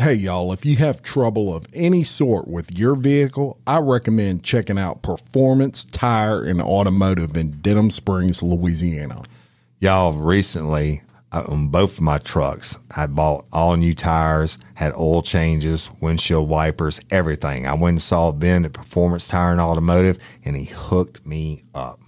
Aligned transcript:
Hey, 0.00 0.14
y'all, 0.14 0.50
if 0.54 0.64
you 0.64 0.76
have 0.76 1.02
trouble 1.02 1.54
of 1.54 1.66
any 1.74 2.04
sort 2.04 2.48
with 2.48 2.78
your 2.78 2.94
vehicle, 2.94 3.58
I 3.66 3.80
recommend 3.80 4.42
checking 4.42 4.78
out 4.78 5.02
Performance 5.02 5.84
Tire 5.84 6.42
and 6.42 6.62
Automotive 6.62 7.36
in 7.36 7.60
Denham 7.60 7.90
Springs, 7.90 8.42
Louisiana. 8.42 9.20
Y'all, 9.78 10.14
recently 10.14 11.02
uh, 11.32 11.44
on 11.48 11.68
both 11.68 11.98
of 11.98 12.00
my 12.00 12.16
trucks, 12.16 12.78
I 12.96 13.08
bought 13.08 13.44
all 13.52 13.76
new 13.76 13.92
tires, 13.92 14.56
had 14.72 14.94
oil 14.94 15.20
changes, 15.20 15.90
windshield 16.00 16.48
wipers, 16.48 17.02
everything. 17.10 17.66
I 17.66 17.74
went 17.74 17.96
and 17.96 18.02
saw 18.02 18.32
Ben 18.32 18.64
at 18.64 18.72
Performance 18.72 19.28
Tire 19.28 19.52
and 19.52 19.60
Automotive, 19.60 20.18
and 20.46 20.56
he 20.56 20.64
hooked 20.64 21.26
me 21.26 21.64
up. 21.74 22.00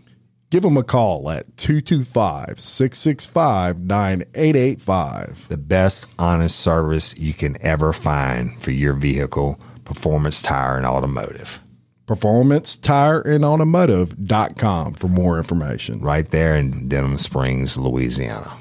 Give 0.53 0.65
them 0.65 0.77
a 0.77 0.85
call 0.85 1.31
at 1.31 1.57
225 1.57 2.61
665 2.61 3.79
9885. 3.79 5.49
The 5.49 5.57
best 5.57 6.07
honest 6.19 6.61
service 6.61 7.17
you 7.17 7.33
can 7.33 7.57
ever 7.63 7.95
find 7.95 8.63
for 8.63 8.71
your 8.71 8.93
vehicle, 8.93 9.59
Performance 9.87 10.43
Tire 10.43 10.77
and 10.77 10.85
Automotive. 10.85 11.63
Performance 12.05 12.77
Tire 12.77 13.23
and 13.23 13.47
Automotive.com 13.47 14.93
for 14.93 15.09
more 15.09 15.39
information. 15.39 16.03
Right 16.03 16.31
there 16.31 16.55
in 16.57 16.87
Denham 16.87 17.17
Springs, 17.17 17.79
Louisiana. 17.79 18.53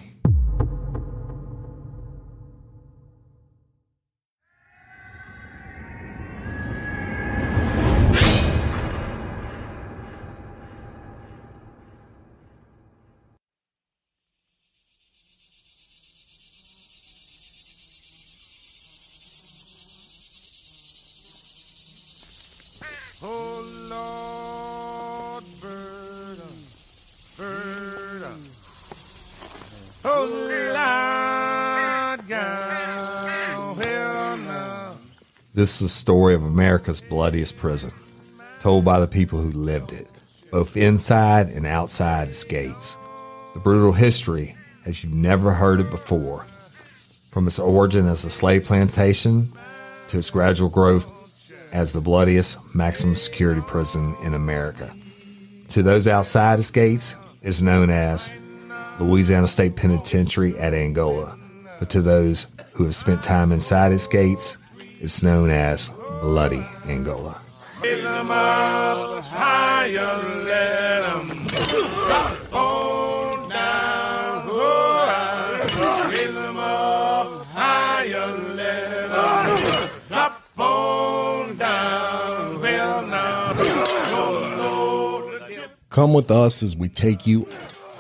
This 35.62 35.76
is 35.76 35.80
the 35.80 35.90
story 35.90 36.34
of 36.34 36.44
America's 36.44 37.02
bloodiest 37.02 37.56
prison, 37.56 37.92
told 38.62 38.84
by 38.84 39.00
the 39.00 39.08
people 39.08 39.38
who 39.38 39.52
lived 39.52 39.94
it, 39.94 40.08
both 40.50 40.76
inside 40.76 41.50
and 41.50 41.68
outside 41.68 42.30
its 42.30 42.44
gates. 42.44 42.98
The 43.54 43.60
brutal 43.60 43.92
history 43.92 44.58
as 44.88 45.04
you've 45.04 45.14
never 45.14 45.54
heard 45.54 45.80
it 45.80 45.92
before, 45.92 46.48
from 47.30 47.46
its 47.46 47.60
origin 47.60 48.08
as 48.08 48.26
a 48.26 48.32
slave 48.32 48.66
plantation 48.66 49.54
to 50.08 50.18
its 50.18 50.32
gradual 50.32 50.68
growth 50.68 51.14
as 51.72 51.94
the 51.94 52.02
bloodiest 52.02 52.58
maximum 52.74 53.14
security 53.14 53.62
prison 53.62 54.16
in 54.24 54.34
America. 54.34 54.92
To 55.70 55.84
those 55.84 56.08
outside 56.08 56.58
its 56.58 56.72
gates 56.72 57.16
is 57.44 57.62
known 57.62 57.92
as 57.92 58.32
Louisiana 59.00 59.48
State 59.48 59.76
Penitentiary 59.76 60.58
at 60.58 60.74
Angola, 60.74 61.38
but 61.78 61.92
to 61.92 62.02
those 62.02 62.48
who 62.74 62.86
have 62.86 62.96
spent 62.96 63.22
time 63.22 63.52
inside 63.52 63.92
its 63.92 64.08
gates, 64.08 64.58
it's 65.02 65.24
known 65.24 65.50
as 65.50 65.90
Bloody 66.22 66.64
Angola. 66.86 67.42
Come 85.90 86.14
with 86.14 86.32
us 86.32 86.64
as 86.64 86.78
we 86.78 86.88
take 86.88 87.28
you 87.28 87.48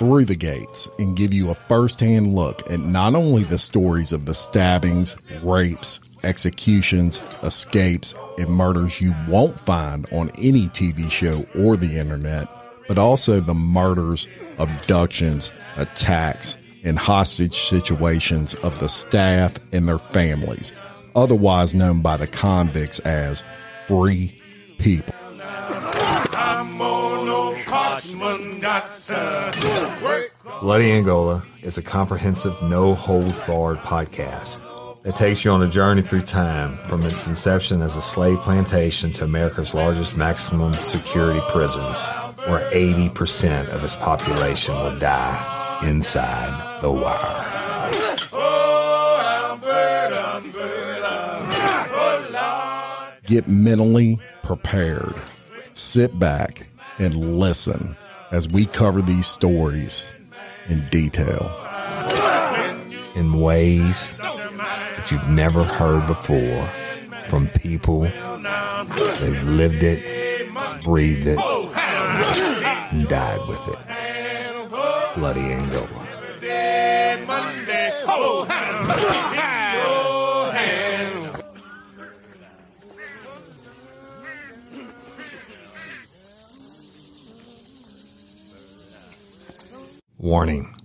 through 0.01 0.25
the 0.25 0.35
gates 0.35 0.89
and 0.97 1.15
give 1.15 1.31
you 1.31 1.51
a 1.51 1.53
first-hand 1.53 2.33
look 2.33 2.67
at 2.71 2.79
not 2.79 3.13
only 3.13 3.43
the 3.43 3.59
stories 3.59 4.11
of 4.11 4.25
the 4.25 4.33
stabbings, 4.33 5.15
rapes, 5.43 5.99
executions, 6.23 7.21
escapes, 7.43 8.15
and 8.39 8.49
murders 8.49 8.99
you 8.99 9.13
won't 9.27 9.59
find 9.59 10.11
on 10.11 10.31
any 10.39 10.67
TV 10.69 11.07
show 11.11 11.45
or 11.53 11.77
the 11.77 11.99
internet, 11.99 12.47
but 12.87 12.97
also 12.97 13.39
the 13.39 13.53
murders, 13.53 14.27
abductions, 14.57 15.51
attacks, 15.77 16.57
and 16.83 16.97
hostage 16.97 17.59
situations 17.59 18.55
of 18.55 18.79
the 18.79 18.89
staff 18.89 19.53
and 19.71 19.87
their 19.87 19.99
families, 19.99 20.73
otherwise 21.15 21.75
known 21.75 22.01
by 22.01 22.17
the 22.17 22.25
convicts 22.25 22.97
as 23.01 23.43
free 23.85 24.35
people. 24.79 25.13
Bloody 30.61 30.91
Angola 30.91 31.43
is 31.61 31.77
a 31.77 31.81
comprehensive, 31.81 32.61
no 32.61 32.95
holds 32.95 33.33
barred 33.45 33.79
podcast 33.79 34.59
that 35.03 35.15
takes 35.15 35.43
you 35.43 35.51
on 35.51 35.61
a 35.61 35.67
journey 35.67 36.01
through 36.01 36.21
time 36.21 36.77
from 36.87 37.03
its 37.03 37.27
inception 37.27 37.81
as 37.81 37.97
a 37.97 38.01
slave 38.01 38.39
plantation 38.41 39.11
to 39.13 39.25
America's 39.25 39.73
largest 39.73 40.15
maximum 40.15 40.73
security 40.75 41.41
prison, 41.49 41.83
where 42.47 42.69
80% 42.71 43.67
of 43.69 43.83
its 43.83 43.97
population 43.97 44.73
will 44.75 44.97
die 44.99 45.81
inside 45.85 46.81
the 46.81 46.91
wire. 46.91 47.47
Get 53.25 53.49
mentally 53.49 54.17
prepared. 54.43 55.15
Sit 55.73 56.17
back 56.17 56.67
and 56.99 57.39
listen 57.39 57.97
as 58.31 58.47
we 58.47 58.65
cover 58.65 59.01
these 59.01 59.27
stories 59.27 60.11
in 60.69 60.87
detail. 60.89 61.51
in 63.15 63.39
ways 63.41 64.15
that 64.15 65.11
you've 65.11 65.27
never 65.27 65.63
heard 65.63 66.07
before 66.07 66.65
from 67.27 67.47
people 67.49 68.01
they've 68.01 69.43
lived 69.43 69.83
it, 69.83 70.01
breathed 70.83 71.27
it, 71.27 71.39
and 71.39 73.07
died 73.09 73.47
with 73.47 73.67
it. 73.67 73.77
Bloody 75.15 75.41
Angola. 75.41 76.07
Warning 90.21 90.75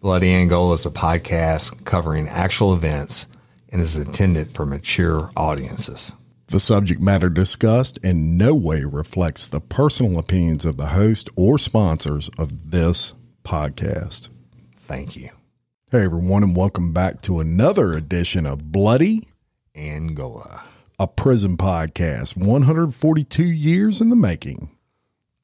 Bloody 0.00 0.32
Angola 0.32 0.72
is 0.72 0.86
a 0.86 0.90
podcast 0.90 1.84
covering 1.84 2.28
actual 2.28 2.72
events 2.72 3.28
and 3.70 3.82
is 3.82 3.94
intended 3.94 4.54
for 4.54 4.64
mature 4.64 5.30
audiences. 5.36 6.14
The 6.46 6.58
subject 6.58 6.98
matter 6.98 7.28
discussed 7.28 7.98
in 7.98 8.38
no 8.38 8.54
way 8.54 8.84
reflects 8.84 9.48
the 9.48 9.60
personal 9.60 10.18
opinions 10.18 10.64
of 10.64 10.78
the 10.78 10.86
host 10.86 11.28
or 11.36 11.58
sponsors 11.58 12.30
of 12.38 12.70
this 12.70 13.14
podcast. 13.44 14.30
Thank 14.78 15.14
you. 15.14 15.28
Hey, 15.92 16.04
everyone, 16.04 16.42
and 16.42 16.56
welcome 16.56 16.94
back 16.94 17.20
to 17.22 17.40
another 17.40 17.92
edition 17.92 18.46
of 18.46 18.72
Bloody, 18.72 19.28
Angola, 19.74 20.64
a 20.98 21.06
prison 21.06 21.58
podcast, 21.58 22.34
142 22.34 23.44
years 23.44 24.00
in 24.00 24.08
the 24.08 24.16
making. 24.16 24.70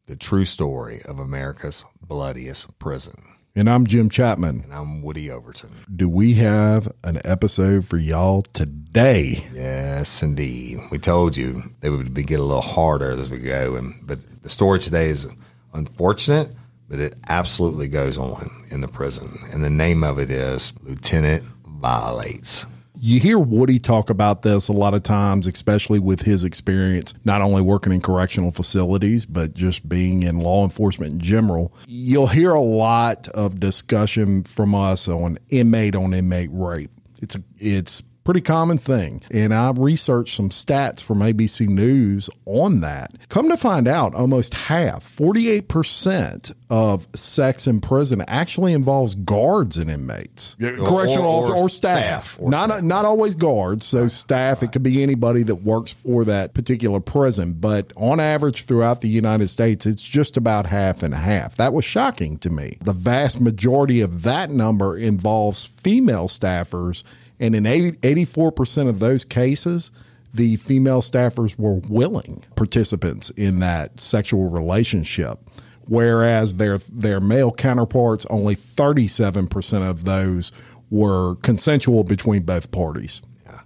the 0.07 0.17
true 0.17 0.47
story 0.47 1.03
of 1.05 1.19
America's 1.19 1.85
bloodiest 2.01 2.79
prison. 2.79 3.15
And 3.55 3.69
I'm 3.69 3.87
Jim 3.87 4.09
Chapman. 4.09 4.63
And 4.65 4.73
I'm 4.73 5.03
Woody 5.03 5.31
Overton. 5.31 5.73
Do 5.95 6.09
we 6.09 6.35
have 6.35 6.91
an 7.05 7.21
episode 7.23 7.85
for 7.85 7.99
y'all 7.99 8.41
today? 8.41 9.47
Yes, 9.53 10.23
indeed. 10.23 10.79
We 10.91 10.97
told 10.97 11.37
you 11.37 11.63
they 11.81 11.91
would 11.91 12.15
be, 12.15 12.23
get 12.23 12.41
a 12.41 12.43
little 12.43 12.63
harder 12.63 13.11
as 13.11 13.31
we 13.31 13.41
go, 13.41 13.75
and 13.75 13.95
but 14.07 14.21
the 14.43 14.49
story 14.49 14.79
today 14.79 15.11
is 15.11 15.31
unfortunate, 15.75 16.51
but 16.89 16.99
it 16.99 17.15
absolutely 17.29 17.89
goes 17.89 18.17
on 18.17 18.51
in 18.71 18.81
the 18.81 18.89
prison, 18.89 19.39
and 19.53 19.63
the 19.63 19.71
name 19.71 20.03
of 20.03 20.19
it 20.19 20.31
is 20.31 20.73
Lieutenant 20.83 21.45
Violates. 21.67 22.67
You 23.05 23.19
hear 23.19 23.37
Woody 23.37 23.81
talk 23.81 24.11
about 24.11 24.43
this 24.43 24.69
a 24.69 24.73
lot 24.73 24.95
of 24.95 25.03
times, 25.03 25.49
especially 25.49 25.99
with 25.99 26.23
his 26.23 26.45
experience, 26.45 27.15
not 27.25 27.43
only 27.43 27.61
working 27.61 27.93
in 27.93 28.01
correctional 28.01 28.53
facilities, 28.53 29.27
but 29.27 29.55
just 29.55 29.89
being 29.89 30.23
in 30.23 30.39
law 30.39 30.63
enforcement 30.63 31.15
in 31.15 31.19
general. 31.19 31.75
You'll 31.89 32.29
hear 32.29 32.53
a 32.53 32.61
lot 32.61 33.27
of 33.27 33.59
discussion 33.59 34.45
from 34.45 34.77
us 34.77 35.09
on 35.09 35.41
inmate 35.49 35.97
on 35.97 36.15
inmate 36.15 36.51
rape. 36.53 36.93
It's 37.21 37.37
it's 37.59 38.05
pretty 38.25 38.41
common 38.41 38.79
thing. 38.79 39.23
And 39.31 39.53
I 39.55 39.71
researched 39.77 40.37
some 40.37 40.49
stats 40.51 41.03
from 41.03 41.19
ABC 41.19 41.69
News 41.69 42.31
on 42.47 42.81
that. 42.81 43.13
Come 43.29 43.49
to 43.49 43.57
find 43.57 43.89
out, 43.89 44.15
almost 44.15 44.55
half, 44.55 45.05
48% 45.17 46.55
of 46.71 47.07
sex 47.15 47.67
in 47.67 47.81
prison 47.81 48.23
actually 48.29 48.73
involves 48.73 49.15
guards 49.15 49.77
and 49.77 49.91
inmates, 49.91 50.57
correctional 50.61 51.25
or- 51.27 51.45
officers 51.45 51.61
or 51.63 51.69
staff. 51.69 51.99
staff, 52.33 52.39
or 52.41 52.51
not 52.51 52.71
staff. 52.71 52.83
not 52.83 53.05
always 53.05 53.35
guards. 53.35 53.85
So 53.87 54.09
staff, 54.09 54.63
it 54.63 54.73
could 54.73 54.83
be 54.83 55.03
anybody 55.03 55.43
that 55.45 55.57
works 55.57 55.93
for 55.93 56.25
that 56.25 56.55
particular 56.55 57.01
prison. 57.01 57.55
But 57.55 57.93
on 57.97 58.21
average 58.21 58.65
throughout 58.65 59.01
the 59.01 59.09
United 59.09 59.49
States, 59.49 59.85
it's 59.87 60.03
just 60.03 60.37
about 60.37 60.67
half 60.67 61.03
and 61.03 61.15
half. 61.15 61.57
That 61.57 61.73
was 61.73 61.85
shocking 61.85 62.39
to 62.39 62.51
me. 62.51 62.79
The 62.83 62.93
vast 62.93 63.41
majority 63.41 64.01
of 64.01 64.23
that 64.23 64.51
number 64.51 64.97
involves 64.97 65.67
female 65.67 66.29
staffers. 66.29 67.03
And 67.41 67.55
in 67.57 67.67
80, 67.67 67.93
84% 68.27 68.89
of 68.89 68.99
those 68.99 69.25
cases, 69.25 69.91
the 70.33 70.57
female 70.57 71.03
staffers 71.03 71.59
were 71.59 71.75
willing 71.89 72.45
participants 72.57 73.31
in 73.31 73.59
that 73.61 74.01
sexual 74.01 74.49
relationship 74.49 75.39
whereas 75.87 76.57
their 76.57 76.79
their 76.79 77.21
male 77.21 77.51
counterparts 77.53 78.27
only 78.31 78.55
37% 78.57 79.89
of 79.89 80.05
those 80.05 80.53
were 80.91 81.37
consensual 81.37 82.05
between 82.05 82.43
both 82.43 82.71
parties. 82.71 83.23
Yeah. 83.47 83.61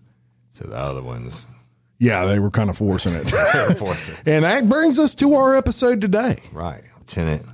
So 0.50 0.68
the 0.68 0.76
other 0.76 1.02
ones, 1.02 1.46
Yeah, 1.98 2.24
they 2.26 2.38
were 2.38 2.50
kind 2.50 2.70
of 2.70 2.78
forcing 2.78 3.14
it. 3.14 3.24
they're 3.52 3.74
forcing. 3.74 4.16
and 4.26 4.44
that 4.44 4.68
brings 4.68 4.98
us 4.98 5.14
to 5.16 5.34
our 5.34 5.54
episode 5.54 6.00
today. 6.00 6.38
Right. 6.52 6.82
Lieutenant 6.98 7.44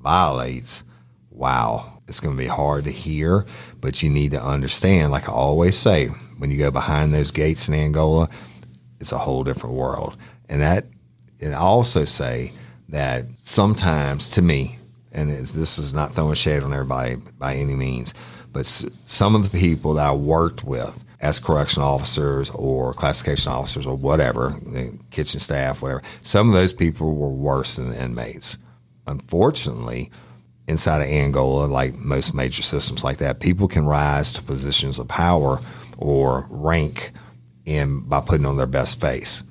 violates. 0.00 0.84
Wow. 1.30 1.95
It's 2.08 2.20
going 2.20 2.36
to 2.36 2.42
be 2.42 2.48
hard 2.48 2.84
to 2.84 2.90
hear, 2.90 3.46
but 3.80 4.02
you 4.02 4.10
need 4.10 4.32
to 4.32 4.42
understand, 4.42 5.10
like 5.10 5.28
I 5.28 5.32
always 5.32 5.76
say, 5.76 6.06
when 6.38 6.50
you 6.50 6.58
go 6.58 6.70
behind 6.70 7.12
those 7.12 7.30
gates 7.30 7.68
in 7.68 7.74
Angola, 7.74 8.28
it's 9.00 9.12
a 9.12 9.18
whole 9.18 9.44
different 9.44 9.74
world. 9.74 10.16
And 10.48 10.60
that, 10.62 10.86
and 11.42 11.54
I 11.54 11.58
also 11.58 12.04
say 12.04 12.52
that 12.88 13.24
sometimes 13.42 14.30
to 14.30 14.42
me, 14.42 14.78
and 15.12 15.30
this 15.30 15.78
is 15.78 15.94
not 15.94 16.14
throwing 16.14 16.34
shade 16.34 16.62
on 16.62 16.72
everybody 16.72 17.16
by 17.38 17.54
any 17.54 17.74
means, 17.74 18.14
but 18.52 18.66
some 18.66 19.34
of 19.34 19.50
the 19.50 19.58
people 19.58 19.94
that 19.94 20.06
I 20.06 20.12
worked 20.12 20.62
with 20.62 21.04
as 21.20 21.38
correction 21.38 21.82
officers 21.82 22.50
or 22.50 22.92
classification 22.92 23.50
officers 23.50 23.86
or 23.86 23.96
whatever, 23.96 24.56
the 24.62 24.96
kitchen 25.10 25.40
staff, 25.40 25.82
whatever, 25.82 26.02
some 26.20 26.48
of 26.48 26.54
those 26.54 26.72
people 26.72 27.16
were 27.16 27.32
worse 27.32 27.76
than 27.76 27.88
the 27.88 28.02
inmates. 28.02 28.58
Unfortunately, 29.06 30.10
inside 30.68 31.02
of 31.02 31.08
Angola, 31.08 31.66
like 31.66 31.94
most 31.94 32.34
major 32.34 32.62
systems 32.62 33.04
like 33.04 33.18
that, 33.18 33.40
people 33.40 33.68
can 33.68 33.86
rise 33.86 34.32
to 34.34 34.42
positions 34.42 34.98
of 34.98 35.08
power 35.08 35.60
or 35.98 36.46
rank 36.50 37.12
in 37.64 38.00
by 38.00 38.20
putting 38.20 38.46
on 38.46 38.56
their 38.56 38.66
best 38.66 39.00
face. 39.00 39.44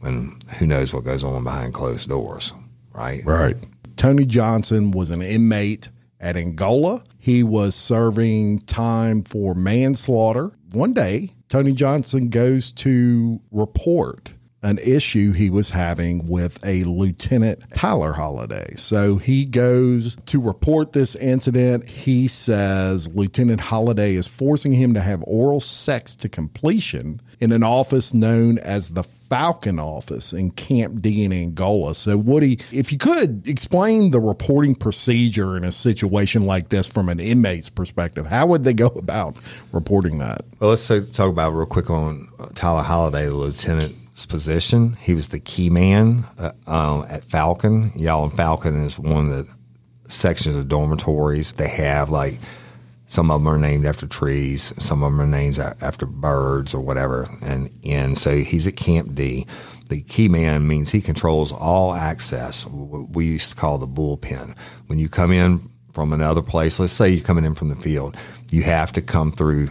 When 0.00 0.38
who 0.58 0.66
knows 0.66 0.92
what 0.92 1.04
goes 1.04 1.22
on 1.22 1.44
behind 1.44 1.74
closed 1.74 2.08
doors, 2.08 2.52
right? 2.92 3.24
Right. 3.24 3.56
Tony 3.96 4.24
Johnson 4.24 4.90
was 4.90 5.10
an 5.10 5.22
inmate 5.22 5.88
at 6.18 6.36
Angola. 6.36 7.04
He 7.18 7.42
was 7.42 7.74
serving 7.74 8.60
time 8.62 9.22
for 9.22 9.54
manslaughter. 9.54 10.50
One 10.72 10.92
day, 10.92 11.30
Tony 11.48 11.72
Johnson 11.72 12.30
goes 12.30 12.72
to 12.72 13.40
report 13.50 14.32
an 14.62 14.78
issue 14.78 15.32
he 15.32 15.50
was 15.50 15.70
having 15.70 16.26
with 16.28 16.64
a 16.64 16.84
Lieutenant 16.84 17.62
Tyler 17.74 18.12
Holiday. 18.12 18.74
So 18.76 19.16
he 19.16 19.44
goes 19.44 20.16
to 20.26 20.40
report 20.40 20.92
this 20.92 21.16
incident. 21.16 21.88
He 21.88 22.28
says 22.28 23.08
Lieutenant 23.08 23.60
Holiday 23.60 24.14
is 24.14 24.28
forcing 24.28 24.72
him 24.72 24.94
to 24.94 25.00
have 25.00 25.22
oral 25.26 25.60
sex 25.60 26.14
to 26.16 26.28
completion 26.28 27.20
in 27.40 27.50
an 27.50 27.64
office 27.64 28.14
known 28.14 28.58
as 28.58 28.90
the 28.90 29.02
Falcon 29.02 29.80
office 29.80 30.32
in 30.32 30.50
Camp 30.50 31.00
D 31.00 31.24
in 31.24 31.32
Angola. 31.32 31.94
So, 31.94 32.18
Woody, 32.18 32.60
if 32.70 32.92
you 32.92 32.98
could 32.98 33.48
explain 33.48 34.10
the 34.10 34.20
reporting 34.20 34.74
procedure 34.74 35.56
in 35.56 35.64
a 35.64 35.72
situation 35.72 36.44
like 36.44 36.68
this 36.68 36.86
from 36.86 37.08
an 37.08 37.18
inmate's 37.18 37.70
perspective, 37.70 38.26
how 38.26 38.46
would 38.46 38.64
they 38.64 38.74
go 38.74 38.88
about 38.88 39.36
reporting 39.72 40.18
that? 40.18 40.44
Well, 40.60 40.70
let's 40.70 40.86
talk 40.86 41.30
about 41.30 41.52
real 41.52 41.66
quick 41.66 41.88
on 41.88 42.28
Tyler 42.54 42.82
Holiday, 42.82 43.24
the 43.24 43.34
lieutenant's 43.34 43.94
position. 44.28 44.94
He 44.94 45.14
was 45.14 45.28
the 45.28 45.40
key 45.40 45.70
man 45.70 46.24
uh, 46.38 46.52
um, 46.66 47.06
at 47.08 47.24
Falcon. 47.24 47.92
Y'all 47.96 48.24
and 48.24 48.32
Falcon 48.32 48.76
is 48.76 48.98
one 48.98 49.30
of 49.30 49.46
the 49.46 49.54
sections 50.10 50.56
of 50.56 50.68
dormitories. 50.68 51.52
They 51.54 51.68
have 51.68 52.10
like 52.10 52.38
some 53.06 53.30
of 53.30 53.40
them 53.40 53.48
are 53.52 53.58
named 53.58 53.84
after 53.84 54.06
trees, 54.06 54.72
some 54.82 55.02
of 55.02 55.12
them 55.12 55.20
are 55.20 55.26
named 55.26 55.58
after 55.58 56.06
birds 56.06 56.72
or 56.72 56.80
whatever. 56.80 57.28
And 57.42 57.70
and 57.84 58.16
so 58.16 58.36
he's 58.36 58.66
at 58.66 58.76
Camp 58.76 59.14
D. 59.14 59.46
The 59.88 60.02
key 60.02 60.28
man 60.28 60.66
means 60.66 60.90
he 60.90 61.02
controls 61.02 61.52
all 61.52 61.92
access. 61.92 62.66
What 62.66 63.10
we 63.10 63.26
used 63.26 63.50
to 63.50 63.56
call 63.56 63.78
the 63.78 63.86
bullpen. 63.86 64.56
When 64.86 64.98
you 64.98 65.08
come 65.08 65.30
in 65.30 65.68
from 65.92 66.12
another 66.14 66.40
place, 66.40 66.80
let's 66.80 66.94
say 66.94 67.10
you're 67.10 67.24
coming 67.24 67.44
in 67.44 67.54
from 67.54 67.68
the 67.68 67.74
field, 67.76 68.16
you 68.50 68.62
have 68.62 68.92
to 68.92 69.02
come 69.02 69.32
through 69.32 69.68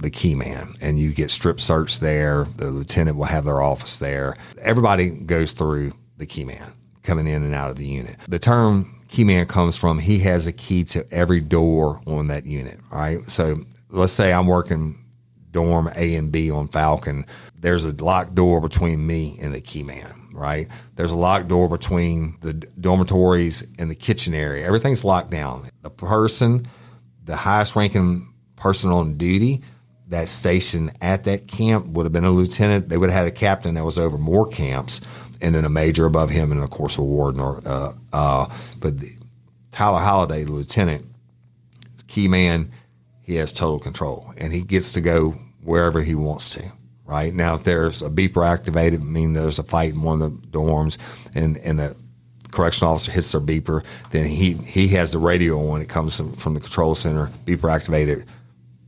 the 0.00 0.10
key 0.10 0.34
man 0.34 0.72
and 0.80 0.98
you 0.98 1.12
get 1.12 1.30
strip 1.30 1.60
search 1.60 2.00
there. 2.00 2.44
The 2.56 2.70
lieutenant 2.70 3.16
will 3.16 3.24
have 3.24 3.44
their 3.44 3.60
office 3.60 3.98
there. 3.98 4.36
Everybody 4.60 5.10
goes 5.10 5.52
through 5.52 5.92
the 6.16 6.26
key 6.26 6.44
man 6.44 6.72
coming 7.02 7.26
in 7.26 7.42
and 7.42 7.54
out 7.54 7.70
of 7.70 7.76
the 7.76 7.86
unit. 7.86 8.16
The 8.28 8.38
term 8.38 9.00
key 9.08 9.24
man 9.24 9.46
comes 9.46 9.76
from 9.76 9.98
he 9.98 10.20
has 10.20 10.46
a 10.46 10.52
key 10.52 10.84
to 10.84 11.04
every 11.10 11.40
door 11.40 12.00
on 12.06 12.28
that 12.28 12.46
unit. 12.46 12.78
Right. 12.90 13.24
So 13.26 13.56
let's 13.90 14.12
say 14.12 14.32
I'm 14.32 14.46
working 14.46 14.96
dorm 15.50 15.90
A 15.96 16.16
and 16.16 16.30
B 16.30 16.50
on 16.50 16.68
Falcon. 16.68 17.26
There's 17.54 17.84
a 17.84 17.92
locked 17.92 18.34
door 18.34 18.60
between 18.60 19.06
me 19.06 19.38
and 19.42 19.52
the 19.54 19.60
key 19.60 19.82
man. 19.82 20.14
Right. 20.32 20.68
There's 20.94 21.12
a 21.12 21.16
locked 21.16 21.48
door 21.48 21.68
between 21.68 22.38
the 22.40 22.54
dormitories 22.54 23.66
and 23.78 23.90
the 23.90 23.94
kitchen 23.94 24.32
area. 24.32 24.64
Everything's 24.64 25.04
locked 25.04 25.30
down. 25.30 25.68
The 25.82 25.90
person, 25.90 26.66
the 27.24 27.36
highest 27.36 27.76
ranking 27.76 28.32
person 28.56 28.90
on 28.90 29.16
duty 29.16 29.62
that 30.10 30.28
station 30.28 30.90
at 31.00 31.24
that 31.24 31.46
camp 31.46 31.86
would 31.86 32.04
have 32.04 32.12
been 32.12 32.24
a 32.24 32.30
lieutenant. 32.30 32.88
They 32.88 32.96
would 32.96 33.10
have 33.10 33.18
had 33.18 33.28
a 33.28 33.36
captain 33.36 33.74
that 33.76 33.84
was 33.84 33.98
over 33.98 34.18
more 34.18 34.46
camps, 34.46 35.00
and 35.40 35.54
then 35.54 35.64
a 35.64 35.70
major 35.70 36.04
above 36.04 36.30
him, 36.30 36.52
and 36.52 36.62
of 36.62 36.70
course 36.70 36.98
a 36.98 37.02
warden. 37.02 37.40
Or 37.40 37.60
uh, 37.64 37.92
uh, 38.12 38.46
but 38.78 39.00
the, 39.00 39.12
Tyler 39.70 40.00
Holiday, 40.00 40.44
the 40.44 40.52
lieutenant, 40.52 41.06
key 42.08 42.28
man, 42.28 42.70
he 43.22 43.36
has 43.36 43.52
total 43.52 43.78
control, 43.78 44.34
and 44.36 44.52
he 44.52 44.62
gets 44.62 44.92
to 44.92 45.00
go 45.00 45.36
wherever 45.62 46.02
he 46.02 46.14
wants 46.14 46.50
to. 46.50 46.72
Right 47.04 47.32
now, 47.32 47.54
if 47.54 47.64
there's 47.64 48.02
a 48.02 48.10
beeper 48.10 48.46
activated, 48.46 49.00
I 49.00 49.04
mean 49.04 49.32
there's 49.32 49.58
a 49.58 49.64
fight 49.64 49.94
in 49.94 50.02
one 50.02 50.22
of 50.22 50.42
the 50.42 50.46
dorms, 50.48 50.98
and 51.34 51.56
and 51.58 51.78
the 51.78 51.96
correctional 52.50 52.94
officer 52.94 53.12
hits 53.12 53.32
their 53.32 53.40
beeper, 53.40 53.84
then 54.10 54.26
he 54.26 54.54
he 54.54 54.88
has 54.88 55.12
the 55.12 55.18
radio 55.18 55.70
on. 55.70 55.80
It 55.80 55.88
comes 55.88 56.16
from, 56.16 56.32
from 56.32 56.54
the 56.54 56.60
control 56.60 56.96
center, 56.96 57.30
beeper 57.46 57.72
activated, 57.72 58.26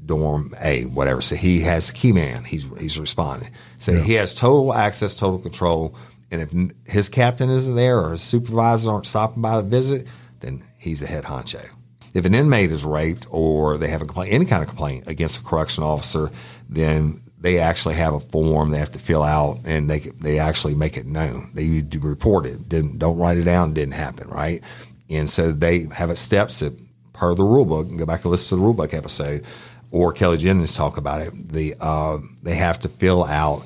dorm 0.05 0.55
A, 0.63 0.85
whatever. 0.85 1.21
So 1.21 1.37
he 1.37 1.61
has 1.61 1.89
the 1.89 1.93
key 1.95 2.13
man. 2.13 2.45
He's 2.45 2.67
he's 2.79 2.99
responding. 2.99 3.51
So 3.77 3.95
he 3.95 4.15
has 4.15 4.35
total 4.35 4.73
access, 4.75 5.15
total 5.15 5.39
control. 5.39 5.95
And 6.31 6.41
if 6.41 6.93
his 6.93 7.09
captain 7.09 7.51
isn't 7.51 7.75
there 7.75 7.99
or 8.01 8.13
his 8.13 8.23
supervisors 8.23 8.89
aren't 8.89 9.07
stopping 9.07 9.43
by 9.43 9.57
the 9.57 9.69
visit, 9.69 10.07
then 10.41 10.63
he's 10.79 11.01
the 11.01 11.07
head 11.07 11.25
honcho. 11.25 11.69
If 12.15 12.25
an 12.25 12.35
inmate 12.35 12.71
is 12.71 12.85
raped 12.85 13.27
or 13.31 13.79
they 13.79 13.89
have 13.89 14.03
a 14.03 14.07
complaint, 14.07 14.33
any 14.33 14.45
kind 14.45 14.63
of 14.63 14.69
complaint 14.69 15.09
against 15.09 15.41
a 15.41 15.45
correction 15.45 15.83
officer, 15.85 16.31
then 16.69 17.21
they 17.39 17.59
actually 17.59 17.97
have 17.97 18.15
a 18.15 18.21
form 18.21 18.71
they 18.71 18.79
have 18.79 18.93
to 18.93 18.99
fill 18.99 19.23
out 19.23 19.61
and 19.67 19.91
they 19.91 19.99
they 19.99 20.39
actually 20.39 20.75
make 20.75 20.97
it 20.97 21.07
known. 21.07 21.51
They 21.55 21.81
do 21.81 22.01
report 22.01 22.47
it. 22.47 22.69
Didn't 22.69 22.99
don't 22.99 23.19
write 23.19 23.39
it 23.39 23.45
down. 23.45 23.75
Didn't 23.75 23.95
happen, 23.95 24.29
right? 24.29 24.63
And 25.11 25.29
so 25.29 25.53
they 25.53 25.87
have 25.93 26.09
a 26.09 26.17
steps 26.17 26.61
that 26.61 26.79
per 27.13 27.35
the 27.35 27.45
rule 27.45 27.65
book, 27.65 27.89
and 27.89 27.99
go 27.99 28.07
back 28.07 28.25
and 28.25 28.31
listen 28.31 28.57
to 28.57 28.57
the 28.57 28.63
rule 28.63 28.75
book 28.75 28.95
episode, 28.95 29.45
or 29.93 30.13
Kelly 30.13 30.39
Jennings 30.39 30.75
talk 30.75 30.97
about 30.97 31.21
it. 31.21 31.53
The 31.53 31.75
uh, 31.81 32.19
they 32.43 32.57
have 32.57 32.81
to 32.81 32.89
fill 32.89 33.25
out 33.25 33.63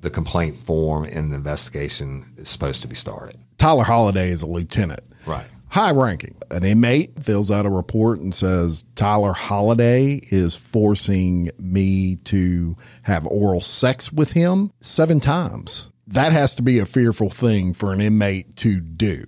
the 0.00 0.10
complaint 0.10 0.56
form, 0.56 1.04
and 1.04 1.16
an 1.16 1.32
investigation 1.32 2.26
is 2.36 2.48
supposed 2.48 2.82
to 2.82 2.88
be 2.88 2.94
started. 2.94 3.36
Tyler 3.56 3.84
Holiday 3.84 4.30
is 4.30 4.42
a 4.42 4.46
lieutenant. 4.46 5.00
Right. 5.24 5.46
High 5.70 5.90
ranking. 5.90 6.36
An 6.50 6.64
inmate 6.64 7.22
fills 7.22 7.50
out 7.50 7.66
a 7.66 7.70
report 7.70 8.20
and 8.20 8.34
says 8.34 8.84
Tyler 8.94 9.32
Holiday 9.32 10.20
is 10.30 10.56
forcing 10.56 11.50
me 11.58 12.16
to 12.24 12.76
have 13.02 13.26
oral 13.26 13.60
sex 13.60 14.12
with 14.12 14.32
him 14.32 14.72
seven 14.80 15.20
times. 15.20 15.90
That 16.06 16.32
has 16.32 16.54
to 16.54 16.62
be 16.62 16.78
a 16.78 16.86
fearful 16.86 17.28
thing 17.28 17.74
for 17.74 17.92
an 17.92 18.00
inmate 18.00 18.56
to 18.56 18.80
do. 18.80 19.26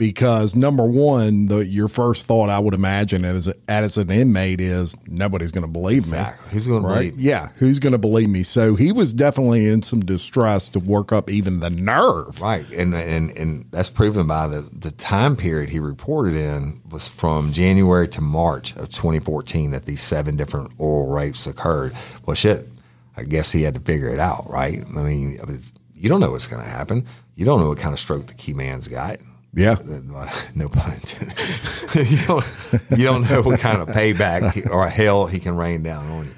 Because 0.00 0.56
number 0.56 0.84
one, 0.84 1.44
the, 1.44 1.58
your 1.58 1.86
first 1.86 2.24
thought 2.24 2.48
I 2.48 2.58
would 2.58 2.72
imagine 2.72 3.22
as 3.26 3.52
as 3.68 3.98
an 3.98 4.10
inmate 4.10 4.58
is 4.58 4.96
nobody's 5.06 5.52
going 5.52 5.60
to 5.60 5.68
believe 5.68 5.98
Exactly. 5.98 6.46
me. 6.46 6.52
Who's 6.54 6.66
gonna 6.66 6.88
believe 6.88 7.16
me? 7.18 7.22
Yeah, 7.22 7.48
who's 7.56 7.78
going 7.78 7.92
to 7.92 7.98
believe 7.98 8.30
me? 8.30 8.42
So 8.42 8.76
he 8.76 8.92
was 8.92 9.12
definitely 9.12 9.68
in 9.68 9.82
some 9.82 10.00
distress 10.00 10.70
to 10.70 10.78
work 10.78 11.12
up 11.12 11.28
even 11.28 11.60
the 11.60 11.68
nerve. 11.68 12.40
Right, 12.40 12.66
and 12.70 12.94
and 12.94 13.30
and 13.32 13.66
that's 13.72 13.90
proven 13.90 14.26
by 14.26 14.46
the 14.48 14.62
the 14.62 14.90
time 14.90 15.36
period 15.36 15.68
he 15.68 15.80
reported 15.80 16.34
in 16.34 16.80
was 16.90 17.06
from 17.06 17.52
January 17.52 18.08
to 18.08 18.22
March 18.22 18.72
of 18.76 18.88
2014 18.88 19.72
that 19.72 19.84
these 19.84 20.00
seven 20.00 20.34
different 20.34 20.72
oral 20.78 21.12
rapes 21.12 21.46
occurred. 21.46 21.94
Well, 22.24 22.34
shit, 22.34 22.66
I 23.18 23.24
guess 23.24 23.52
he 23.52 23.64
had 23.64 23.74
to 23.74 23.80
figure 23.80 24.08
it 24.08 24.18
out, 24.18 24.48
right? 24.48 24.82
I 24.96 25.02
mean, 25.02 25.36
you 25.94 26.08
don't 26.08 26.20
know 26.20 26.30
what's 26.30 26.46
going 26.46 26.62
to 26.62 26.68
happen. 26.70 27.04
You 27.36 27.44
don't 27.44 27.60
know 27.60 27.68
what 27.68 27.78
kind 27.78 27.92
of 27.92 28.00
stroke 28.00 28.28
the 28.28 28.34
key 28.34 28.54
man's 28.54 28.88
got. 28.88 29.18
Yeah. 29.54 29.72
Uh, 29.72 30.30
no 30.54 30.68
pun 30.68 30.92
intended. 30.92 31.36
you 32.10 32.18
don't 32.26 32.44
you 32.96 33.04
don't 33.04 33.28
know 33.28 33.42
what 33.42 33.60
kind 33.60 33.82
of 33.82 33.88
payback 33.88 34.70
or 34.70 34.88
hell 34.88 35.26
he 35.26 35.38
can 35.38 35.56
rain 35.56 35.82
down 35.82 36.08
on 36.10 36.26
you. 36.26 36.32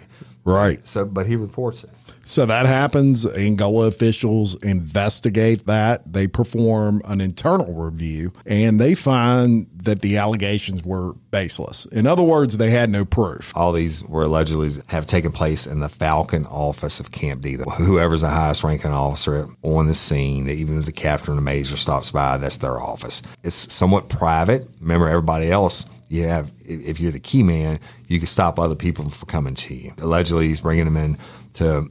Right. 0.45 0.87
So, 0.87 1.05
but 1.05 1.27
he 1.27 1.37
reports 1.37 1.85
it. 1.85 1.91
So 2.25 2.47
that 2.47 2.67
happens. 2.67 3.27
Angola 3.27 3.87
officials 3.87 4.55
investigate 4.63 5.67
that. 5.67 6.13
They 6.13 6.27
perform 6.27 7.03
an 7.05 7.21
internal 7.21 7.73
review 7.75 8.33
and 8.47 8.81
they 8.81 8.95
find 8.95 9.67
that 9.83 10.01
the 10.01 10.17
allegations 10.19 10.85
were 10.85 11.15
baseless. 11.31 11.87
In 11.87 12.07
other 12.07 12.23
words, 12.23 12.57
they 12.57 12.71
had 12.71 12.91
no 12.91 13.05
proof. 13.05 13.53
all 13.57 13.73
these 13.73 14.05
were 14.05 14.25
allegedly 14.25 14.71
have 14.89 15.07
taken 15.07 15.33
place 15.33 15.67
in 15.67 15.81
the 15.81 15.89
Falcon 15.89 16.47
office 16.47 17.01
of 17.01 17.11
Camp 17.11 17.43
D. 17.43 17.57
Whoever's 17.79 18.21
the 18.21 18.29
highest 18.29 18.63
ranking 18.63 18.93
officer 18.93 19.49
on 19.63 19.87
the 19.87 19.95
scene, 19.95 20.49
even 20.49 20.79
if 20.79 20.87
the 20.87 20.93
captain 20.93 21.33
or 21.33 21.37
the 21.37 21.43
major 21.43 21.77
stops 21.77 22.11
by, 22.13 22.37
that's 22.37 22.59
their 22.59 22.81
office. 22.81 23.23
It's 23.43 23.73
somewhat 23.73 24.09
private. 24.09 24.69
Remember, 24.81 25.09
everybody 25.09 25.51
else, 25.51 25.85
you 26.09 26.25
have, 26.25 26.51
if 26.61 26.89
if 26.89 27.01
you're 27.01 27.13
the 27.13 27.21
key 27.21 27.43
man, 27.43 27.81
you 28.07 28.19
can 28.19 28.29
stop 28.29 28.59
other 28.59 28.77
people 28.77 29.09
from 29.11 29.29
coming 29.29 29.55
to 29.55 29.75
you. 29.75 29.93
Allegedly, 29.99 30.47
he's 30.47 30.61
bringing 30.61 30.85
them 30.85 30.97
in 30.97 31.19
to 31.55 31.91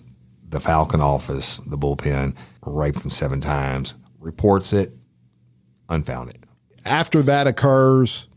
the 0.51 0.59
Falcon 0.59 1.01
office, 1.01 1.57
the 1.59 1.77
bullpen, 1.77 2.35
raped 2.65 3.01
them 3.01 3.09
seven 3.09 3.41
times, 3.41 3.95
reports 4.19 4.73
it, 4.73 4.93
unfounded. 5.89 6.45
After 6.85 7.21
that 7.23 7.47
occurs, 7.47 8.27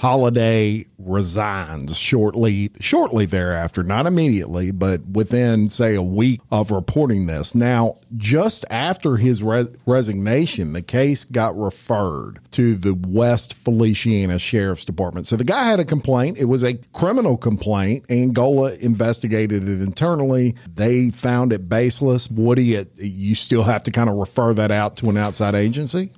Holiday 0.00 0.86
resigns 0.96 1.94
shortly 1.94 2.70
shortly 2.80 3.26
thereafter, 3.26 3.82
not 3.82 4.06
immediately, 4.06 4.70
but 4.70 5.06
within 5.06 5.68
say 5.68 5.94
a 5.94 6.00
week 6.00 6.40
of 6.50 6.70
reporting 6.70 7.26
this. 7.26 7.54
Now, 7.54 7.98
just 8.16 8.64
after 8.70 9.18
his 9.18 9.42
re- 9.42 9.68
resignation, 9.86 10.72
the 10.72 10.80
case 10.80 11.24
got 11.24 11.54
referred 11.54 12.40
to 12.52 12.76
the 12.76 12.94
West 12.94 13.52
Feliciana 13.52 14.38
Sheriff's 14.38 14.86
Department. 14.86 15.26
So 15.26 15.36
the 15.36 15.44
guy 15.44 15.64
had 15.64 15.80
a 15.80 15.84
complaint. 15.84 16.38
It 16.38 16.46
was 16.46 16.64
a 16.64 16.78
criminal 16.94 17.36
complaint. 17.36 18.06
Angola 18.08 18.72
investigated 18.76 19.68
it 19.68 19.82
internally. 19.82 20.54
They 20.74 21.10
found 21.10 21.52
it 21.52 21.68
baseless. 21.68 22.30
Woody, 22.30 22.76
it, 22.76 22.90
you 22.96 23.34
still 23.34 23.64
have 23.64 23.82
to 23.82 23.90
kind 23.90 24.08
of 24.08 24.16
refer 24.16 24.54
that 24.54 24.70
out 24.70 24.96
to 24.96 25.10
an 25.10 25.18
outside 25.18 25.54
agency. 25.54 26.10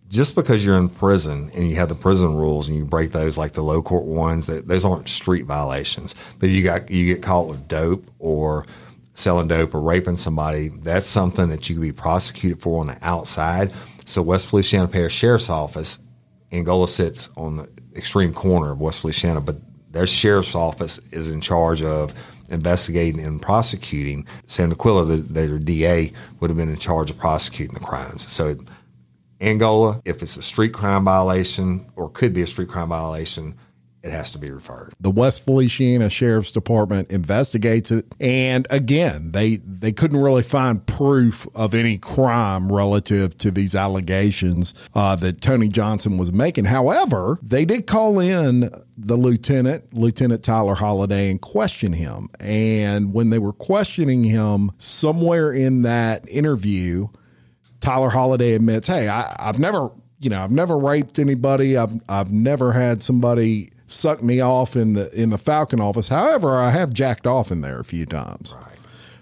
just 0.07 0.35
because 0.35 0.63
you're 0.63 0.77
in 0.77 0.89
prison 0.89 1.49
and 1.55 1.69
you 1.69 1.75
have 1.75 1.89
the 1.89 1.95
prison 1.95 2.35
rules 2.35 2.69
and 2.69 2.77
you 2.77 2.85
break 2.85 3.11
those 3.11 3.37
like 3.37 3.53
the 3.53 3.63
low 3.63 3.81
court 3.81 4.05
ones, 4.05 4.47
those 4.47 4.85
aren't 4.85 5.09
street 5.09 5.45
violations. 5.45 6.15
But 6.39 6.49
you 6.49 6.63
got 6.63 6.91
you 6.91 7.05
get 7.05 7.23
caught 7.23 7.47
with 7.47 7.67
dope 7.67 8.09
or 8.19 8.65
selling 9.13 9.47
dope 9.47 9.73
or 9.73 9.81
raping 9.81 10.17
somebody, 10.17 10.69
that's 10.69 11.05
something 11.05 11.49
that 11.49 11.69
you 11.69 11.75
could 11.75 11.81
be 11.81 11.91
prosecuted 11.91 12.61
for 12.61 12.81
on 12.81 12.87
the 12.87 12.97
outside. 13.01 13.73
So 14.05 14.21
West 14.21 14.49
Feliciana 14.49 14.87
Parish 14.87 15.13
Sheriff's 15.13 15.49
Office, 15.49 15.99
Angola 16.51 16.87
sits 16.87 17.29
on 17.37 17.57
the 17.57 17.69
extreme 17.95 18.33
corner 18.33 18.71
of 18.71 18.81
West 18.81 19.01
Feliciana, 19.01 19.41
but 19.41 19.57
their 19.91 20.07
sheriff's 20.07 20.55
office 20.55 20.99
is 21.13 21.31
in 21.31 21.41
charge 21.41 21.81
of 21.81 22.13
investigating 22.49 23.21
and 23.21 23.41
prosecuting. 23.41 24.25
Sam 24.47 24.69
D'Aquilla, 24.69 25.07
the, 25.07 25.15
their 25.17 25.59
DA, 25.59 26.11
would 26.39 26.49
have 26.49 26.57
been 26.57 26.69
in 26.69 26.77
charge 26.77 27.09
of 27.09 27.17
prosecuting 27.17 27.73
the 27.73 27.79
crimes. 27.79 28.29
So 28.31 28.55
Angola, 29.39 30.01
if 30.05 30.21
it's 30.21 30.37
a 30.37 30.41
street 30.41 30.73
crime 30.73 31.05
violation 31.05 31.87
or 31.95 32.09
could 32.09 32.33
be 32.33 32.41
a 32.41 32.47
street 32.47 32.69
crime 32.69 32.89
violation, 32.89 33.55
it 34.03 34.11
has 34.11 34.31
to 34.31 34.39
be 34.39 34.49
referred. 34.49 34.93
The 34.99 35.11
West 35.11 35.45
Feliciana 35.45 36.09
Sheriff's 36.09 36.51
Department 36.51 37.11
investigates 37.11 37.91
it, 37.91 38.05
and 38.19 38.65
again, 38.69 39.31
they 39.31 39.57
they 39.57 39.91
couldn't 39.91 40.19
really 40.21 40.43
find 40.43 40.85
proof 40.85 41.47
of 41.53 41.75
any 41.75 41.97
crime 41.97 42.71
relative 42.71 43.37
to 43.37 43.51
these 43.51 43.75
allegations 43.75 44.73
uh, 44.95 45.15
that 45.17 45.41
Tony 45.41 45.67
Johnson 45.67 46.17
was 46.17 46.33
making. 46.33 46.65
However, 46.65 47.37
they 47.43 47.63
did 47.63 47.85
call 47.85 48.19
in 48.19 48.71
the 48.97 49.15
lieutenant, 49.15 49.93
Lieutenant 49.93 50.43
Tyler 50.43 50.75
Holiday, 50.75 51.29
and 51.29 51.39
question 51.39 51.93
him. 51.93 52.29
And 52.39 53.13
when 53.13 53.29
they 53.29 53.39
were 53.39 53.53
questioning 53.53 54.23
him, 54.23 54.71
somewhere 54.79 55.51
in 55.51 55.83
that 55.83 56.27
interview, 56.27 57.07
Tyler 57.81 58.09
Holiday 58.09 58.53
admits, 58.53 58.87
"Hey, 58.87 59.07
I, 59.07 59.35
I've 59.37 59.59
never." 59.59 59.91
you 60.23 60.29
know, 60.29 60.43
I've 60.43 60.51
never 60.51 60.77
raped 60.77 61.17
anybody. 61.17 61.75
I've 61.75 61.99
I've 62.07 62.31
never 62.31 62.71
had 62.73 63.01
somebody 63.01 63.71
suck 63.91 64.23
me 64.23 64.39
off 64.39 64.75
in 64.75 64.93
the 64.93 65.11
in 65.19 65.29
the 65.29 65.37
Falcon 65.37 65.79
office. 65.79 66.07
However, 66.07 66.57
I 66.59 66.71
have 66.71 66.93
jacked 66.93 67.27
off 67.27 67.51
in 67.51 67.61
there 67.61 67.79
a 67.79 67.83
few 67.83 68.05
times. 68.05 68.55
Right. 68.59 68.77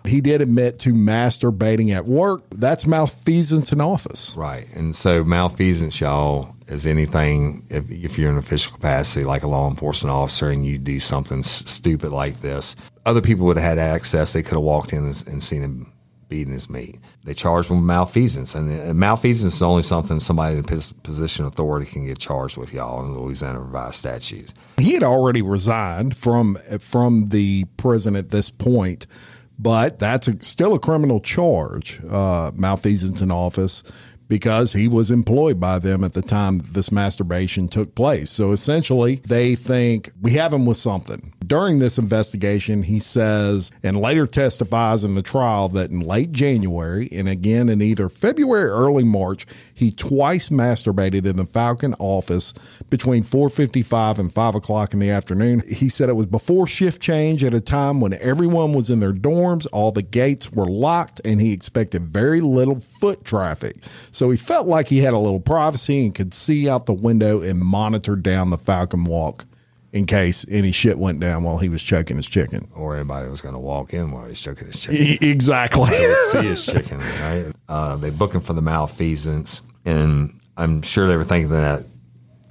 He 0.05 0.21
did 0.21 0.41
admit 0.41 0.79
to 0.79 0.93
masturbating 0.93 1.93
at 1.93 2.05
work. 2.05 2.43
That's 2.51 2.88
malfeasance 2.88 3.71
in 3.71 3.81
office. 3.81 4.35
Right. 4.38 4.65
And 4.75 4.95
so 4.95 5.23
malfeasance, 5.23 5.99
y'all, 5.99 6.55
is 6.67 6.85
anything 6.85 7.65
if, 7.69 7.91
if 7.91 8.17
you're 8.17 8.31
in 8.31 8.38
official 8.38 8.73
capacity 8.73 9.25
like 9.25 9.43
a 9.43 9.47
law 9.47 9.69
enforcement 9.69 10.15
officer 10.15 10.49
and 10.49 10.65
you 10.65 10.77
do 10.77 10.99
something 10.99 11.39
s- 11.39 11.69
stupid 11.69 12.11
like 12.11 12.39
this. 12.41 12.75
Other 13.05 13.21
people 13.21 13.45
would 13.47 13.57
have 13.57 13.65
had 13.65 13.77
access. 13.77 14.33
They 14.33 14.41
could 14.41 14.53
have 14.53 14.63
walked 14.63 14.93
in 14.93 14.99
and, 15.05 15.23
and 15.27 15.43
seen 15.43 15.61
him 15.61 15.91
beating 16.29 16.53
his 16.53 16.69
meat. 16.69 16.98
They 17.24 17.33
charged 17.33 17.69
him 17.69 17.77
with 17.77 17.86
malfeasance, 17.86 18.55
and 18.55 18.98
malfeasance 18.98 19.55
is 19.55 19.62
only 19.62 19.83
something 19.83 20.19
somebody 20.19 20.57
in 20.57 20.63
position 20.63 21.45
of 21.45 21.51
authority 21.51 21.86
can 21.91 22.05
get 22.05 22.19
charged 22.19 22.55
with, 22.55 22.74
y'all, 22.74 23.03
in 23.03 23.13
Louisiana 23.13 23.62
revised 23.62 23.95
statutes. 23.95 24.53
He 24.77 24.93
had 24.93 25.03
already 25.03 25.41
resigned 25.41 26.15
from 26.15 26.57
from 26.79 27.29
the 27.29 27.65
prison 27.75 28.15
at 28.15 28.29
this 28.29 28.50
point, 28.50 29.07
but 29.57 30.00
that's 30.00 30.27
a, 30.27 30.41
still 30.41 30.74
a 30.74 30.79
criminal 30.79 31.19
charge, 31.19 32.00
uh, 32.09 32.51
malfeasance 32.53 33.21
in 33.21 33.31
office, 33.31 33.83
because 34.29 34.71
he 34.71 34.88
was 34.88 35.12
employed 35.12 35.59
by 35.59 35.79
them 35.79 36.03
at 36.03 36.13
the 36.13 36.21
time 36.21 36.59
that 36.59 36.74
this 36.74 36.91
masturbation 36.91 37.67
took 37.67 37.95
place. 37.95 38.29
So 38.29 38.51
essentially, 38.51 39.15
they 39.25 39.55
think 39.55 40.12
we 40.21 40.31
have 40.33 40.53
him 40.53 40.65
with 40.65 40.77
something. 40.77 41.33
During 41.50 41.79
this 41.79 41.98
investigation, 41.98 42.84
he 42.84 43.00
says 43.00 43.72
and 43.82 44.00
later 44.00 44.27
testifies 44.27 45.03
in 45.03 45.15
the 45.15 45.24
trial 45.24 45.68
that 45.70 45.89
in 45.89 46.00
late 46.00 46.32
January 46.32 47.10
and 47.12 47.27
again 47.27 47.70
in 47.70 47.82
either 47.82 48.08
February 48.08 48.70
or 48.70 48.75
early 48.75 49.03
March, 49.03 49.48
he 49.74 49.89
twice 49.89 50.50
masturbated 50.50 51.25
in 51.25 51.38
the 51.38 51.48
Falcon 51.48 51.96
office 51.98 52.53
between 52.91 53.24
4:55 53.24 54.20
and 54.20 54.32
5 54.32 54.53
o'clock 54.53 54.94
in 54.94 55.00
the 55.00 55.10
afternoon. 55.10 55.63
He 55.68 55.89
said 55.89 56.08
it 56.08 56.15
was 56.15 56.27
before 56.27 56.68
shift 56.68 57.01
change 57.01 57.44
at 57.44 57.56
a 57.56 57.62
time 57.62 58.00
when 58.00 58.13
everyone 58.13 58.74
was 58.74 58.91
in 58.91 59.00
their 59.00 59.12
dorms, 59.12 59.65
all 59.74 59.91
the 59.91 60.03
gates 60.03 60.51
were 60.51 60.68
locked, 60.68 61.20
and 61.25 61.41
he 61.41 61.51
expected 61.51 62.13
very 62.13 62.41
little 62.41 62.79
foot 62.79 63.25
traffic. 63.25 63.77
So 64.12 64.29
he 64.29 64.38
felt 64.38 64.68
like 64.68 64.89
he 64.89 65.00
had 65.00 65.15
a 65.15 65.18
little 65.18 65.39
privacy 65.39 66.06
and 66.06 66.13
could 66.13 66.36
see 66.36 66.70
out 66.70 66.86
the 66.86 66.94
window 66.94 67.41
and 67.41 67.60
monitor 67.60 68.15
down 68.15 68.51
the 68.51 68.60
Falcon 68.60 69.06
walk 69.06 69.46
in 69.91 70.05
case 70.05 70.46
any 70.50 70.72
shit 70.72 70.98
went 70.98 71.19
down 71.19 71.43
while 71.43 71.58
he 71.58 71.69
was 71.69 71.81
choking 71.81 72.17
his 72.17 72.27
chicken. 72.27 72.67
Or 72.75 72.96
anybody 72.96 73.27
was 73.29 73.41
going 73.41 73.55
to 73.55 73.60
walk 73.60 73.93
in 73.93 74.12
while 74.12 74.25
he's 74.25 74.39
choking 74.39 74.67
his 74.67 74.77
chicken. 74.77 75.27
Exactly. 75.27 75.89
They 75.89 76.08
would 76.08 76.17
see 76.22 76.43
his 76.43 76.65
chicken, 76.65 77.00
right? 77.00 77.51
Uh, 77.67 77.96
they 77.98 78.12
book 78.12 78.34
him 78.34 78.41
for 78.41 78.53
the 78.53 78.62
malfeasance, 78.62 79.62
and 79.86 80.39
I'm 80.58 80.81
sure 80.81 81.08
they 81.08 81.17
were 81.17 81.24
thinking 81.24 81.51
that 81.51 81.86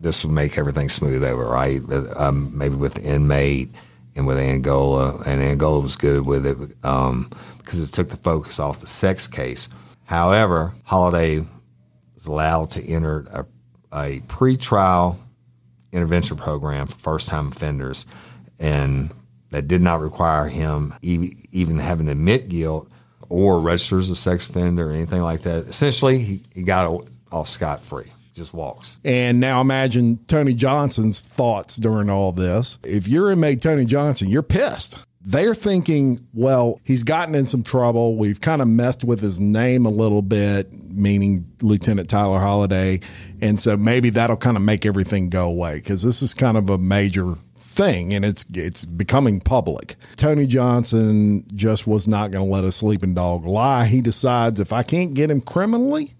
this 0.00 0.24
would 0.24 0.32
make 0.32 0.58
everything 0.58 0.88
smooth 0.88 1.24
over, 1.24 1.44
right? 1.44 1.80
Um, 2.16 2.56
maybe 2.56 2.76
with 2.76 2.94
the 2.94 3.02
inmate 3.02 3.70
and 4.16 4.26
with 4.26 4.38
Angola, 4.38 5.20
and 5.26 5.40
Angola 5.40 5.80
was 5.80 5.96
good 5.96 6.26
with 6.26 6.46
it 6.46 6.56
um, 6.84 7.30
because 7.58 7.80
it 7.80 7.92
took 7.92 8.08
the 8.08 8.16
focus 8.16 8.58
off 8.58 8.80
the 8.80 8.86
sex 8.86 9.26
case. 9.26 9.68
However, 10.04 10.74
Holiday 10.84 11.44
was 12.14 12.26
allowed 12.26 12.70
to 12.70 12.84
enter 12.84 13.26
a, 13.32 13.46
a 13.92 14.20
pre-trial 14.28 15.18
intervention 15.92 16.36
program 16.36 16.86
for 16.86 16.98
first-time 16.98 17.48
offenders, 17.48 18.06
and 18.58 19.12
that 19.50 19.68
did 19.68 19.82
not 19.82 20.00
require 20.00 20.46
him 20.46 20.94
even 21.02 21.78
having 21.78 22.06
to 22.06 22.12
admit 22.12 22.48
guilt 22.48 22.90
or 23.28 23.60
register 23.60 23.98
as 23.98 24.10
a 24.10 24.16
sex 24.16 24.48
offender 24.48 24.90
or 24.90 24.92
anything 24.92 25.22
like 25.22 25.42
that. 25.42 25.66
Essentially, 25.66 26.18
he, 26.18 26.42
he 26.54 26.62
got 26.62 27.06
off 27.30 27.48
scot-free. 27.48 28.12
Just 28.34 28.54
walks. 28.54 29.00
And 29.02 29.40
now 29.40 29.60
imagine 29.60 30.20
Tony 30.28 30.54
Johnson's 30.54 31.20
thoughts 31.20 31.74
during 31.74 32.08
all 32.08 32.30
this. 32.30 32.78
If 32.84 33.08
you're 33.08 33.32
inmate 33.32 33.60
Tony 33.60 33.84
Johnson, 33.84 34.28
you're 34.28 34.44
pissed. 34.44 34.96
They're 35.20 35.54
thinking, 35.54 36.26
well, 36.32 36.80
he's 36.84 37.02
gotten 37.02 37.34
in 37.34 37.44
some 37.44 37.62
trouble. 37.62 38.16
We've 38.16 38.40
kind 38.40 38.62
of 38.62 38.68
messed 38.68 39.04
with 39.04 39.20
his 39.20 39.40
name 39.40 39.84
a 39.84 39.90
little 39.90 40.22
bit, 40.22 40.72
meaning 40.72 41.50
Lieutenant 41.60 42.08
Tyler 42.08 42.38
Holiday. 42.38 43.00
And 43.40 43.60
so 43.60 43.76
maybe 43.76 44.10
that'll 44.10 44.36
kind 44.36 44.56
of 44.56 44.62
make 44.62 44.86
everything 44.86 45.28
go 45.28 45.48
away 45.48 45.76
because 45.76 46.02
this 46.02 46.22
is 46.22 46.34
kind 46.34 46.56
of 46.56 46.70
a 46.70 46.78
major 46.78 47.34
thing 47.78 48.12
and 48.12 48.24
it's 48.24 48.44
it's 48.54 48.84
becoming 48.84 49.40
public. 49.40 49.94
Tony 50.16 50.46
Johnson 50.46 51.44
just 51.54 51.86
was 51.86 52.08
not 52.08 52.32
going 52.32 52.44
to 52.44 52.52
let 52.52 52.64
a 52.64 52.72
sleeping 52.72 53.14
dog 53.14 53.44
lie. 53.44 53.86
He 53.86 54.00
decides 54.00 54.58
if 54.58 54.72
I 54.72 54.82
can't 54.82 55.14
get 55.14 55.30
him 55.30 55.40
criminally, 55.40 56.14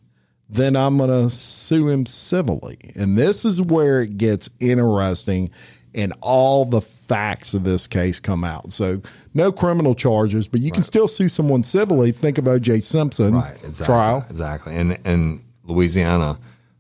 then 0.49 0.77
I'm 0.77 0.97
going 0.99 1.11
to 1.11 1.29
sue 1.35 1.89
him 1.89 2.07
civilly. 2.07 2.93
And 2.95 3.19
this 3.19 3.45
is 3.45 3.61
where 3.61 4.03
it 4.03 4.19
gets 4.19 4.49
interesting 4.61 5.51
and 5.99 6.15
all 6.21 6.65
the 6.65 6.81
facts 6.81 7.53
of 7.55 7.65
this 7.65 7.87
case 7.87 8.21
come 8.21 8.45
out. 8.45 8.73
So, 8.73 9.03
no 9.35 9.51
criminal 9.53 9.95
charges, 9.95 10.47
but 10.49 10.61
you 10.61 10.71
can 10.71 10.83
still 10.83 11.09
sue 11.09 11.29
someone 11.29 11.63
civilly. 11.63 12.13
Think 12.13 12.39
of 12.39 12.47
O.J. 12.47 12.81
Simpson 12.81 13.35
Right. 13.35 13.57
Exactly. 13.65 13.87
trial. 13.87 14.27
Exactly. 14.31 14.75
And 14.77 14.99
in 15.05 15.45
Louisiana, 15.65 16.39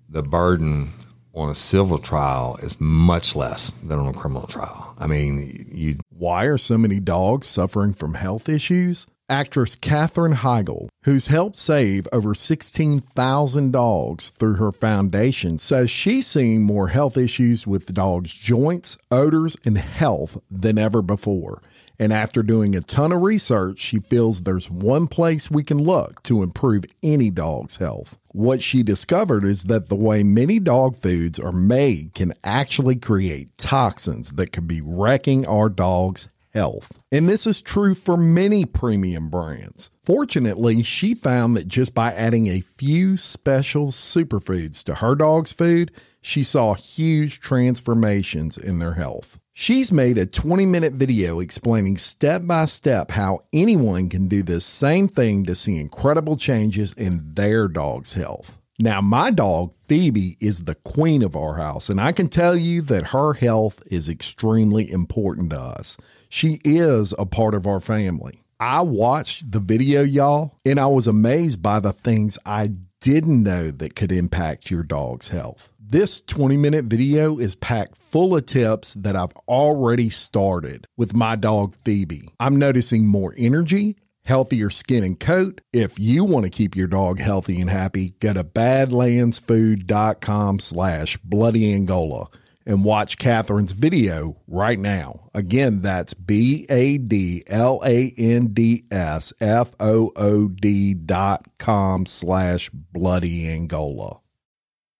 the 0.08 0.22
burden 0.22 0.92
on 1.34 1.50
a 1.50 1.54
civil 1.54 1.98
trial 1.98 2.56
is 2.62 2.80
much 2.80 3.36
less 3.36 3.72
than 3.82 3.98
on 3.98 4.08
a 4.08 4.12
criminal 4.12 4.46
trial. 4.46 4.94
I 4.98 5.06
mean, 5.06 5.66
you 5.68 5.96
Why 6.10 6.44
are 6.44 6.58
so 6.58 6.78
many 6.78 7.00
dogs 7.00 7.46
suffering 7.46 7.94
from 7.94 8.14
health 8.14 8.48
issues? 8.48 9.06
Actress 9.30 9.74
Katherine 9.74 10.36
Heigl, 10.36 10.88
who's 11.02 11.26
helped 11.26 11.58
save 11.58 12.08
over 12.14 12.34
16,000 12.34 13.70
dogs 13.70 14.30
through 14.30 14.54
her 14.54 14.72
foundation, 14.72 15.58
says 15.58 15.90
she's 15.90 16.26
seeing 16.26 16.62
more 16.62 16.88
health 16.88 17.18
issues 17.18 17.66
with 17.66 17.92
dogs' 17.92 18.32
joints, 18.32 18.96
odors, 19.10 19.54
and 19.66 19.76
health 19.76 20.40
than 20.50 20.78
ever 20.78 21.02
before. 21.02 21.60
And 21.98 22.10
after 22.10 22.42
doing 22.42 22.74
a 22.74 22.80
ton 22.80 23.12
of 23.12 23.20
research, 23.20 23.80
she 23.80 23.98
feels 23.98 24.42
there's 24.42 24.70
one 24.70 25.08
place 25.08 25.50
we 25.50 25.62
can 25.62 25.78
look 25.78 26.22
to 26.22 26.42
improve 26.42 26.84
any 27.02 27.30
dog's 27.30 27.76
health. 27.76 28.16
What 28.28 28.62
she 28.62 28.82
discovered 28.82 29.44
is 29.44 29.64
that 29.64 29.90
the 29.90 29.96
way 29.96 30.22
many 30.22 30.58
dog 30.58 30.96
foods 30.96 31.38
are 31.38 31.52
made 31.52 32.14
can 32.14 32.32
actually 32.44 32.96
create 32.96 33.58
toxins 33.58 34.32
that 34.32 34.52
could 34.52 34.66
be 34.66 34.80
wrecking 34.80 35.44
our 35.46 35.68
dog's 35.68 36.28
health. 36.52 37.00
And 37.10 37.28
this 37.28 37.46
is 37.46 37.62
true 37.62 37.94
for 37.94 38.16
many 38.16 38.64
premium 38.64 39.28
brands. 39.28 39.90
Fortunately, 40.02 40.82
she 40.82 41.14
found 41.14 41.56
that 41.56 41.68
just 41.68 41.94
by 41.94 42.12
adding 42.12 42.46
a 42.46 42.60
few 42.60 43.16
special 43.16 43.88
superfoods 43.88 44.82
to 44.84 44.96
her 44.96 45.14
dog's 45.14 45.52
food, 45.52 45.92
she 46.20 46.42
saw 46.42 46.74
huge 46.74 47.40
transformations 47.40 48.56
in 48.58 48.78
their 48.78 48.94
health. 48.94 49.38
She's 49.52 49.90
made 49.90 50.18
a 50.18 50.26
20 50.26 50.66
minute 50.66 50.92
video 50.92 51.40
explaining 51.40 51.98
step 51.98 52.46
by 52.46 52.66
step 52.66 53.10
how 53.10 53.40
anyone 53.52 54.08
can 54.08 54.28
do 54.28 54.42
this 54.42 54.64
same 54.64 55.08
thing 55.08 55.44
to 55.46 55.56
see 55.56 55.78
incredible 55.78 56.36
changes 56.36 56.92
in 56.92 57.34
their 57.34 57.66
dog's 57.66 58.12
health. 58.12 58.58
Now, 58.78 59.00
my 59.00 59.32
dog, 59.32 59.74
Phoebe, 59.88 60.36
is 60.38 60.62
the 60.62 60.76
queen 60.76 61.24
of 61.24 61.34
our 61.34 61.56
house, 61.56 61.88
and 61.88 62.00
I 62.00 62.12
can 62.12 62.28
tell 62.28 62.54
you 62.54 62.80
that 62.82 63.08
her 63.08 63.32
health 63.32 63.82
is 63.86 64.08
extremely 64.08 64.88
important 64.88 65.50
to 65.50 65.58
us. 65.58 65.96
She 66.28 66.60
is 66.64 67.14
a 67.18 67.26
part 67.26 67.54
of 67.54 67.66
our 67.66 67.80
family. 67.80 68.42
I 68.60 68.82
watched 68.82 69.52
the 69.52 69.60
video, 69.60 70.02
y'all, 70.02 70.58
and 70.64 70.80
I 70.80 70.86
was 70.86 71.06
amazed 71.06 71.62
by 71.62 71.78
the 71.80 71.92
things 71.92 72.38
I 72.44 72.72
didn't 73.00 73.42
know 73.42 73.70
that 73.70 73.94
could 73.94 74.10
impact 74.10 74.70
your 74.70 74.82
dog's 74.82 75.28
health. 75.28 75.70
This 75.78 76.20
20 76.20 76.56
minute 76.56 76.86
video 76.86 77.38
is 77.38 77.54
packed 77.54 77.96
full 77.96 78.36
of 78.36 78.46
tips 78.46 78.94
that 78.94 79.14
I've 79.16 79.34
already 79.46 80.10
started 80.10 80.86
with 80.96 81.14
my 81.14 81.36
dog 81.36 81.76
Phoebe. 81.84 82.28
I'm 82.40 82.56
noticing 82.56 83.06
more 83.06 83.34
energy, 83.38 83.96
healthier 84.24 84.70
skin 84.70 85.04
and 85.04 85.18
coat. 85.18 85.60
If 85.72 85.98
you 85.98 86.24
want 86.24 86.44
to 86.44 86.50
keep 86.50 86.76
your 86.76 86.88
dog 86.88 87.20
healthy 87.20 87.58
and 87.60 87.70
happy, 87.70 88.10
go 88.20 88.34
to 88.34 88.44
badlandsfood.com 88.44 90.58
slash 90.58 91.16
bloody 91.18 91.72
Angola 91.72 92.28
and 92.68 92.84
watch 92.84 93.16
Katherine's 93.18 93.72
video 93.72 94.36
right 94.46 94.78
now. 94.78 95.30
Again, 95.34 95.80
that's 95.80 96.14
B 96.14 96.66
A 96.68 96.98
D 96.98 97.42
L 97.48 97.80
A 97.84 98.12
N 98.16 98.48
D 98.48 98.84
S 98.90 99.32
F 99.40 99.72
O 99.80 100.12
O 100.14 100.48
D 100.48 100.94
dot 100.94 101.46
com 101.58 102.06
slash 102.06 102.68
bloody 102.70 103.48
Angola. 103.48 104.20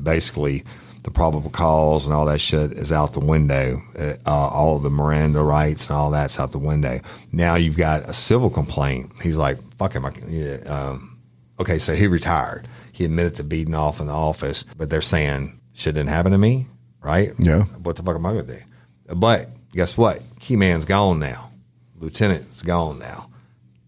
Basically, 0.00 0.64
the 1.02 1.10
probable 1.10 1.50
cause 1.50 2.06
and 2.06 2.14
all 2.14 2.26
that 2.26 2.40
shit 2.40 2.72
is 2.72 2.92
out 2.92 3.12
the 3.12 3.20
window. 3.20 3.80
Uh, 3.98 4.16
all 4.26 4.78
the 4.78 4.90
Miranda 4.90 5.42
rights 5.42 5.88
and 5.88 5.96
all 5.96 6.10
that's 6.10 6.38
out 6.38 6.52
the 6.52 6.58
window. 6.58 6.98
Now 7.32 7.54
you've 7.54 7.76
got 7.76 8.02
a 8.02 8.12
civil 8.12 8.50
complaint. 8.50 9.10
He's 9.22 9.36
like, 9.36 9.58
fuck 9.76 9.94
him. 9.94 10.04
I 10.04 10.12
yeah, 10.28 10.56
um, 10.66 11.18
okay, 11.58 11.78
so 11.78 11.94
he 11.94 12.06
retired. 12.06 12.68
He 12.92 13.04
admitted 13.04 13.36
to 13.36 13.44
beating 13.44 13.74
off 13.74 14.00
in 14.00 14.08
the 14.08 14.12
office, 14.12 14.64
but 14.76 14.90
they're 14.90 15.00
saying 15.00 15.58
shit 15.72 15.94
didn't 15.94 16.10
happen 16.10 16.32
to 16.32 16.38
me, 16.38 16.66
right? 17.02 17.32
Yeah. 17.38 17.62
What 17.82 17.96
the 17.96 18.02
fuck 18.02 18.16
am 18.16 18.26
I 18.26 18.32
going 18.32 18.46
to 18.46 18.56
do? 18.56 19.14
But 19.14 19.48
guess 19.72 19.96
what? 19.96 20.20
Key 20.38 20.56
man's 20.56 20.84
gone 20.84 21.18
now. 21.18 21.52
Lieutenant's 21.96 22.62
gone 22.62 22.98
now. 22.98 23.30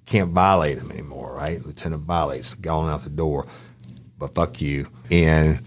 Can't 0.07 0.31
violate 0.31 0.79
him 0.79 0.91
anymore, 0.91 1.35
right? 1.35 1.65
Lieutenant 1.65 2.03
violates, 2.03 2.55
gone 2.55 2.91
out 2.91 3.05
the 3.05 3.11
door. 3.11 3.47
But 4.19 4.35
fuck 4.35 4.61
you. 4.61 4.89
And 5.11 5.63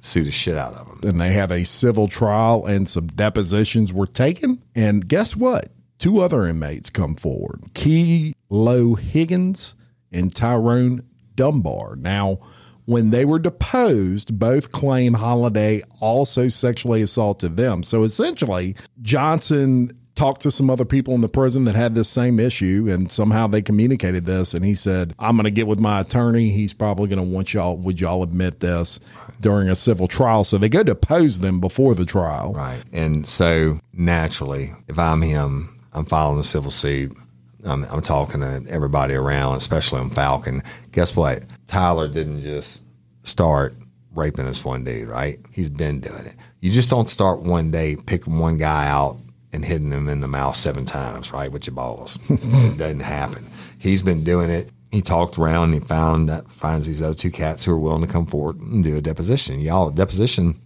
sue 0.00 0.24
the 0.24 0.30
shit 0.30 0.56
out 0.56 0.74
of 0.74 0.86
them. 0.86 1.10
and 1.10 1.20
they 1.20 1.32
have 1.32 1.52
a 1.52 1.64
civil 1.64 2.08
trial 2.08 2.66
and 2.66 2.88
some 2.88 3.06
depositions 3.08 3.92
were 3.92 4.06
taken. 4.06 4.62
And 4.74 5.06
guess 5.06 5.36
what? 5.36 5.70
Two 5.98 6.20
other 6.20 6.46
inmates 6.46 6.88
come 6.90 7.14
forward 7.14 7.62
Key 7.74 8.34
Low 8.48 8.94
Higgins 8.94 9.74
and 10.12 10.34
Tyrone 10.34 11.04
Dunbar. 11.34 11.96
Now, 11.96 12.38
when 12.86 13.10
they 13.10 13.24
were 13.24 13.38
deposed, 13.38 14.38
both 14.38 14.72
claim 14.72 15.14
Holiday 15.14 15.82
also 16.00 16.48
sexually 16.48 17.02
assaulted 17.02 17.56
them. 17.56 17.82
So 17.82 18.02
essentially, 18.02 18.74
Johnson 19.02 19.96
talked 20.20 20.42
to 20.42 20.50
some 20.50 20.68
other 20.68 20.84
people 20.84 21.14
in 21.14 21.22
the 21.22 21.28
prison 21.28 21.64
that 21.64 21.74
had 21.74 21.94
this 21.94 22.08
same 22.08 22.38
issue 22.38 22.86
and 22.90 23.10
somehow 23.10 23.46
they 23.46 23.62
communicated 23.62 24.26
this 24.26 24.52
and 24.52 24.64
he 24.64 24.74
said 24.74 25.14
i'm 25.18 25.34
going 25.34 25.44
to 25.44 25.50
get 25.50 25.66
with 25.66 25.80
my 25.80 26.00
attorney 26.00 26.50
he's 26.50 26.74
probably 26.74 27.08
going 27.08 27.16
to 27.18 27.34
want 27.34 27.54
y'all 27.54 27.76
would 27.78 27.98
y'all 27.98 28.22
admit 28.22 28.60
this 28.60 29.00
during 29.40 29.68
a 29.70 29.74
civil 29.74 30.06
trial 30.06 30.44
so 30.44 30.58
they 30.58 30.68
go 30.68 30.80
to 30.80 30.90
depose 30.90 31.38
them 31.38 31.58
before 31.58 31.94
the 31.94 32.04
trial 32.04 32.50
Right. 32.60 32.84
And 32.92 33.26
so 33.26 33.80
naturally, 33.92 34.70
if 34.86 34.98
I'm 34.98 35.22
him, 35.22 35.76
I'm 35.92 36.04
filing 36.04 36.38
a 36.38 36.44
civil 36.44 36.70
suit. 36.70 37.16
I'm, 37.64 37.84
I'm 37.84 38.02
talking 38.02 38.40
to 38.40 38.62
everybody 38.70 39.14
around, 39.14 39.56
especially 39.56 40.00
on 40.00 40.10
Falcon. 40.10 40.62
Guess 40.92 41.16
what? 41.16 41.44
Tyler 41.66 42.06
didn't 42.08 42.42
just 42.42 42.82
start 43.22 43.74
raping 44.14 44.44
this 44.44 44.64
one 44.64 44.84
dude, 44.84 45.08
right? 45.08 45.38
He's 45.52 45.70
been 45.70 46.00
doing 46.00 46.26
it. 46.26 46.36
You 46.60 46.70
just 46.70 46.90
don't 46.90 47.08
start 47.08 47.42
one 47.42 47.70
day 47.70 47.96
picking 47.96 48.38
one 48.38 48.58
guy 48.58 48.88
out 48.88 49.18
and 49.52 49.64
hitting 49.64 49.90
him 49.90 50.08
in 50.08 50.20
the 50.20 50.28
mouth 50.28 50.56
seven 50.56 50.84
times, 50.84 51.32
right, 51.32 51.50
with 51.50 51.66
your 51.66 51.74
balls. 51.74 52.18
it 52.28 52.78
doesn't 52.78 53.00
happen. 53.00 53.48
He's 53.78 54.02
been 54.02 54.24
doing 54.24 54.50
it. 54.50 54.70
He 54.90 55.02
talked 55.02 55.38
around 55.38 55.72
and 55.72 55.74
he 55.74 55.80
found 55.80 56.28
that 56.28 56.50
finds 56.50 56.86
these 56.86 57.00
other 57.02 57.14
two 57.14 57.30
cats 57.30 57.64
who 57.64 57.72
are 57.72 57.78
willing 57.78 58.02
to 58.02 58.08
come 58.08 58.26
forward 58.26 58.60
and 58.60 58.82
do 58.82 58.96
a 58.96 59.00
deposition. 59.00 59.60
Y'all, 59.60 59.90
deposition 59.90 60.60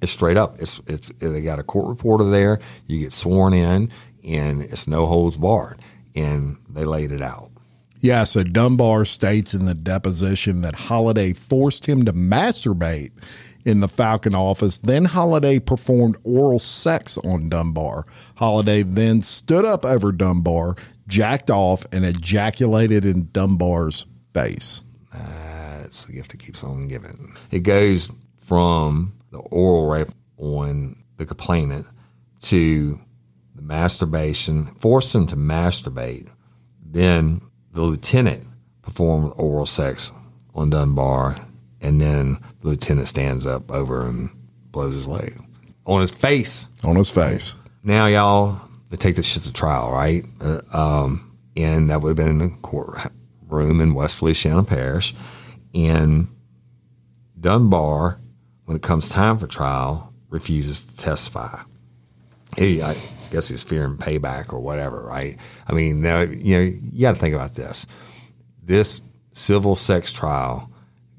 is 0.00 0.10
straight 0.10 0.36
up. 0.36 0.58
It's 0.60 0.80
it's 0.86 1.08
they 1.18 1.42
got 1.42 1.58
a 1.58 1.64
court 1.64 1.88
reporter 1.88 2.24
there. 2.24 2.60
You 2.86 3.00
get 3.00 3.12
sworn 3.12 3.54
in, 3.54 3.90
and 4.26 4.62
it's 4.62 4.86
no 4.86 5.06
holds 5.06 5.36
barred. 5.36 5.80
And 6.14 6.58
they 6.70 6.84
laid 6.84 7.12
it 7.12 7.22
out. 7.22 7.50
yeah 8.00 8.24
so 8.24 8.42
dunbar 8.42 9.04
states 9.04 9.52
in 9.52 9.66
the 9.66 9.74
deposition 9.74 10.60
that 10.62 10.74
holiday 10.74 11.32
forced 11.32 11.86
him 11.86 12.04
to 12.04 12.12
masturbate 12.12 13.10
in 13.66 13.80
the 13.80 13.88
falcon 13.88 14.34
office 14.34 14.78
then 14.78 15.04
holiday 15.04 15.58
performed 15.58 16.16
oral 16.24 16.58
sex 16.58 17.18
on 17.18 17.48
dunbar 17.50 18.06
holiday 18.36 18.82
then 18.82 19.20
stood 19.20 19.64
up 19.66 19.84
over 19.84 20.12
dunbar 20.12 20.74
jacked 21.08 21.50
off 21.50 21.84
and 21.92 22.06
ejaculated 22.06 23.04
in 23.04 23.28
dunbar's 23.32 24.06
face 24.32 24.82
That's 25.96 26.04
the 26.04 26.12
gift 26.14 26.32
that 26.32 26.40
keeps 26.40 26.64
on 26.64 26.88
giving. 26.88 27.34
It 27.50 27.60
goes 27.60 28.10
from 28.38 29.14
the 29.30 29.38
oral 29.38 29.86
rape 29.86 30.08
on 30.36 30.96
the 31.16 31.24
complainant 31.24 31.86
to 32.42 32.98
the 33.54 33.62
masturbation, 33.62 34.64
forced 34.64 35.14
him 35.14 35.26
to 35.28 35.36
masturbate. 35.36 36.28
Then 36.84 37.40
the 37.72 37.82
lieutenant 37.82 38.46
performed 38.82 39.32
oral 39.36 39.64
sex 39.64 40.12
on 40.54 40.70
Dunbar, 40.70 41.36
and 41.82 42.00
then 42.00 42.38
the 42.60 42.68
lieutenant 42.68 43.08
stands 43.08 43.46
up 43.46 43.70
over 43.70 44.06
and 44.06 44.30
blows 44.70 44.94
his 44.94 45.08
leg 45.08 45.38
on 45.86 46.00
his 46.00 46.10
face. 46.10 46.68
on 46.84 46.96
his 46.96 47.10
face 47.10 47.54
Now, 47.84 48.06
y'all, 48.06 48.60
they 48.90 48.96
take 48.96 49.16
this 49.16 49.26
shit 49.26 49.44
to 49.44 49.52
trial, 49.52 49.92
right? 49.92 50.24
Uh, 50.40 50.60
um, 50.74 51.38
and 51.56 51.90
that 51.90 52.00
would 52.00 52.10
have 52.10 52.16
been 52.16 52.28
in 52.28 52.38
the 52.38 52.56
courtroom 52.62 53.80
in 53.80 53.94
West 53.94 54.18
Feliciana 54.18 54.64
Parish. 54.64 55.14
And 55.74 56.28
Dunbar, 57.38 58.20
when 58.64 58.76
it 58.76 58.82
comes 58.82 59.08
time 59.08 59.38
for 59.38 59.46
trial, 59.46 60.12
refuses 60.28 60.80
to 60.84 60.96
testify. 60.96 61.60
He, 62.56 62.82
I 62.82 62.96
guess 63.30 63.48
he's 63.48 63.62
fearing 63.62 63.96
payback 63.96 64.52
or 64.52 64.60
whatever, 64.60 65.04
right? 65.06 65.36
I 65.66 65.72
mean, 65.72 66.00
now, 66.00 66.20
you 66.20 66.56
know, 66.56 66.62
you 66.62 67.00
got 67.00 67.14
to 67.14 67.20
think 67.20 67.34
about 67.34 67.54
this. 67.54 67.86
This 68.62 69.00
civil 69.32 69.76
sex 69.76 70.12
trial 70.12 70.70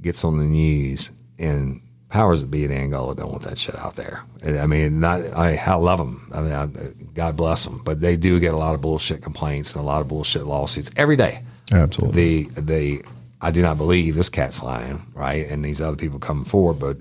gets 0.07 0.23
on 0.23 0.37
the 0.37 0.45
news, 0.45 1.11
and 1.37 1.81
powers 2.09 2.41
that 2.41 2.49
be 2.49 2.63
in 2.63 2.71
Angola 2.71 3.15
don't 3.15 3.31
want 3.31 3.43
that 3.43 3.57
shit 3.57 3.77
out 3.77 3.95
there. 3.95 4.23
And, 4.43 4.57
I 4.57 4.65
mean, 4.65 4.99
not, 4.99 5.21
I, 5.35 5.57
I 5.65 5.75
love 5.75 5.99
them. 5.99 6.31
I 6.33 6.41
mean, 6.41 6.53
I, 6.53 6.67
God 7.13 7.35
bless 7.35 7.65
them, 7.65 7.81
but 7.83 7.99
they 7.99 8.15
do 8.15 8.39
get 8.39 8.53
a 8.53 8.57
lot 8.57 8.75
of 8.75 8.81
bullshit 8.81 9.21
complaints 9.21 9.75
and 9.75 9.83
a 9.83 9.85
lot 9.85 10.01
of 10.01 10.07
bullshit 10.07 10.45
lawsuits 10.45 10.89
every 10.95 11.15
day. 11.15 11.43
absolutely 11.71 12.43
The 12.43 12.61
the 12.61 13.05
I 13.39 13.51
do 13.51 13.61
not 13.61 13.77
believe 13.77 14.15
this 14.15 14.29
cat's 14.29 14.63
lying, 14.63 15.05
right? 15.13 15.45
And 15.47 15.63
these 15.63 15.81
other 15.81 15.97
people 15.97 16.17
coming 16.17 16.45
forward, 16.45 16.79
but 16.79 16.97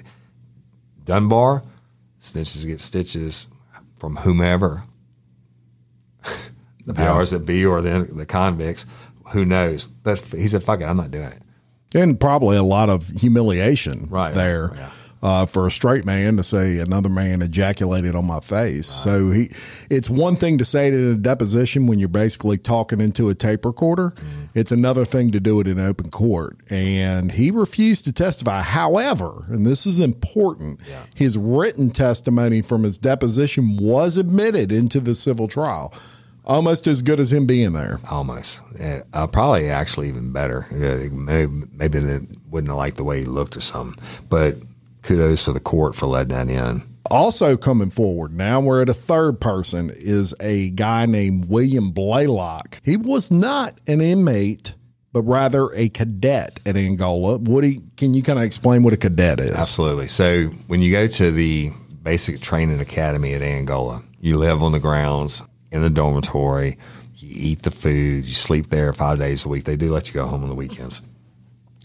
Dunbar 1.05 1.63
snitches 2.21 2.67
get 2.67 2.81
stitches 2.81 3.47
from 3.99 4.17
whomever, 4.17 4.83
the 6.87 6.95
powers 6.95 7.31
that 7.31 7.47
be 7.47 7.65
or 7.65 7.81
the 7.81 8.01
the 8.01 8.27
convicts, 8.27 8.87
who 9.33 9.45
knows? 9.45 9.87
But 9.87 10.19
he 10.19 10.49
said, 10.49 10.65
"Fuck 10.65 10.81
it, 10.81 10.85
I'm 10.85 10.97
not 10.97 11.11
doing 11.11 11.29
it." 11.29 11.43
And 11.95 12.19
probably 12.21 12.57
a 12.57 12.63
lot 12.63 12.89
of 12.91 13.09
humiliation 13.09 14.07
Right. 14.11 14.35
there 14.35 14.73
Yeah. 14.77 14.89
uh, 15.23 15.47
for 15.47 15.67
a 15.67 15.71
straight 15.71 16.05
man 16.05 16.37
to 16.37 16.43
say 16.43 16.79
another 16.79 17.09
man 17.09 17.43
ejaculated 17.43 18.15
on 18.15 18.27
my 18.27 18.41
face. 18.41 18.87
So 18.87 19.31
he, 19.31 19.51
it's 19.89 20.11
one 20.11 20.37
thing 20.37 20.59
to 20.59 20.65
say 20.65 20.89
it 20.89 20.95
in 20.95 21.13
a 21.13 21.15
deposition 21.17 21.87
when 21.87 21.99
you're 21.99 22.09
basically 22.09 22.59
talking 22.59 23.01
into 23.01 23.29
a 23.31 23.35
tape 23.35 23.65
recorder. 23.65 24.13
It's 24.55 24.73
another 24.73 25.05
thing 25.05 25.33
to 25.33 25.41
do 25.41 25.59
it 25.61 25.67
in 25.67 25.79
open 25.81 26.11
court. 26.11 26.59
And 26.71 27.33
he 27.33 27.51
refused 27.51 28.05
to 28.05 28.13
testify. 28.13 28.61
However, 28.63 29.45
and 29.49 29.67
this 29.67 29.87
is 29.87 30.01
important, 30.01 30.81
his 31.15 31.39
written 31.39 31.91
testimony 31.91 32.61
from 32.63 32.83
his 32.83 32.99
deposition 32.99 33.79
was 33.79 34.17
admitted 34.17 34.71
into 34.71 35.01
the 35.01 35.15
civil 35.15 35.49
trial. 35.49 35.93
Almost 36.47 36.87
as 36.87 37.03
good 37.03 37.19
as 37.19 37.33
him 37.33 37.47
being 37.47 37.73
there. 37.73 37.99
Almost, 38.11 38.63
uh, 39.13 39.27
probably 39.27 39.69
actually 39.69 40.09
even 40.09 40.33
better. 40.33 40.67
Uh, 40.73 41.09
Maybe, 41.13 41.53
maybe 41.73 41.99
they 41.99 42.19
wouldn't 42.49 42.69
have 42.69 42.77
liked 42.77 42.97
the 42.97 43.05
way 43.05 43.21
he 43.21 43.25
looked 43.25 43.57
or 43.57 43.61
something. 43.61 44.03
But 44.29 44.57
kudos 45.03 45.45
to 45.47 45.53
the 45.53 45.61
court 45.61 45.97
for 45.97 46.07
letting 46.07 46.35
that 46.35 46.49
in. 46.49 46.83
Also 47.11 47.57
coming 47.57 47.91
forward 47.91 48.33
now, 48.33 48.61
we're 48.61 48.83
at 48.83 48.89
a 48.89 48.95
third 48.95 49.41
person 49.41 49.91
is 49.91 50.35
a 50.41 50.71
guy 50.71 51.07
named 51.07 51.49
William 51.49 51.91
Blaylock. 51.91 52.81
He 52.85 52.97
was 52.97 53.31
not 53.31 53.79
an 53.87 54.01
inmate, 54.01 54.75
but 55.13 55.23
rather 55.23 55.73
a 55.75 55.89
cadet 55.89 56.59
at 56.67 56.77
Angola. 56.77 57.39
Woody, 57.39 57.81
can 57.97 58.15
you 58.15 58.23
kind 58.23 58.39
of 58.39 58.45
explain 58.45 58.83
what 58.83 58.93
a 58.93 58.97
cadet 58.97 59.41
is? 59.41 59.55
Absolutely. 59.55 60.09
So 60.09 60.45
when 60.67 60.83
you 60.83 60.93
go 60.93 61.07
to 61.07 61.31
the 61.31 61.71
basic 62.03 62.41
training 62.41 62.81
academy 62.81 63.35
at 63.35 63.43
Angola, 63.43 64.03
you 64.21 64.37
live 64.37 64.63
on 64.63 64.73
the 64.73 64.81
grounds 64.81 65.43
in 65.73 65.83
the 65.83 65.91
dormitory, 65.91 66.79
you 67.15 67.31
eat 67.33 67.63
the 67.63 67.71
food, 67.71 68.25
you 68.25 68.35
sleep 68.35 68.67
there 68.67 68.93
five 68.93 69.19
days 69.19 69.45
a 69.45 69.49
week. 69.49 69.65
They 69.65 69.77
do 69.77 69.91
let 69.91 70.09
you 70.09 70.15
go 70.15 70.27
home 70.27 70.43
on 70.43 70.49
the 70.49 70.55
weekends. 70.55 71.03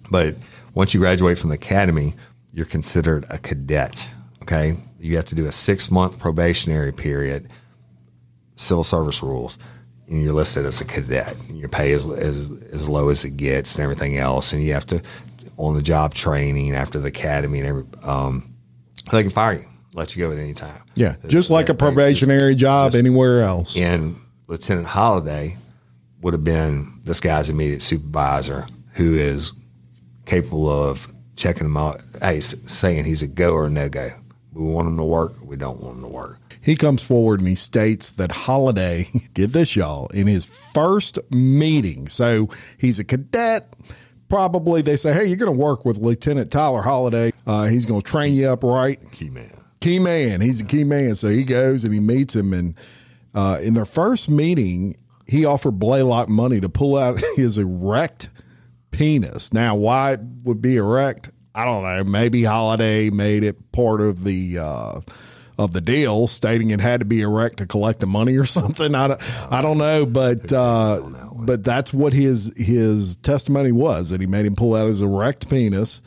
But 0.10 0.36
once 0.74 0.94
you 0.94 1.00
graduate 1.00 1.40
from 1.40 1.50
the 1.50 1.56
academy, 1.56 2.16
you're 2.54 2.66
considered 2.66 3.26
a 3.30 3.38
cadet. 3.38 4.10
Okay. 4.44 4.76
You 5.00 5.16
have 5.16 5.26
to 5.26 5.36
do 5.36 5.46
a 5.46 5.52
six 5.52 5.90
month 5.90 6.20
probationary 6.20 6.92
period, 6.92 7.50
civil 8.56 8.84
service 8.84 9.24
rules, 9.24 9.58
and 10.08 10.22
you're 10.22 10.34
listed 10.34 10.66
as 10.66 10.82
a 10.82 10.86
cadet. 10.86 11.36
Your 11.50 11.70
pay 11.70 11.92
is 11.92 12.06
as, 12.06 12.52
as 12.74 12.90
low 12.90 13.10
as 13.10 13.24
it 13.24 13.38
gets 13.38 13.76
and 13.76 13.84
everything 13.84 14.18
else. 14.18 14.54
And 14.54 14.64
you 14.64 14.74
have 14.74 14.86
to, 14.88 15.02
on 15.58 15.74
the 15.76 15.82
job 15.82 16.14
training 16.14 16.76
after 16.76 17.00
the 17.00 17.08
academy 17.08 17.60
and 17.60 17.68
every, 17.68 17.86
um, 18.06 18.54
they 19.12 19.22
can 19.24 19.32
fire 19.32 19.54
you, 19.54 19.66
let 19.94 20.16
you 20.16 20.24
go 20.26 20.32
at 20.32 20.38
any 20.38 20.54
time. 20.54 20.82
Yeah, 20.96 21.16
just 21.28 21.50
like 21.50 21.70
a 21.70 21.74
probationary 21.74 22.54
just- 22.54 22.62
job 22.62 22.92
just- 22.92 23.00
anywhere 23.00 23.42
else. 23.44 23.78
and 23.78 24.16
Lieutenant 24.48 24.88
Holiday 24.88 25.58
would 26.22 26.34
have 26.34 26.44
been 26.44 27.00
this 27.04 27.20
guy's 27.20 27.50
immediate 27.50 27.82
supervisor 27.82 28.66
who 28.94 29.16
is 29.16 29.54
capable 30.26 30.70
of 30.70 31.12
checking 31.36 31.66
him 31.66 31.78
out, 31.78 32.02
hey, 32.22 32.40
saying 32.40 33.06
he's 33.06 33.24
a 33.24 33.28
go 33.28 33.52
or 33.54 33.70
no 33.70 33.90
go. 33.90 34.10
We 34.54 34.64
want 34.66 34.88
him 34.88 34.98
to 34.98 35.04
work, 35.04 35.36
we 35.44 35.56
don't 35.56 35.82
want 35.82 35.98
him 35.98 36.04
to 36.04 36.10
work. 36.10 36.38
He 36.62 36.76
comes 36.76 37.02
forward 37.02 37.40
and 37.40 37.48
he 37.50 37.56
states 37.56 38.12
that 38.12 38.32
Holiday, 38.32 39.10
get 39.34 39.52
this, 39.54 39.76
y'all, 39.76 40.08
in 40.10 40.28
his 40.28 40.46
first 40.46 41.18
meeting. 41.32 42.08
So 42.08 42.50
he's 42.78 43.00
a 43.00 43.04
cadet, 43.04 43.74
probably 44.30 44.82
they 44.84 44.96
say, 44.98 45.14
hey, 45.14 45.26
you're 45.26 45.38
going 45.38 45.52
to 45.52 45.58
work 45.60 45.86
with 45.86 45.98
Lieutenant 45.98 46.52
Tyler 46.52 46.82
Holiday. 46.82 47.32
Uh, 47.48 47.66
he's 47.66 47.86
going 47.86 48.02
to 48.02 48.08
train 48.08 48.36
you 48.36 48.48
up 48.50 48.64
right. 48.64 49.00
Key 49.12 49.30
man. 49.32 49.50
Key 49.82 50.00
man. 50.00 50.42
He's 50.42 50.62
a 50.62 50.66
key 50.66 50.84
man. 50.84 51.16
So 51.16 51.28
he 51.30 51.44
goes 51.44 51.84
and 51.84 51.94
he 51.94 52.00
meets 52.00 52.36
him. 52.36 52.54
And 52.54 52.76
uh, 53.34 53.60
in 53.62 53.74
their 53.74 53.86
first 53.86 54.30
meeting, 54.30 54.96
he 55.28 55.44
offered 55.44 55.80
Blaylock 55.80 56.30
money 56.30 56.62
to 56.62 56.70
pull 56.70 56.98
out 56.98 57.22
his 57.36 57.58
erect 57.58 58.30
penis. 58.92 59.52
Now, 59.52 59.76
why 59.76 60.14
it 60.14 60.20
would 60.44 60.62
be 60.62 60.78
erect? 60.78 61.32
I 61.54 61.66
don't 61.66 61.84
know. 61.84 62.04
Maybe 62.04 62.44
Holiday 62.44 63.10
made 63.10 63.44
it 63.44 63.72
part 63.72 64.02
of 64.02 64.24
the 64.24 64.60
uh, 64.60 65.02
of 65.58 65.74
the 65.74 65.82
deal, 65.82 66.28
stating 66.28 66.72
it 66.72 66.80
had 66.80 67.02
to 67.02 67.06
be 67.06 67.22
erect 67.22 67.58
to 67.58 67.66
collect 67.66 68.00
the 68.00 68.06
money 68.06 68.38
or 68.38 68.46
something. 68.46 68.96
I 68.96 69.08
don't, 69.08 69.52
I 69.52 69.62
don't 69.62 69.78
know, 69.78 70.06
but 70.06 70.52
uh, 70.54 71.02
but 71.34 71.64
that's 71.64 71.94
what 71.94 72.14
his 72.14 72.54
his 72.56 73.18
testimony 73.18 73.72
was 73.72 74.12
that 74.12 74.22
he 74.22 74.28
made 74.28 74.46
him 74.46 74.56
pull 74.56 74.76
out 74.76 74.88
his 74.88 75.02
erect 75.02 75.50
penis. 75.50 76.02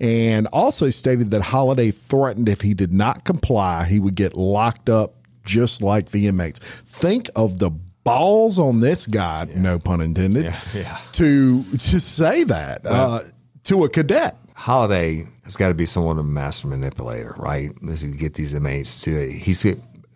And 0.00 0.46
also 0.52 0.88
stated 0.90 1.30
that 1.32 1.42
Holiday 1.42 1.90
threatened 1.90 2.48
if 2.48 2.62
he 2.62 2.72
did 2.72 2.92
not 2.92 3.24
comply, 3.24 3.84
he 3.84 4.00
would 4.00 4.16
get 4.16 4.36
locked 4.36 4.88
up 4.88 5.14
just 5.44 5.82
like 5.82 6.10
the 6.10 6.26
inmates. 6.26 6.58
Think 6.58 7.28
of 7.36 7.58
the 7.58 7.70
balls 8.04 8.58
on 8.58 8.80
this 8.80 9.06
guy, 9.06 9.46
no 9.56 9.78
pun 9.78 10.00
intended, 10.00 10.44
Yeah, 10.44 10.60
yeah. 10.74 10.98
to 11.12 11.62
to 11.64 12.00
say 12.00 12.44
that 12.44 12.86
uh, 12.86 13.20
to 13.64 13.84
a 13.84 13.88
cadet. 13.90 14.36
Holiday 14.54 15.24
has 15.44 15.56
got 15.56 15.68
to 15.68 15.74
be 15.74 15.86
someone 15.86 16.18
of 16.18 16.24
a 16.24 16.28
master 16.28 16.68
manipulator, 16.68 17.34
right? 17.38 17.70
This 17.82 18.02
is 18.02 18.14
get 18.16 18.34
these 18.34 18.54
inmates 18.54 19.02
to 19.02 19.10
he's 19.30 19.66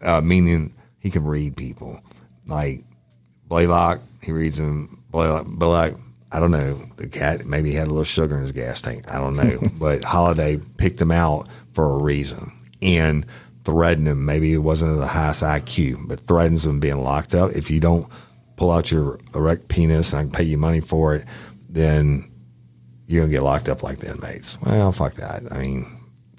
uh, 0.03 0.21
meaning 0.23 0.75
he 0.99 1.11
can 1.11 1.25
read 1.25 1.57
people. 1.57 2.01
Like 2.47 2.85
Blaylock, 3.49 4.01
he 4.23 4.33
reads 4.33 4.57
them. 4.59 5.03
Blaylock, 5.11 5.47
Blaylock, 5.47 6.01
I 6.35 6.41
don't 6.41 6.51
know. 6.51 6.75
The 6.97 7.09
cat 7.09 7.47
maybe 7.47 7.71
he 7.71 7.77
had 7.77 7.87
a 7.87 7.91
little 7.91 8.05
sugar 8.05 8.35
in 8.35 8.43
his 8.43 8.53
gas 8.53 8.83
tank. 8.83 9.05
I 9.09 9.19
don't 9.19 9.37
know. 9.37 9.59
but 9.79 10.03
Holiday 10.03 10.59
picked 10.79 11.01
him 11.01 11.13
out 11.13 11.49
for 11.73 11.95
a 11.95 12.03
reason 12.03 12.53
and 12.83 13.25
threatened 13.65 14.09
him. 14.09 14.27
Maybe 14.27 14.53
it 14.53 14.59
wasn't 14.59 14.93
of 14.93 14.99
the 14.99 15.07
highest 15.07 15.45
IQ, 15.45 16.09
but 16.09 16.21
threatens 16.21 16.67
him 16.67 16.81
being 16.81 17.03
locked 17.03 17.35
up. 17.35 17.53
If 17.53 17.71
you 17.71 17.79
don't 17.79 18.09
pull 18.57 18.73
out 18.73 18.91
your 18.91 19.21
erect 19.35 19.69
penis 19.69 20.13
and 20.13 20.21
I 20.21 20.23
can 20.25 20.33
pay 20.33 20.43
you 20.43 20.59
money 20.59 20.81
for 20.81 21.15
it, 21.15 21.25
then 21.69 22.31
you're 23.07 23.23
gonna 23.23 23.33
get 23.33 23.43
locked 23.43 23.69
up 23.69 23.85
like 23.85 23.99
the 23.99 24.11
inmates. 24.11 24.59
Well, 24.61 24.91
fuck 24.91 25.15
that. 25.15 25.43
I 25.53 25.59
mean, 25.59 25.87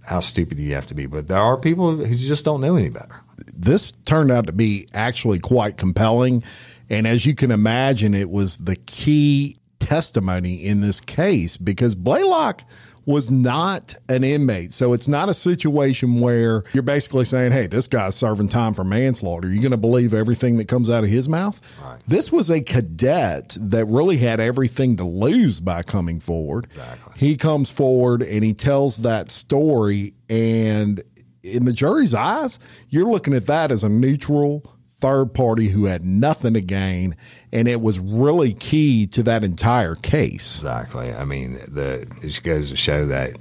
how 0.04 0.20
stupid 0.20 0.58
do 0.58 0.64
you 0.64 0.76
have 0.76 0.88
to 0.88 0.94
be? 0.94 1.06
But 1.06 1.30
there 1.30 1.40
are 1.40 1.58
people 1.58 1.96
who 1.96 2.16
just 2.16 2.44
don't 2.44 2.62
know 2.62 2.76
any 2.76 2.90
better. 2.90 3.22
this 3.54 3.92
turned 4.06 4.32
out 4.32 4.48
to 4.48 4.54
be 4.54 4.88
actually 4.94 5.40
quite 5.40 5.78
compelling. 5.78 6.44
And 6.90 7.08
as 7.08 7.26
you 7.26 7.34
can 7.34 7.52
imagine, 7.52 8.14
it 8.14 8.30
was 8.30 8.58
the 8.58 8.76
key 8.76 9.58
testimony 9.86 10.56
in 10.56 10.82
this 10.82 11.00
case 11.00 11.58
because 11.58 11.94
Blaylock 11.96 12.64
was 13.06 13.30
not 13.30 13.94
an 14.10 14.24
inmate. 14.24 14.74
So 14.74 14.94
it's 14.94 15.08
not 15.08 15.30
a 15.30 15.34
situation 15.34 16.20
where 16.20 16.64
you're 16.74 16.82
basically 16.82 17.26
saying, 17.26 17.52
hey, 17.52 17.68
this 17.68 17.88
guy's 17.88 18.16
serving 18.16 18.50
time 18.50 18.74
for 18.74 18.84
manslaughter. 18.84 19.48
Are 19.48 19.52
You're 19.52 19.62
going 19.62 19.72
to 19.72 19.78
believe 19.78 20.14
everything 20.14 20.58
that 20.58 20.68
comes 20.68 20.90
out 20.90 21.04
of 21.04 21.10
his 21.10 21.30
mouth? 21.30 21.62
This 22.08 22.32
was 22.32 22.50
a 22.50 22.62
cadet 22.62 23.56
that 23.60 23.86
really 23.86 24.18
had 24.18 24.40
everything 24.40 24.98
to 24.98 25.04
lose 25.04 25.60
by 25.60 25.84
coming 25.84 26.20
forward. 26.20 26.66
Exactly. 26.66 27.14
He 27.16 27.38
comes 27.38 27.70
forward 27.70 28.24
and 28.24 28.44
he 28.44 28.54
tells 28.54 28.98
that 28.98 29.30
story 29.30 30.16
and 30.28 31.04
in 31.44 31.66
the 31.66 31.74
jury's 31.74 32.16
eyes, 32.16 32.58
you're 32.90 33.06
looking 33.06 33.36
at 33.36 33.46
that 33.46 33.72
as 33.72 33.84
a 33.84 33.90
neutral 33.90 34.75
third 34.98 35.34
party 35.34 35.70
who 35.70 35.86
had 35.86 36.06
nothing 36.06 36.54
to 36.54 36.62
gain, 36.62 37.16
and 37.52 37.68
it 37.68 37.82
was 37.82 38.00
really 38.00 38.54
key 38.54 39.08
to 39.08 39.24
that 39.24 39.44
entire 39.44 39.96
case. 39.96 40.58
Exactly. 40.58 41.12
I 41.12 41.26
mean, 41.26 41.54
the 41.54 42.08
it 42.18 42.22
just 42.22 42.44
goes 42.44 42.72
to 42.72 42.78
show 42.78 43.06
that 43.06 43.32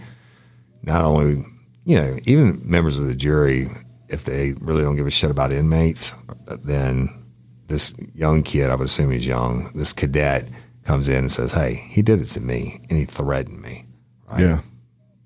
not 0.83 1.03
only 1.03 1.45
you 1.85 1.97
know 1.97 2.17
even 2.25 2.61
members 2.65 2.99
of 2.99 3.07
the 3.07 3.15
jury, 3.15 3.67
if 4.09 4.25
they 4.25 4.55
really 4.61 4.83
don't 4.83 4.97
give 4.97 5.07
a 5.07 5.11
shit 5.11 5.31
about 5.31 5.53
inmates, 5.53 6.15
then 6.63 7.09
this 7.69 7.95
young 8.15 8.43
kid, 8.43 8.71
I 8.71 8.75
would 8.75 8.87
assume 8.87 9.11
he's 9.11 9.27
young, 9.27 9.71
this 9.75 9.93
cadet 9.93 10.51
comes 10.83 11.09
in 11.09 11.17
and 11.19 11.33
says, 11.33 11.53
"Hey, 11.53 11.75
he 11.89 12.03
did 12.03 12.21
it 12.21 12.27
to 12.27 12.41
me, 12.41 12.81
and 12.91 12.99
he 12.99 13.05
threatened 13.05 13.63
me." 13.63 13.87
Right? 14.31 14.41
Yeah, 14.41 14.61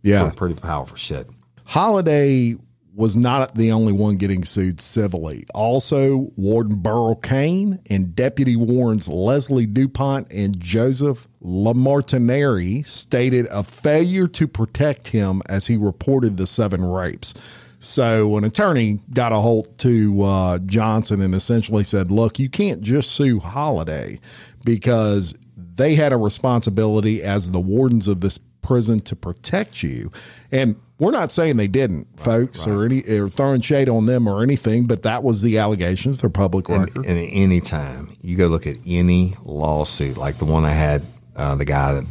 yeah. 0.02 0.30
Pretty 0.36 0.54
powerful 0.54 0.96
shit. 0.96 1.26
Holiday 1.64 2.56
was 2.98 3.16
not 3.16 3.54
the 3.54 3.70
only 3.70 3.92
one 3.92 4.16
getting 4.16 4.44
sued 4.44 4.80
civilly. 4.80 5.46
Also, 5.54 6.32
Warden 6.34 6.80
Burl 6.80 7.14
Cain 7.14 7.78
and 7.88 8.16
Deputy 8.16 8.56
Warrens 8.56 9.06
Leslie 9.06 9.66
DuPont 9.66 10.26
and 10.32 10.58
Joseph 10.58 11.28
Lamartiniere 11.40 12.84
stated 12.84 13.46
a 13.52 13.62
failure 13.62 14.26
to 14.26 14.48
protect 14.48 15.06
him 15.06 15.42
as 15.46 15.68
he 15.68 15.76
reported 15.76 16.36
the 16.36 16.46
seven 16.46 16.84
rapes. 16.84 17.34
So, 17.78 18.36
an 18.36 18.42
attorney 18.42 18.98
got 19.12 19.30
a 19.30 19.36
hold 19.36 19.78
to 19.78 20.22
uh, 20.24 20.58
Johnson 20.58 21.22
and 21.22 21.36
essentially 21.36 21.84
said, 21.84 22.10
Look, 22.10 22.40
you 22.40 22.48
can't 22.48 22.80
just 22.80 23.12
sue 23.12 23.38
Holiday 23.38 24.18
because 24.64 25.36
they 25.76 25.94
had 25.94 26.12
a 26.12 26.16
responsibility 26.16 27.22
as 27.22 27.52
the 27.52 27.60
wardens 27.60 28.08
of 28.08 28.22
this 28.22 28.40
prison 28.68 29.00
to 29.00 29.16
protect 29.16 29.82
you. 29.82 30.12
And 30.52 30.76
we're 30.98 31.10
not 31.10 31.32
saying 31.32 31.56
they 31.56 31.68
didn't, 31.68 32.06
folks, 32.20 32.66
or 32.66 32.84
any 32.84 33.00
or 33.04 33.28
throwing 33.30 33.62
shade 33.62 33.88
on 33.88 34.04
them 34.04 34.26
or 34.28 34.42
anything, 34.42 34.86
but 34.86 35.04
that 35.04 35.22
was 35.22 35.40
the 35.40 35.56
allegations. 35.56 36.20
They're 36.20 36.28
public 36.28 36.68
And, 36.68 36.84
record. 36.84 37.06
and 37.06 37.28
any 37.32 37.60
time 37.60 38.10
you 38.20 38.36
go 38.36 38.46
look 38.48 38.66
at 38.66 38.76
any 38.86 39.34
lawsuit, 39.42 40.18
like 40.18 40.36
the 40.36 40.44
one 40.44 40.66
I 40.66 40.72
had, 40.72 41.02
uh, 41.34 41.54
the 41.54 41.64
guy 41.64 41.94
that 41.94 42.04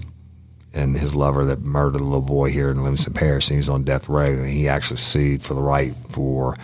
and 0.73 0.97
his 0.97 1.15
lover 1.15 1.45
that 1.45 1.61
murdered 1.61 2.01
a 2.01 2.03
little 2.03 2.21
boy 2.21 2.49
here 2.49 2.69
in 2.71 2.77
Livingston 2.83 3.13
Parish, 3.13 3.47
and 3.49 3.55
he 3.55 3.57
was 3.57 3.69
on 3.69 3.83
death 3.83 4.09
row, 4.09 4.25
and 4.25 4.47
he 4.49 4.67
actually 4.67 4.97
sued 4.97 5.41
for 5.43 5.53
the 5.53 5.61
right 5.61 5.93
for 6.09 6.55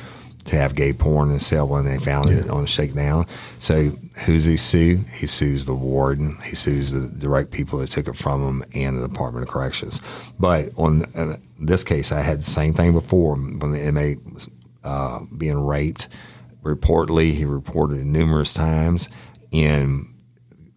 to 0.46 0.56
have 0.58 0.76
gay 0.76 0.94
porn 0.94 1.32
and 1.32 1.42
sell 1.42 1.68
when 1.68 1.86
they 1.86 1.98
found 1.98 2.30
it 2.30 2.50
on 2.50 2.64
a 2.64 2.68
shakedown. 2.68 3.26
So 3.60 3.92
who's 4.26 4.46
he 4.46 4.58
sue? 4.58 4.98
He 5.14 5.28
sues 5.28 5.66
the 5.66 5.74
warden. 5.74 6.38
He 6.44 6.56
sues 6.56 6.92
the 6.92 7.08
direct 7.08 7.52
people 7.52 7.80
that 7.80 7.90
took 7.90 8.08
it 8.08 8.16
from 8.16 8.42
him 8.42 8.64
and 8.76 9.02
the 9.02 9.08
Department 9.08 9.48
of 9.48 9.52
Corrections. 9.52 10.02
But 10.40 10.70
on 10.78 11.04
uh, 11.16 11.36
this 11.60 11.84
case, 11.84 12.12
I 12.12 12.22
had 12.22 12.40
the 12.40 12.44
same 12.44 12.74
thing 12.74 12.94
before 12.94 13.36
when 13.36 13.72
the 13.72 13.86
inmate 13.86 14.20
was 14.26 14.50
uh, 14.84 15.22
being 15.38 15.64
raped. 15.64 16.10
Reportedly, 16.62 17.34
he 17.34 17.46
reported 17.46 18.06
numerous 18.06 18.54
times, 18.54 19.10
and 19.52 20.08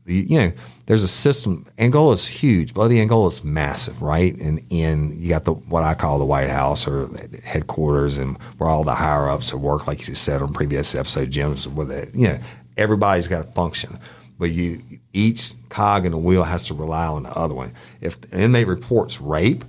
you 0.05 0.38
know, 0.38 0.52
there's 0.87 1.03
a 1.03 1.09
system. 1.09 1.66
Angola 1.79 2.14
is 2.14 2.27
huge. 2.27 2.72
Bloody 2.72 3.01
Angola 3.01 3.29
is 3.29 3.44
massive, 3.44 4.03
right? 4.03 4.40
And 4.40 4.62
and 4.70 5.18
you 5.18 5.31
got 5.31 5.44
the 5.44 5.53
what 5.53 5.83
I 5.83 5.94
call 5.94 6.18
the 6.18 6.25
White 6.25 6.49
House 6.49 6.87
or 6.87 7.09
headquarters, 7.44 8.18
and 8.18 8.40
where 8.59 8.70
all 8.70 8.85
the 8.85 8.94
higher 8.94 9.29
ups 9.29 9.51
that 9.51 9.59
work, 9.59 9.87
like 9.87 10.07
you 10.07 10.14
said 10.14 10.42
on 10.42 10.53
previous 10.53 10.94
episode, 10.94 11.31
Jim's 11.31 11.68
with 11.68 11.90
it. 11.90 12.14
You 12.14 12.29
know, 12.29 12.38
everybody's 12.77 13.27
got 13.27 13.44
to 13.44 13.53
function, 13.53 13.99
but 14.38 14.51
you 14.51 14.81
each 15.12 15.55
cog 15.68 16.07
in 16.07 16.12
the 16.12 16.18
wheel 16.18 16.44
has 16.44 16.66
to 16.68 16.75
rely 16.75 17.07
on 17.07 17.25
the 17.25 17.37
other 17.37 17.55
one. 17.55 17.72
If 18.01 18.20
the 18.20 18.42
inmate 18.42 18.68
reports 18.68 19.20
rape, 19.20 19.64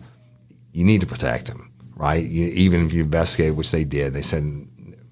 you 0.72 0.84
need 0.84 1.02
to 1.02 1.08
protect 1.08 1.48
him, 1.48 1.72
right? 1.96 2.24
You, 2.24 2.46
even 2.54 2.86
if 2.86 2.94
you 2.94 3.02
investigate, 3.02 3.56
which 3.56 3.72
they 3.72 3.86
did, 3.86 4.14
they 4.14 4.22
said 4.22 4.44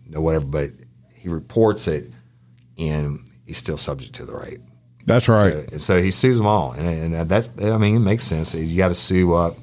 no 0.06 0.22
whatever, 0.22 0.46
but 0.46 0.70
he 1.16 1.30
reports 1.30 1.88
it, 1.88 2.12
and 2.78 3.28
he's 3.48 3.58
still 3.58 3.78
subject 3.78 4.14
to 4.16 4.26
the 4.26 4.36
rape. 4.36 4.62
That's 5.06 5.28
right. 5.28 5.72
So, 5.72 5.78
so 5.78 6.02
he 6.02 6.12
sues 6.12 6.38
them 6.38 6.48
all, 6.48 6.72
and, 6.74 7.14
and 7.14 7.30
that 7.30 7.50
I 7.62 7.78
mean 7.78 7.98
it 7.98 8.00
makes 8.00 8.24
sense. 8.24 8.56
You 8.56 8.78
got 8.78 8.88
to 8.90 8.96
sue 8.96 9.34
up, 9.34 9.56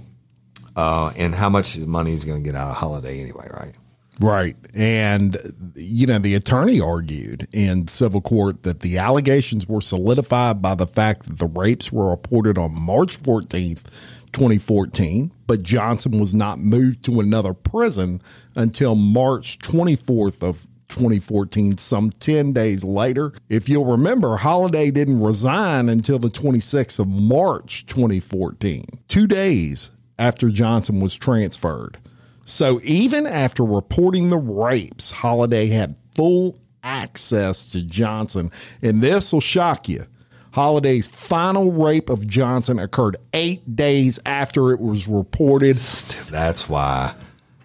uh, 0.76 1.12
and 1.16 1.34
how 1.34 1.48
much 1.48 1.76
money 1.78 2.12
is 2.12 2.24
going 2.24 2.42
to 2.42 2.44
get 2.44 2.56
out 2.56 2.70
of 2.70 2.76
Holiday 2.76 3.20
anyway, 3.20 3.48
right? 3.52 3.76
Right. 4.20 4.56
And, 4.74 5.72
you 5.74 6.06
know, 6.06 6.18
the 6.18 6.34
attorney 6.34 6.80
argued 6.80 7.48
in 7.52 7.88
civil 7.88 8.20
court 8.20 8.62
that 8.62 8.80
the 8.80 8.98
allegations 8.98 9.66
were 9.66 9.80
solidified 9.80 10.62
by 10.62 10.74
the 10.74 10.86
fact 10.86 11.26
that 11.26 11.38
the 11.38 11.46
rapes 11.46 11.90
were 11.90 12.10
reported 12.10 12.58
on 12.58 12.78
March 12.78 13.20
14th, 13.20 13.84
2014, 14.32 15.32
but 15.46 15.62
Johnson 15.62 16.20
was 16.20 16.34
not 16.34 16.58
moved 16.58 17.04
to 17.04 17.20
another 17.20 17.52
prison 17.52 18.22
until 18.54 18.94
March 18.94 19.58
24th 19.58 20.42
of 20.42 20.66
2014, 20.92 21.78
some 21.78 22.10
10 22.10 22.52
days 22.52 22.84
later. 22.84 23.32
If 23.48 23.68
you'll 23.68 23.86
remember, 23.86 24.36
Holiday 24.36 24.90
didn't 24.90 25.22
resign 25.22 25.88
until 25.88 26.18
the 26.18 26.28
26th 26.28 26.98
of 26.98 27.08
March 27.08 27.86
2014, 27.86 28.84
two 29.08 29.26
days 29.26 29.90
after 30.18 30.50
Johnson 30.50 31.00
was 31.00 31.14
transferred. 31.14 31.98
So 32.44 32.80
even 32.82 33.26
after 33.26 33.64
reporting 33.64 34.30
the 34.30 34.38
rapes, 34.38 35.10
Holiday 35.10 35.68
had 35.68 35.96
full 36.14 36.58
access 36.82 37.66
to 37.66 37.82
Johnson. 37.82 38.50
And 38.82 39.02
this 39.02 39.32
will 39.32 39.40
shock 39.40 39.88
you. 39.88 40.06
Holiday's 40.52 41.06
final 41.06 41.72
rape 41.72 42.10
of 42.10 42.26
Johnson 42.28 42.78
occurred 42.78 43.16
eight 43.32 43.74
days 43.74 44.20
after 44.26 44.72
it 44.72 44.80
was 44.80 45.08
reported. 45.08 45.76
That's 45.76 46.68
why 46.68 47.14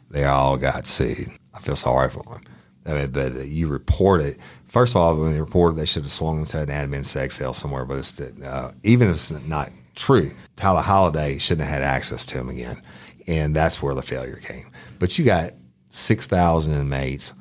they 0.09 0.23
all 0.23 0.57
got 0.57 0.87
sued. 0.87 1.29
I 1.53 1.59
feel 1.59 1.75
sorry 1.75 2.09
for 2.09 2.23
them. 2.23 2.43
I 2.87 2.93
mean, 2.93 3.11
but 3.11 3.33
you 3.45 3.67
report 3.67 4.21
it. 4.21 4.37
First 4.65 4.95
of 4.95 5.01
all, 5.01 5.15
when 5.15 5.33
they 5.33 5.39
report 5.39 5.73
it, 5.73 5.77
they 5.77 5.85
should 5.85 6.03
have 6.03 6.11
swung 6.11 6.37
them 6.37 6.45
to 6.47 6.61
an 6.61 6.67
admin 6.67 7.05
sex 7.05 7.37
cell 7.37 7.53
somewhere. 7.53 7.85
But 7.85 7.99
it's 7.99 8.19
uh, 8.19 8.71
even 8.83 9.09
if 9.09 9.15
it's 9.15 9.31
not 9.47 9.71
true. 9.97 10.31
Tyler 10.55 10.81
Holiday 10.81 11.37
shouldn't 11.37 11.67
have 11.67 11.81
had 11.81 11.83
access 11.83 12.25
to 12.27 12.37
him 12.37 12.49
again. 12.49 12.81
And 13.27 13.53
that's 13.53 13.81
where 13.81 13.93
the 13.93 14.01
failure 14.01 14.37
came. 14.37 14.65
But 14.99 15.19
you 15.19 15.25
got 15.25 15.53
6,000 15.89 16.73
inmates. 16.73 17.33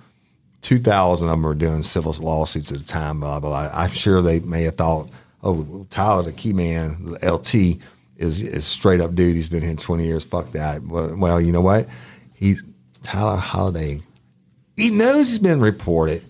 2,000 0.62 1.28
of 1.28 1.30
them 1.30 1.46
are 1.46 1.54
doing 1.54 1.84
civil 1.84 2.12
lawsuits 2.18 2.72
at 2.72 2.78
the 2.78 2.84
time, 2.84 3.20
blah, 3.20 3.38
blah, 3.38 3.68
blah. 3.68 3.70
I'm 3.72 3.90
sure 3.90 4.20
they 4.20 4.40
may 4.40 4.64
have 4.64 4.76
thought, 4.76 5.10
oh, 5.44 5.86
Tyler, 5.90 6.24
the 6.24 6.32
key 6.32 6.52
man, 6.52 6.96
the 7.04 7.32
LT, 7.32 7.80
is, 8.16 8.40
is 8.40 8.64
straight 8.64 9.00
up 9.00 9.14
dude. 9.14 9.36
He's 9.36 9.48
been 9.48 9.62
here 9.62 9.74
20 9.74 10.04
years. 10.04 10.24
Fuck 10.24 10.50
that. 10.52 10.82
Well, 10.82 11.14
well 11.16 11.40
you 11.40 11.52
know 11.52 11.60
what? 11.60 11.86
He's 12.34 12.64
Tyler 13.02 13.36
Holiday. 13.36 14.00
He 14.76 14.90
knows 14.90 15.28
he's 15.28 15.38
been 15.38 15.60
reported. 15.60 16.22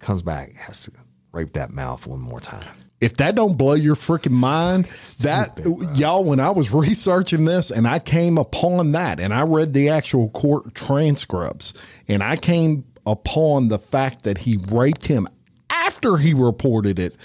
Comes 0.00 0.22
back, 0.22 0.52
has 0.54 0.84
to 0.84 0.92
rape 1.32 1.52
that 1.54 1.72
mouth 1.72 2.06
one 2.06 2.20
more 2.20 2.40
time. 2.40 2.64
if 3.00 3.16
that 3.18 3.34
don't 3.34 3.58
blow 3.58 3.74
your 3.74 3.94
freaking 3.94 4.30
mind, 4.32 4.86
that 5.20 5.58
y'all, 5.94 6.24
when 6.24 6.40
I 6.40 6.50
was 6.50 6.72
researching 6.72 7.44
this 7.44 7.70
and 7.70 7.86
I 7.86 7.98
came 7.98 8.38
upon 8.38 8.92
that 8.92 9.20
and 9.20 9.34
I 9.34 9.42
read 9.42 9.74
the 9.74 9.90
actual 9.90 10.30
court 10.30 10.74
transcripts 10.74 11.74
and 12.08 12.22
I 12.22 12.36
came 12.36 12.84
upon 13.06 13.68
the 13.68 13.78
fact 13.78 14.22
that 14.24 14.38
he 14.38 14.58
raped 14.70 15.06
him 15.06 15.28
after 15.70 16.16
he 16.16 16.32
reported 16.34 16.98
it. 16.98 17.16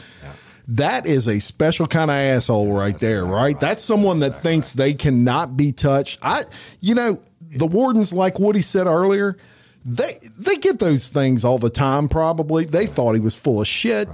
That 0.67 1.05
is 1.05 1.27
a 1.27 1.39
special 1.39 1.87
kind 1.87 2.11
of 2.11 2.15
asshole 2.15 2.73
right 2.73 2.97
there, 2.99 3.25
right? 3.25 3.59
That's 3.59 3.83
someone 3.83 4.19
that 4.19 4.41
thinks 4.41 4.73
they 4.73 4.93
cannot 4.93 5.57
be 5.57 5.71
touched. 5.71 6.19
I, 6.21 6.43
you 6.79 6.95
know, 6.95 7.21
the 7.41 7.65
wardens, 7.65 8.13
like 8.13 8.39
what 8.39 8.55
he 8.55 8.61
said 8.61 8.87
earlier, 8.87 9.37
they 9.85 10.19
they 10.37 10.57
get 10.57 10.79
those 10.79 11.09
things 11.09 11.43
all 11.43 11.57
the 11.57 11.69
time. 11.69 12.07
Probably 12.07 12.65
they 12.65 12.85
thought 12.85 13.13
he 13.13 13.19
was 13.19 13.35
full 13.35 13.61
of 13.61 13.67
shit. 13.67 14.07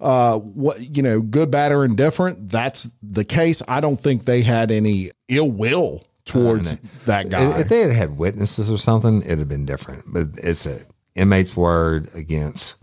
Uh, 0.00 0.38
what 0.38 0.96
you 0.96 1.02
know, 1.02 1.20
good, 1.20 1.50
bad, 1.50 1.70
or 1.70 1.84
indifferent. 1.84 2.48
That's 2.48 2.90
the 3.02 3.24
case. 3.24 3.62
I 3.68 3.80
don't 3.80 4.00
think 4.00 4.24
they 4.24 4.42
had 4.42 4.70
any 4.70 5.12
ill 5.28 5.50
will 5.50 6.04
towards 6.24 6.78
that 7.06 7.28
guy. 7.30 7.60
If 7.60 7.68
they 7.68 7.80
had 7.80 7.92
had 7.92 8.16
witnesses 8.16 8.70
or 8.70 8.78
something, 8.78 9.22
it'd 9.22 9.38
have 9.38 9.48
been 9.48 9.66
different. 9.66 10.04
But 10.06 10.28
it's 10.42 10.66
a 10.66 10.80
inmate's 11.14 11.56
word 11.56 12.08
against 12.14 12.76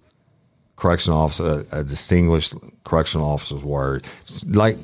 correctional 0.75 1.19
officer, 1.19 1.65
a 1.73 1.83
distinguished 1.83 2.53
correctional 2.85 3.27
officer's 3.29 3.65
word. 3.65 4.07
Like 4.45 4.77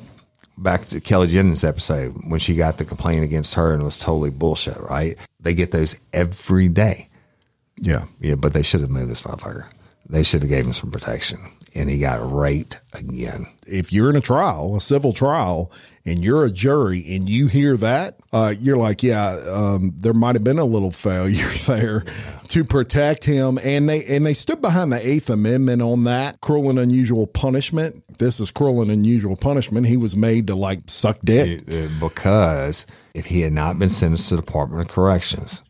back 0.58 0.86
to 0.88 1.00
Kelly 1.00 1.28
Jennings' 1.28 1.64
episode 1.64 2.16
when 2.28 2.40
she 2.40 2.54
got 2.54 2.78
the 2.78 2.84
complaint 2.84 3.24
against 3.24 3.54
her 3.54 3.72
and 3.72 3.82
it 3.82 3.84
was 3.84 3.98
totally 3.98 4.30
bullshit. 4.30 4.78
Right? 4.78 5.16
They 5.40 5.54
get 5.54 5.70
those 5.70 5.98
every 6.12 6.68
day. 6.68 7.08
Yeah, 7.80 8.04
Yeah, 8.20 8.36
but 8.36 8.54
they 8.54 8.62
should 8.62 8.80
have 8.80 8.90
moved 8.90 9.10
this 9.10 9.22
motherfucker. 9.22 9.66
They 10.08 10.22
should 10.22 10.42
have 10.42 10.50
gave 10.50 10.64
him 10.64 10.72
some 10.72 10.90
protection, 10.90 11.38
and 11.74 11.90
he 11.90 11.98
got 11.98 12.32
raped 12.32 12.80
again. 12.92 13.46
if 13.66 13.92
you're 13.92 14.08
in 14.08 14.16
a 14.16 14.20
trial, 14.20 14.76
a 14.76 14.80
civil 14.80 15.12
trial, 15.12 15.72
and 16.04 16.22
you're 16.22 16.44
a 16.44 16.50
jury 16.50 17.04
and 17.16 17.28
you 17.28 17.48
hear 17.48 17.76
that, 17.76 18.16
uh, 18.32 18.54
you're 18.60 18.76
like, 18.76 19.02
yeah, 19.02 19.30
um, 19.50 19.92
there 19.96 20.12
might 20.12 20.36
have 20.36 20.44
been 20.44 20.60
a 20.60 20.64
little 20.64 20.92
failure 20.92 21.48
there 21.66 22.04
to 22.48 22.64
protect 22.64 23.24
him, 23.24 23.58
and 23.58 23.88
they 23.88 24.04
and 24.04 24.24
they 24.24 24.34
stood 24.34 24.62
behind 24.62 24.92
the 24.92 25.04
Eighth 25.04 25.28
Amendment 25.28 25.82
on 25.82 26.04
that 26.04 26.40
cruel 26.40 26.70
and 26.70 26.78
unusual 26.78 27.26
punishment. 27.26 28.04
This 28.18 28.38
is 28.38 28.52
cruel 28.52 28.80
and 28.80 28.90
unusual 28.90 29.36
punishment. 29.36 29.86
He 29.86 29.96
was 29.96 30.16
made 30.16 30.46
to 30.46 30.54
like 30.54 30.82
suck 30.86 31.18
dick. 31.24 31.66
Because 32.00 32.86
if 33.14 33.26
he 33.26 33.40
had 33.40 33.52
not 33.52 33.78
been 33.78 33.90
sentenced 33.90 34.28
to 34.28 34.36
the 34.36 34.42
Department 34.42 34.82
of 34.82 34.88
Corrections, 34.88 35.62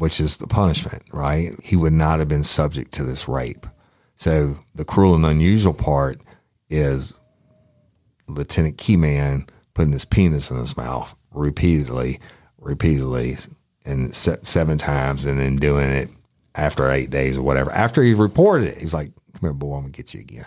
which 0.00 0.18
is 0.18 0.38
the 0.38 0.46
punishment, 0.46 1.02
right, 1.12 1.50
he 1.62 1.76
would 1.76 1.92
not 1.92 2.20
have 2.20 2.28
been 2.28 2.42
subject 2.42 2.90
to 2.92 3.04
this 3.04 3.28
rape. 3.28 3.66
So 4.14 4.56
the 4.74 4.84
cruel 4.86 5.14
and 5.14 5.26
unusual 5.26 5.74
part 5.74 6.18
is 6.70 7.12
Lieutenant 8.26 8.78
Keyman 8.78 9.46
putting 9.74 9.92
his 9.92 10.06
penis 10.06 10.50
in 10.50 10.56
his 10.56 10.74
mouth 10.74 11.14
repeatedly, 11.32 12.18
repeatedly, 12.58 13.36
and 13.84 14.14
se- 14.14 14.38
seven 14.42 14.78
times, 14.78 15.26
and 15.26 15.38
then 15.38 15.56
doing 15.56 15.90
it 15.90 16.08
after 16.54 16.90
eight 16.90 17.10
days 17.10 17.36
or 17.36 17.42
whatever. 17.42 17.70
After 17.70 18.02
he 18.02 18.14
reported 18.14 18.68
it, 18.68 18.78
he's 18.78 18.94
like, 18.94 19.12
"Come 19.34 19.40
here, 19.42 19.52
boy, 19.52 19.74
I'm 19.74 19.82
gonna 19.82 19.92
get 19.92 20.14
you 20.14 20.20
again." 20.20 20.46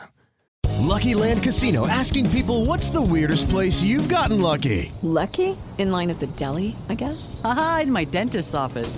Lucky 0.79 1.13
Land 1.13 1.43
Casino 1.43 1.87
asking 1.87 2.27
people 2.31 2.65
what's 2.65 2.89
the 2.89 3.01
weirdest 3.01 3.49
place 3.49 3.83
you've 3.83 4.09
gotten 4.09 4.41
lucky? 4.41 4.91
Lucky? 5.03 5.55
In 5.77 5.91
line 5.91 6.09
at 6.09 6.19
the 6.19 6.27
deli, 6.27 6.75
I 6.89 6.95
guess? 6.95 7.39
Aha, 7.43 7.81
in 7.83 7.91
my 7.91 8.03
dentist's 8.03 8.55
office. 8.55 8.97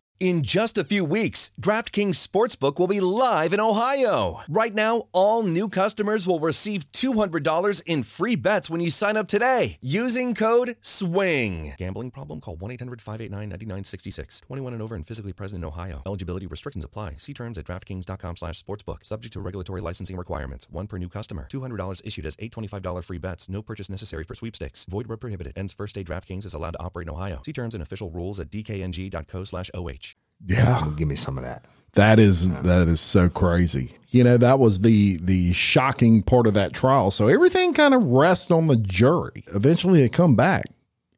In 0.21 0.43
just 0.43 0.77
a 0.77 0.83
few 0.83 1.03
weeks, 1.03 1.49
DraftKings 1.59 2.13
Sportsbook 2.15 2.77
will 2.77 2.85
be 2.85 2.99
live 2.99 3.53
in 3.53 3.59
Ohio. 3.59 4.41
Right 4.47 4.71
now, 4.71 5.05
all 5.13 5.41
new 5.41 5.67
customers 5.67 6.27
will 6.27 6.39
receive 6.39 6.85
$200 6.91 7.81
in 7.87 8.03
free 8.03 8.35
bets 8.35 8.69
when 8.69 8.81
you 8.81 8.91
sign 8.91 9.17
up 9.17 9.27
today 9.27 9.79
using 9.81 10.35
code 10.35 10.75
SWING. 10.79 11.73
Gambling 11.75 12.11
problem? 12.11 12.39
Call 12.39 12.55
1 12.55 12.69
800 12.69 13.01
589 13.01 13.49
9966. 13.49 14.41
21 14.41 14.73
and 14.73 14.81
over 14.83 14.93
and 14.93 15.07
physically 15.07 15.33
present 15.33 15.63
in 15.63 15.67
Ohio. 15.67 16.03
Eligibility 16.05 16.45
restrictions 16.45 16.85
apply. 16.85 17.15
See 17.17 17.33
terms 17.33 17.57
at 17.57 17.65
DraftKings.com 17.65 18.35
slash 18.35 18.63
sportsbook. 18.63 19.03
Subject 19.03 19.33
to 19.33 19.39
regulatory 19.39 19.81
licensing 19.81 20.17
requirements. 20.17 20.67
One 20.69 20.85
per 20.85 20.99
new 20.99 21.09
customer. 21.09 21.47
$200 21.51 21.99
issued 22.05 22.27
as 22.27 22.35
$825 22.35 23.03
free 23.03 23.17
bets. 23.17 23.49
No 23.49 23.63
purchase 23.63 23.89
necessary 23.89 24.23
for 24.23 24.35
sweepstakes. 24.35 24.85
Void 24.85 25.07
where 25.07 25.17
prohibited. 25.17 25.53
Ends 25.55 25.73
first 25.73 25.95
day 25.95 26.03
DraftKings 26.03 26.45
is 26.45 26.53
allowed 26.53 26.73
to 26.73 26.79
operate 26.83 27.07
in 27.07 27.13
Ohio. 27.15 27.41
See 27.43 27.53
terms 27.53 27.73
and 27.73 27.81
official 27.81 28.11
rules 28.11 28.39
at 28.39 28.51
dkng.co 28.51 29.45
slash 29.45 29.71
OH. 29.73 30.10
Yeah, 30.45 30.89
Give 30.95 31.07
me 31.07 31.15
some 31.15 31.37
of 31.37 31.43
that. 31.43 31.67
That 31.93 32.19
is 32.19 32.49
that 32.61 32.87
is 32.87 33.01
so 33.01 33.29
crazy. 33.29 33.93
You 34.09 34.23
know, 34.23 34.37
that 34.37 34.59
was 34.59 34.79
the 34.79 35.17
the 35.17 35.51
shocking 35.53 36.23
part 36.23 36.47
of 36.47 36.53
that 36.53 36.73
trial. 36.73 37.11
So 37.11 37.27
everything 37.27 37.73
kind 37.73 37.93
of 37.93 38.03
rests 38.05 38.49
on 38.49 38.67
the 38.67 38.77
jury. 38.77 39.43
Eventually 39.53 40.01
they 40.01 40.09
come 40.09 40.35
back 40.35 40.65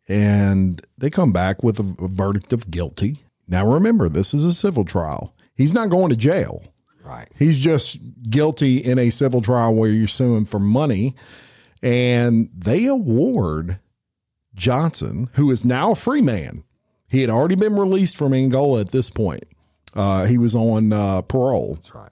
and 0.07 0.85
they 0.97 1.09
come 1.09 1.31
back 1.31 1.63
with 1.63 1.79
a, 1.79 1.95
a 2.03 2.07
verdict 2.07 2.53
of 2.53 2.71
guilty. 2.71 3.17
Now 3.47 3.67
remember, 3.67 4.09
this 4.09 4.33
is 4.33 4.45
a 4.45 4.53
civil 4.53 4.83
trial. 4.83 5.35
He's 5.55 5.73
not 5.73 5.89
going 5.89 6.09
to 6.09 6.15
jail. 6.15 6.63
Right. 7.03 7.29
He's 7.37 7.59
just 7.59 7.99
guilty 8.29 8.77
in 8.77 8.97
a 8.97 9.09
civil 9.09 9.41
trial 9.41 9.75
where 9.75 9.91
you're 9.91 10.07
suing 10.07 10.45
for 10.45 10.59
money. 10.59 11.15
And 11.81 12.49
they 12.55 12.85
award 12.85 13.79
Johnson, 14.55 15.29
who 15.33 15.51
is 15.51 15.65
now 15.65 15.91
a 15.91 15.95
free 15.95 16.21
man. 16.21 16.63
He 17.13 17.21
had 17.21 17.29
already 17.29 17.53
been 17.53 17.75
released 17.75 18.17
from 18.17 18.33
Angola 18.33 18.81
at 18.81 18.89
this 18.89 19.11
point. 19.11 19.43
Uh, 19.93 20.25
he 20.25 20.39
was 20.39 20.55
on 20.55 20.91
uh, 20.91 21.21
parole. 21.21 21.75
That's 21.75 21.93
right. 21.93 22.09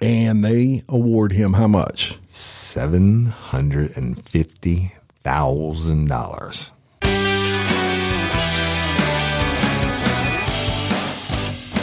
And 0.00 0.42
they 0.42 0.82
award 0.88 1.32
him 1.32 1.52
how 1.52 1.66
much? 1.66 2.18
Seven 2.26 3.26
hundred 3.26 3.94
and 3.98 4.26
fifty 4.26 4.94
thousand 5.22 6.08
dollars. 6.08 6.70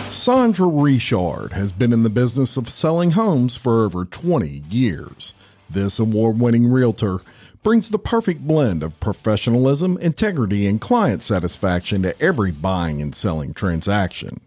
Sondra 0.09 0.83
Richard 0.83 1.53
has 1.53 1.71
been 1.71 1.93
in 1.93 2.01
the 2.01 2.09
business 2.09 2.57
of 2.57 2.69
selling 2.69 3.11
homes 3.11 3.55
for 3.55 3.85
over 3.85 4.03
20 4.03 4.63
years. 4.67 5.35
This 5.69 5.99
award 5.99 6.39
winning 6.39 6.71
realtor 6.71 7.21
brings 7.63 7.89
the 7.89 7.99
perfect 7.99 8.41
blend 8.41 8.83
of 8.83 8.99
professionalism, 8.99 9.97
integrity, 9.99 10.65
and 10.65 10.81
client 10.81 11.21
satisfaction 11.21 12.01
to 12.03 12.19
every 12.21 12.51
buying 12.51 13.01
and 13.01 13.13
selling 13.13 13.53
transaction. 13.53 14.39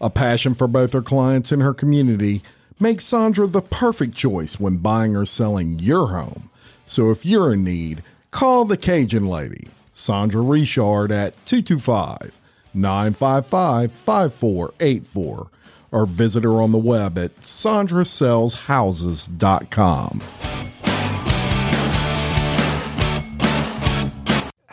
A 0.00 0.10
passion 0.10 0.54
for 0.54 0.66
both 0.66 0.92
her 0.92 1.02
clients 1.02 1.52
and 1.52 1.62
her 1.62 1.74
community 1.74 2.42
makes 2.80 3.04
Sondra 3.04 3.50
the 3.50 3.60
perfect 3.60 4.14
choice 4.14 4.60
when 4.60 4.78
buying 4.78 5.16
or 5.16 5.26
selling 5.26 5.78
your 5.78 6.08
home. 6.08 6.50
So 6.86 7.10
if 7.10 7.26
you're 7.26 7.52
in 7.52 7.64
need, 7.64 8.02
call 8.30 8.64
the 8.64 8.76
Cajun 8.76 9.26
Lady, 9.26 9.68
Sondra 9.94 10.48
Richard 10.48 11.12
at 11.12 11.34
225 11.44 12.38
955 12.72 13.92
5484 13.92 15.50
or 15.90 16.06
visit 16.06 16.44
her 16.44 16.62
on 16.62 16.70
the 16.72 16.78
web 16.78 17.18
at 17.18 17.38
sondrasellshouses.com. 17.40 20.22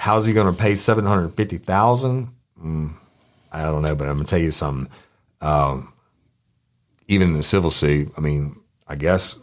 How's 0.05 0.27
he 0.27 0.33
going 0.33 0.55
to 0.55 0.61
pay 0.61 0.75
seven 0.75 1.03
hundred 1.03 1.35
fifty 1.35 1.57
thousand? 1.57 2.29
Mm, 2.63 2.93
I 3.51 3.63
don't 3.63 3.81
know, 3.81 3.95
but 3.95 4.07
I'm 4.07 4.17
going 4.17 4.25
to 4.27 4.29
tell 4.29 4.37
you 4.37 4.51
something. 4.51 4.87
Um, 5.41 5.91
even 7.07 7.29
in 7.29 7.37
the 7.37 7.41
civil 7.41 7.71
suit, 7.71 8.11
I 8.15 8.21
mean, 8.21 8.55
I 8.87 8.97
guess 8.97 9.39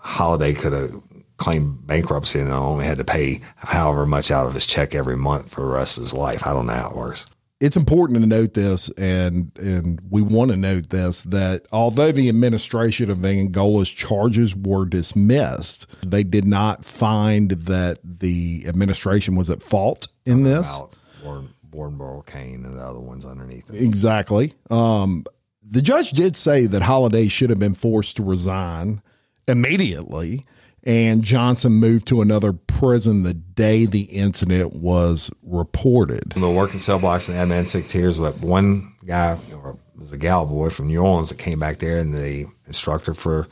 Holiday 0.00 0.52
could 0.52 0.72
have 0.72 1.00
claimed 1.36 1.86
bankruptcy 1.86 2.40
and 2.40 2.50
only 2.50 2.86
had 2.86 2.98
to 2.98 3.04
pay 3.04 3.40
however 3.54 4.04
much 4.04 4.32
out 4.32 4.48
of 4.48 4.54
his 4.54 4.66
check 4.66 4.96
every 4.96 5.16
month 5.16 5.48
for 5.54 5.60
the 5.60 5.68
rest 5.68 5.96
of 5.96 6.02
his 6.02 6.12
life. 6.12 6.44
I 6.44 6.52
don't 6.52 6.66
know 6.66 6.72
how 6.72 6.90
it 6.90 6.96
works. 6.96 7.24
It's 7.60 7.76
important 7.76 8.20
to 8.20 8.26
note 8.26 8.54
this, 8.54 8.88
and 8.90 9.50
and 9.56 10.00
we 10.10 10.22
want 10.22 10.50
to 10.50 10.56
note 10.56 10.90
this 10.90 11.22
that 11.24 11.66
although 11.72 12.12
the 12.12 12.28
administration 12.28 13.10
of 13.10 13.24
Angola's 13.24 13.88
charges 13.88 14.54
were 14.56 14.84
dismissed, 14.84 15.86
they 16.02 16.24
did 16.24 16.46
not 16.46 16.84
find 16.84 17.52
that 17.52 18.00
the 18.02 18.64
administration 18.66 19.36
was 19.36 19.50
at 19.50 19.62
fault 19.62 20.08
in 20.26 20.42
this. 20.42 20.68
About 20.68 20.96
Warren, 21.22 21.48
Warden 21.72 22.22
Cain 22.26 22.64
and 22.64 22.76
the 22.76 22.82
other 22.82 23.00
ones 23.00 23.24
underneath 23.24 23.72
it. 23.72 23.82
Exactly. 23.82 24.52
Um, 24.70 25.24
the 25.62 25.82
judge 25.82 26.10
did 26.10 26.36
say 26.36 26.66
that 26.66 26.82
Holiday 26.82 27.28
should 27.28 27.50
have 27.50 27.58
been 27.58 27.74
forced 27.74 28.16
to 28.18 28.22
resign 28.22 29.02
immediately, 29.48 30.46
and 30.84 31.24
Johnson 31.24 31.72
moved 31.72 32.06
to 32.08 32.20
another 32.20 32.52
prison 32.52 33.22
the 33.22 33.34
day 33.34 33.86
the 33.86 34.02
incident 34.02 34.74
was 34.74 35.30
reported. 35.42 36.30
The 36.36 36.50
working 36.50 36.78
cell 36.78 36.98
blocks 36.98 37.28
and 37.28 37.36
admin 37.36 37.66
secretaries, 37.66 38.18
but 38.18 38.38
one 38.38 38.92
guy 39.06 39.38
or 39.54 39.78
was 39.96 40.12
a 40.12 40.18
gal 40.18 40.44
boy 40.44 40.70
from 40.70 40.88
New 40.88 41.00
Orleans 41.00 41.30
that 41.30 41.38
came 41.38 41.58
back 41.58 41.78
there, 41.78 42.00
and 42.00 42.14
the 42.14 42.46
instructor 42.66 43.14
for 43.14 43.48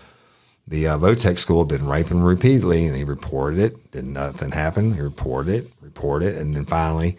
the 0.67 0.89
uh, 0.89 0.99
Votech 0.99 1.39
school 1.39 1.61
had 1.61 1.69
been 1.69 1.89
raping 1.89 2.23
repeatedly, 2.23 2.87
and 2.87 2.97
he 2.97 3.05
reported 3.05 3.59
it. 3.59 3.91
Did 3.93 4.05
nothing 4.05 4.53
happen. 4.53 4.95
He 4.95 5.01
reported 5.01 5.55
it, 5.55 5.73
reported 5.81 6.35
it, 6.35 6.39
and 6.39 6.55
then 6.55 6.67
finally 6.67 7.17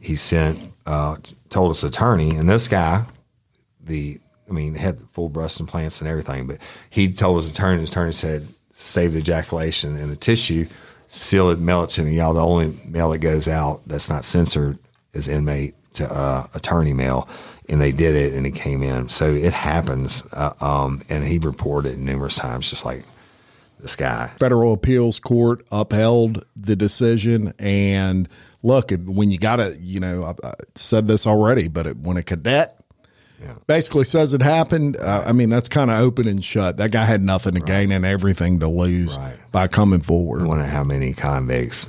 he 0.00 0.16
sent 0.16 0.72
uh, 0.86 1.16
told 1.48 1.70
his 1.70 1.84
attorney, 1.84 2.30
and 2.30 2.48
this 2.48 2.66
guy, 2.66 3.04
the 3.80 4.18
I 4.48 4.52
mean, 4.52 4.74
had 4.74 5.00
full 5.10 5.28
breast 5.28 5.60
implants 5.60 6.00
and 6.00 6.10
everything, 6.10 6.46
but 6.46 6.58
he 6.90 7.12
told 7.12 7.36
his 7.36 7.50
attorney. 7.50 7.80
His 7.80 7.90
attorney 7.90 8.12
said, 8.12 8.48
"Save 8.82 9.12
the 9.12 9.20
ejaculation 9.20 9.96
in 9.96 10.08
the 10.10 10.16
tissue, 10.16 10.66
seal 11.08 11.50
it, 11.50 11.58
mail 11.58 11.84
it 11.84 11.90
to 11.90 12.02
me. 12.02 12.16
Y'all, 12.16 12.34
the 12.34 12.44
only 12.44 12.78
mail 12.84 13.10
that 13.10 13.18
goes 13.18 13.48
out 13.48 13.82
that's 13.86 14.10
not 14.10 14.24
censored 14.24 14.78
is 15.12 15.28
inmate 15.28 15.74
to 15.94 16.04
uh, 16.04 16.46
attorney 16.54 16.92
mail." 16.92 17.28
And 17.68 17.80
they 17.80 17.92
did 17.92 18.16
it, 18.16 18.34
and 18.34 18.44
it 18.46 18.54
came 18.54 18.82
in. 18.82 19.08
So 19.08 19.26
it 19.32 19.52
happens, 19.52 20.24
uh, 20.34 20.52
um, 20.60 21.00
and 21.08 21.24
he 21.24 21.38
reported 21.38 21.96
numerous 21.96 22.36
times, 22.36 22.68
just 22.68 22.84
like 22.84 23.04
this 23.78 23.96
guy. 23.96 24.26
Federal 24.38 24.72
appeals 24.72 25.20
court 25.20 25.64
upheld 25.70 26.44
the 26.56 26.76
decision, 26.76 27.54
and 27.58 28.28
look, 28.62 28.90
when 28.90 29.30
you 29.30 29.38
got 29.38 29.56
to, 29.56 29.76
you 29.80 30.00
know, 30.00 30.24
I, 30.24 30.48
I 30.48 30.54
said 30.74 31.06
this 31.06 31.26
already, 31.26 31.68
but 31.68 31.86
it, 31.86 31.96
when 31.98 32.16
a 32.16 32.22
cadet 32.22 32.81
Yeah. 33.42 33.54
basically 33.66 34.04
says 34.04 34.34
it 34.34 34.42
happened, 34.42 34.96
uh, 34.96 35.24
I 35.26 35.32
mean, 35.32 35.50
that's 35.50 35.68
kind 35.68 35.90
of 35.90 36.00
open 36.00 36.28
and 36.28 36.44
shut. 36.44 36.76
That 36.76 36.90
guy 36.92 37.04
had 37.04 37.22
nothing 37.22 37.54
to 37.54 37.60
gain 37.60 37.90
and 37.92 38.04
everything 38.04 38.60
to 38.60 38.68
lose 38.68 39.18
by 39.50 39.68
coming 39.68 40.00
forward. 40.00 40.42
I 40.42 40.46
wonder 40.46 40.64
how 40.64 40.84
many 40.84 41.12
convicts 41.12 41.88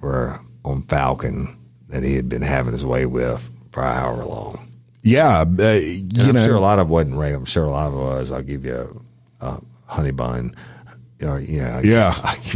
were 0.00 0.38
on 0.64 0.82
Falcon 0.84 1.56
that 1.88 2.04
he 2.04 2.14
had 2.14 2.28
been 2.28 2.42
having 2.42 2.72
his 2.72 2.84
way 2.84 3.06
with 3.06 3.50
for 3.72 3.82
however 3.82 4.24
long. 4.24 4.68
Yeah, 5.02 5.40
uh, 5.40 5.44
you 5.72 6.06
I'm 6.22 6.34
know, 6.34 6.44
sure 6.44 6.54
a 6.54 6.60
lot 6.60 6.78
of 6.78 6.88
wasn't 6.88 7.16
rape. 7.16 7.34
I'm 7.34 7.44
sure 7.44 7.64
a 7.64 7.70
lot 7.70 7.88
of 7.88 7.94
was. 7.98 8.30
I'll 8.30 8.42
give 8.42 8.64
you 8.64 9.02
a, 9.40 9.46
a 9.46 9.60
honey 9.86 10.12
bun, 10.12 10.54
or 11.22 11.40
yeah, 11.40 11.80
Yeah. 11.82 12.14
I'll 12.22 12.36
give 12.42 12.54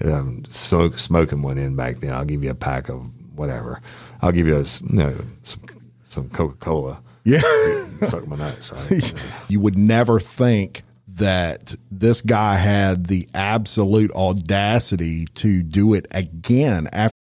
you 0.00 0.10
um, 0.10 0.44
smoke, 0.48 0.98
smoking 0.98 1.42
one 1.42 1.58
in 1.58 1.76
back 1.76 1.96
then. 1.96 2.14
I'll 2.14 2.24
give 2.24 2.42
you 2.42 2.50
a 2.50 2.54
pack 2.54 2.88
of 2.88 3.02
whatever. 3.36 3.82
I'll 4.22 4.32
give 4.32 4.46
you 4.46 4.56
a 4.56 4.60
you 4.62 4.96
know, 4.96 5.14
some 5.42 5.60
some 6.02 6.30
Coca 6.30 6.56
Cola. 6.56 7.02
Yeah. 7.24 7.40
suck 8.02 8.26
my 8.26 8.36
nuts. 8.36 8.72
You 9.48 9.60
would 9.60 9.78
never 9.78 10.20
think 10.20 10.82
that 11.08 11.74
this 11.90 12.20
guy 12.20 12.56
had 12.56 13.06
the 13.06 13.28
absolute 13.34 14.10
audacity 14.12 15.26
to 15.26 15.62
do 15.62 15.94
it 15.94 16.06
again 16.10 16.88
after. 16.92 17.13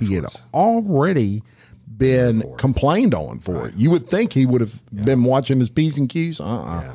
He 0.00 0.14
had 0.14 0.26
already 0.52 1.42
been 1.96 2.56
complained 2.56 3.14
on 3.14 3.40
for 3.40 3.68
it. 3.68 3.74
You 3.76 3.90
would 3.90 4.08
think 4.08 4.32
he 4.32 4.46
would 4.46 4.60
have 4.60 4.80
been 4.92 5.24
watching 5.24 5.58
his 5.58 5.68
P's 5.68 5.98
and 5.98 6.08
Q's. 6.08 6.40
Uh-uh. 6.40 6.94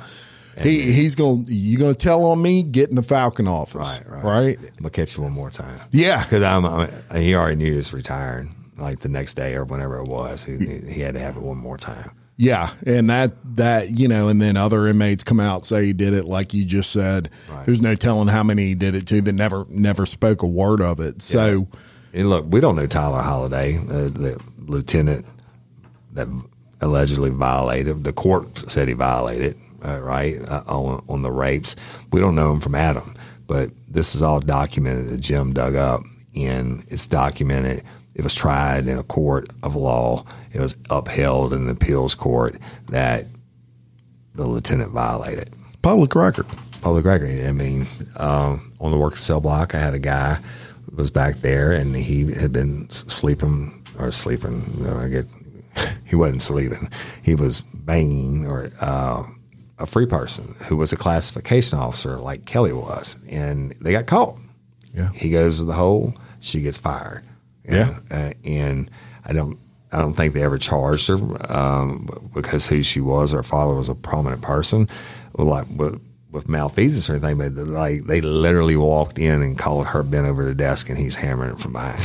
He, 0.62 0.94
he's 0.94 1.16
going 1.16 1.46
to, 1.46 1.54
you 1.54 1.78
going 1.78 1.94
to 1.94 2.00
tell 2.00 2.24
on 2.26 2.42
me, 2.42 2.64
get 2.64 2.90
in 2.90 2.96
the 2.96 3.04
Falcon 3.04 3.48
office. 3.48 4.00
Right, 4.08 4.24
right. 4.24 4.58
I'm 4.58 4.76
gonna 4.78 4.90
catch 4.90 5.18
you 5.18 5.24
one 5.24 5.34
more 5.34 5.50
time. 5.50 5.82
Yeah. 5.92 6.24
because 6.24 6.44
I'm, 6.44 6.66
I'm. 6.66 6.90
He 7.14 7.36
already 7.36 7.58
knew 7.58 7.72
he 7.72 7.78
was 7.78 7.92
retiring. 7.92 8.56
Like 8.78 9.00
the 9.00 9.10
next 9.10 9.36
day 9.36 9.56
or 9.56 9.64
whenever 9.64 10.00
it 10.00 10.08
was, 10.08 10.46
he, 10.46 10.58
he 10.58 11.02
had 11.02 11.14
to 11.16 11.20
have 11.20 11.38
it 11.38 11.42
one 11.44 11.58
more 11.58 11.78
time. 11.78 12.12
Yeah, 12.38 12.72
and 12.86 13.10
that 13.10 13.32
that 13.56 13.98
you 13.98 14.10
know, 14.10 14.28
and 14.28 14.42
then 14.42 14.58
other 14.58 14.86
inmates 14.88 15.24
come 15.24 15.40
out 15.40 15.66
say 15.66 15.86
he 15.86 15.94
did 15.94 16.14
it, 16.14 16.26
like 16.26 16.54
you 16.54 16.66
just 16.66 16.92
said. 16.92 17.30
There's 17.66 17.80
no 17.80 17.96
telling 17.96 18.28
how 18.28 18.44
many 18.44 18.68
he 18.68 18.76
did 18.76 18.94
it 18.94 19.08
to 19.08 19.22
that 19.22 19.32
never 19.32 19.66
never 19.70 20.06
spoke 20.06 20.44
a 20.44 20.48
word 20.48 20.82
of 20.82 21.00
it. 21.00 21.22
So 21.22 21.70
And 22.16 22.30
look, 22.30 22.46
we 22.48 22.62
don't 22.62 22.78
know 22.78 22.88
Tyler 22.88 23.22
Holiday, 23.22 23.78
uh, 23.78 24.08
the 24.08 24.42
lieutenant 24.58 25.26
that 26.14 26.30
allegedly 26.80 27.30
violated. 27.30 28.06
The 28.06 28.14
court 28.14 28.58
said 28.58 28.88
he 28.88 28.94
violated, 28.94 29.58
uh, 29.84 30.00
right, 30.02 30.40
uh, 30.48 30.64
on, 30.66 31.04
on 31.10 31.22
the 31.24 31.32
rapes. 31.32 31.76
We 32.14 32.22
don't 32.22 32.36
know 32.36 32.54
him 32.54 32.62
from 32.62 32.74
Adam, 32.74 33.14
but 33.48 33.70
this 33.90 34.16
is 34.16 34.22
all 34.22 34.40
documented 34.40 35.08
that 35.08 35.20
Jim 35.20 35.52
dug 35.54 35.76
up, 35.76 36.04
and 36.38 36.86
it's 36.88 37.06
documented. 37.06 37.84
It 38.14 38.24
was 38.24 38.34
tried 38.34 38.88
in 38.88 38.98
a 38.98 39.04
court 39.04 39.52
of 39.62 39.76
law. 39.76 40.26
It 40.54 40.62
was 40.62 40.78
upheld 40.90 41.52
in 41.54 41.66
the 41.66 41.74
appeals 41.74 42.16
court 42.16 42.56
that 42.88 43.28
the 44.36 44.48
lieutenant 44.48 44.92
violated. 44.92 45.50
public 45.82 46.16
record. 46.16 46.46
Public 46.82 47.04
record. 47.04 47.30
I 47.46 47.52
mean, 47.52 47.88
um, 48.18 48.72
on 48.80 48.92
the 48.92 48.98
work 48.98 49.18
cell 49.18 49.42
block, 49.42 49.76
I 49.76 49.80
had 49.80 49.96
a 49.96 50.00
guy 50.00 50.40
was 50.96 51.12
back 51.12 51.38
there, 51.38 51.72
and 51.72 51.96
he 51.96 52.32
had 52.34 52.52
been 52.52 52.90
sleeping 52.90 53.86
or 54.00 54.12
sleeping. 54.12 54.64
You 54.78 54.84
know, 54.84 54.98
I 54.98 55.10
get 55.10 55.26
he 56.06 56.16
wasn't 56.16 56.42
sleeping. 56.42 56.90
He 57.24 57.36
was 57.36 57.62
banging 57.62 58.46
or 58.46 58.68
uh, 58.82 59.24
a 59.80 59.86
free 59.86 60.06
person 60.06 60.56
who 60.68 60.78
was 60.78 60.94
a 60.94 60.98
classification 60.98 61.80
officer 61.80 62.18
like 62.18 62.46
Kelly 62.46 62.74
was, 62.74 63.18
and 63.30 63.72
they 63.82 63.92
got 63.92 64.08
caught. 64.08 64.38
Yeah. 64.94 65.12
He 65.14 65.30
goes 65.30 65.60
to 65.60 65.66
the 65.66 65.74
hole. 65.74 66.14
She 66.40 66.62
gets 66.62 66.78
fired. 66.78 67.24
Yeah. 67.66 67.86
know, 67.86 67.96
uh, 68.12 68.34
and 68.46 68.92
I 69.26 69.34
don't. 69.34 69.60
I 69.92 70.00
don't 70.00 70.14
think 70.14 70.34
they 70.34 70.44
ever 70.44 70.58
charged 70.58 71.08
her 71.08 71.18
um, 71.50 72.10
because 72.34 72.68
who 72.68 72.84
she 72.84 73.00
was. 73.00 73.32
Her 73.32 73.44
father 73.44 73.76
was 73.76 73.88
a 73.88 73.96
prominent 73.96 74.42
person, 74.42 74.90
like 75.38 75.68
with 76.36 76.48
malfeasance 76.50 77.10
or 77.10 77.14
anything. 77.14 77.38
But 77.38 77.54
like 77.68 78.04
they 78.06 78.22
literally 78.22 78.76
walked 78.76 79.18
in 79.18 79.42
and 79.42 79.58
called 79.58 79.88
her 79.88 80.04
bent 80.04 80.28
over 80.28 80.46
the 80.46 80.54
desk, 80.54 80.90
and 80.90 80.98
he's 80.98 81.16
hammering 81.16 81.54
it 81.56 81.60
from 81.60 81.74
behind, 81.74 82.02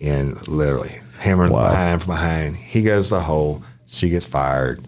and 0.00 0.48
literally 0.48 0.96
hammering 1.18 1.52
Wow. 1.52 1.68
behind 1.70 2.02
from 2.02 2.12
behind. 2.14 2.56
He 2.56 2.82
goes 2.82 3.08
to 3.08 3.14
the 3.14 3.20
hole. 3.20 3.62
She 3.86 4.08
gets 4.08 4.26
fired. 4.26 4.86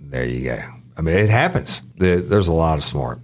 There 0.00 0.24
you 0.24 0.44
go. 0.44 0.58
I 0.96 1.02
mean, 1.02 1.16
it 1.16 1.30
happens. 1.30 1.82
There's 1.96 2.48
a 2.48 2.52
lot 2.52 2.78
of 2.78 2.84
smart 2.84 3.20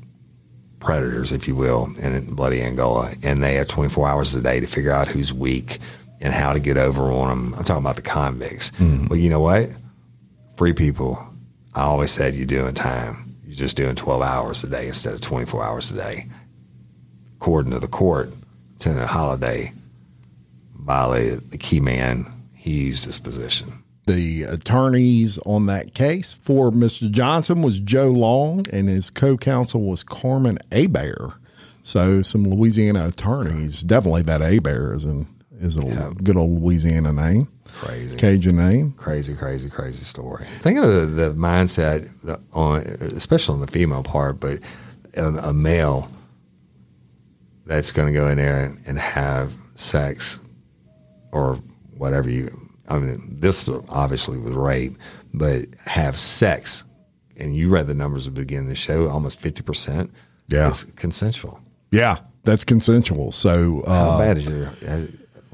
predators, 0.80 1.32
if 1.32 1.48
you 1.48 1.56
will, 1.56 1.88
in 2.00 2.34
bloody 2.34 2.60
Angola, 2.62 3.10
and 3.24 3.42
they 3.42 3.54
have 3.54 3.66
24 3.66 4.08
hours 4.08 4.34
a 4.34 4.40
day 4.40 4.60
to 4.60 4.66
figure 4.66 4.92
out 4.92 5.08
who's 5.08 5.32
weak 5.32 5.78
and 6.20 6.32
how 6.32 6.52
to 6.52 6.60
get 6.60 6.76
over 6.76 7.04
on 7.04 7.28
them. 7.28 7.54
I'm 7.58 7.64
talking 7.64 7.82
about 7.82 7.96
the 7.96 8.02
convicts. 8.02 8.70
Mm-hmm. 8.72 9.08
Well, 9.08 9.18
you 9.18 9.28
know 9.30 9.40
what? 9.40 9.68
Free 10.56 10.72
people. 10.72 11.18
I 11.74 11.82
always 11.82 12.10
said 12.10 12.34
you 12.34 12.46
do 12.46 12.66
in 12.66 12.74
time. 12.74 13.25
You're 13.56 13.64
just 13.64 13.76
doing 13.78 13.94
12 13.94 14.20
hours 14.20 14.64
a 14.64 14.68
day 14.68 14.86
instead 14.88 15.14
of 15.14 15.22
24 15.22 15.64
hours 15.64 15.90
a 15.90 15.96
day. 15.96 16.26
According 17.36 17.72
to 17.72 17.78
the 17.78 17.88
court, 17.88 18.30
Lieutenant 18.72 19.08
Holiday 19.08 19.72
violated 20.74 21.50
the 21.50 21.56
key 21.56 21.80
man. 21.80 22.26
He 22.54 22.86
used 22.88 23.06
his 23.06 23.18
position. 23.18 23.82
The 24.06 24.42
attorneys 24.42 25.38
on 25.46 25.66
that 25.66 25.94
case 25.94 26.34
for 26.34 26.70
Mr. 26.70 27.10
Johnson 27.10 27.62
was 27.62 27.80
Joe 27.80 28.08
Long, 28.08 28.66
and 28.72 28.88
his 28.90 29.08
co-counsel 29.08 29.80
was 29.80 30.02
Carmen 30.02 30.58
Abair. 30.70 31.32
So 31.82 32.20
some 32.20 32.44
Louisiana 32.44 33.08
attorneys, 33.08 33.82
definitely 33.82 34.22
that 34.22 34.42
Abair 34.42 34.94
is 34.94 35.04
an 35.04 35.26
is 35.58 35.78
a 35.78 36.12
good 36.22 36.36
old 36.36 36.62
Louisiana 36.62 37.12
name, 37.12 37.48
Crazy. 37.80 38.16
Cajun 38.16 38.56
name. 38.56 38.92
Crazy, 38.92 39.34
crazy, 39.34 39.68
crazy 39.68 40.04
story. 40.04 40.44
Think 40.60 40.78
of 40.78 40.86
the, 40.86 41.06
the 41.06 41.34
mindset 41.34 42.10
on, 42.52 42.80
especially 42.80 43.54
on 43.54 43.60
the 43.60 43.66
female 43.66 44.02
part, 44.02 44.40
but 44.40 44.60
a, 45.16 45.26
a 45.48 45.52
male 45.52 46.10
that's 47.66 47.92
going 47.92 48.06
to 48.06 48.14
go 48.18 48.28
in 48.28 48.38
there 48.38 48.64
and, 48.64 48.88
and 48.88 48.98
have 48.98 49.52
sex 49.74 50.40
or 51.32 51.56
whatever 51.96 52.30
you 52.30 52.48
I 52.88 52.98
mean, 52.98 53.20
this 53.40 53.68
obviously 53.88 54.38
was 54.38 54.54
rape, 54.54 54.96
but 55.34 55.62
have 55.86 56.18
sex, 56.18 56.84
and 57.38 57.54
you 57.54 57.68
read 57.68 57.86
the 57.86 57.94
numbers 57.94 58.26
at 58.28 58.34
the 58.34 58.40
beginning 58.42 58.66
of 58.66 58.70
the 58.70 58.76
show, 58.76 59.08
almost 59.08 59.40
fifty 59.40 59.62
percent. 59.62 60.12
Yeah. 60.48 60.68
it's 60.68 60.84
consensual. 60.84 61.60
Yeah, 61.90 62.18
that's 62.44 62.64
consensual. 62.64 63.32
So 63.32 63.82
uh, 63.82 64.12
How 64.12 64.18
bad 64.18 64.38
is 64.38 64.48
your? 64.48 64.70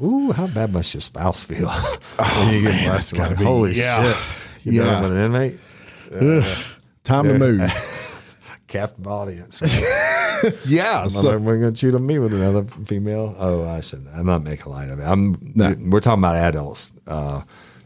Uh, 0.03 0.07
Ooh, 0.07 0.33
how 0.33 0.47
bad 0.49 0.73
must 0.73 0.95
your 0.95 1.01
spouse 1.01 1.45
feel 1.45 1.69
when 2.17 2.55
you 2.55 2.63
get 2.63 2.73
man, 2.73 2.89
busted? 2.89 3.19
Like, 3.19 3.39
be- 3.39 3.45
holy 3.45 3.73
yeah. 3.75 4.13
shit! 4.13 4.17
You 4.65 4.73
Yeah. 4.73 4.85
know, 4.85 4.95
I'm 4.97 5.13
an 5.13 5.19
inmate. 5.25 5.59
ugh, 6.15 6.65
time 7.05 7.25
to 7.25 7.39
move. 7.39 7.61
Captive 8.67 9.07
audience. 9.07 9.61
Right? 9.61 10.55
yeah. 10.67 11.03
I'm 11.03 11.11
So, 11.11 11.37
we're 11.39 11.59
going 11.59 11.75
to 11.75 11.79
cheat 11.79 11.95
on 11.95 12.07
me 12.07 12.19
with 12.19 12.33
another 12.33 12.65
female. 12.87 13.35
Oh, 13.39 13.69
I 13.69 13.81
shouldn't. 13.83 14.09
I'm 14.15 14.25
not 14.27 14.43
making 14.43 14.73
light 14.73 14.89
of 14.89 14.99
it. 14.99 15.03
I'm. 15.03 15.37
No. 15.55 15.75
We're 15.79 16.01
talking 16.01 16.21
about 16.21 16.37
adults, 16.37 16.91
uh, 17.07 17.43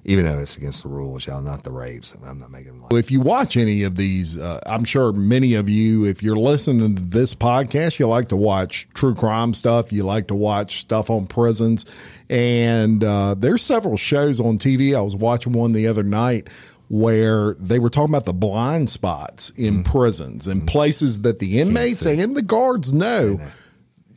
even 0.08 0.24
though 0.24 0.38
it's 0.38 0.56
against 0.56 0.84
the 0.84 0.88
rules, 0.88 1.26
y'all. 1.26 1.42
Not 1.42 1.64
the 1.64 1.72
rapes. 1.72 2.14
I'm 2.24 2.38
not 2.38 2.50
making 2.52 2.80
light. 2.80 2.92
if 2.92 3.10
you 3.10 3.20
watch 3.20 3.56
any 3.56 3.82
of 3.82 3.96
these, 3.96 4.38
uh, 4.38 4.60
I'm 4.64 4.84
sure 4.84 5.12
many 5.12 5.54
of 5.54 5.68
you, 5.68 6.04
if 6.04 6.22
you're 6.22 6.36
listening 6.36 6.94
to 6.94 7.02
this 7.02 7.34
podcast, 7.34 7.98
you 7.98 8.06
like 8.06 8.28
to 8.28 8.36
watch 8.36 8.88
true 8.94 9.16
crime 9.16 9.52
stuff. 9.52 9.92
You 9.92 10.04
like 10.04 10.28
to 10.28 10.36
watch 10.36 10.78
stuff 10.78 11.10
on 11.10 11.26
prisons, 11.26 11.86
and 12.30 13.02
uh, 13.02 13.34
there's 13.34 13.62
several 13.62 13.96
shows 13.96 14.38
on 14.38 14.58
TV. 14.58 14.96
I 14.96 15.00
was 15.00 15.16
watching 15.16 15.52
one 15.52 15.72
the 15.72 15.88
other 15.88 16.04
night 16.04 16.48
where 16.88 17.54
they 17.54 17.80
were 17.80 17.90
talking 17.90 18.14
about 18.14 18.26
the 18.26 18.32
blind 18.32 18.88
spots 18.88 19.50
in 19.56 19.82
prisons 19.82 20.46
and 20.46 20.68
places 20.68 21.22
that 21.22 21.40
the 21.40 21.58
inmates 21.58 22.06
and 22.06 22.36
the 22.36 22.42
guards 22.42 22.92
know 22.92 23.40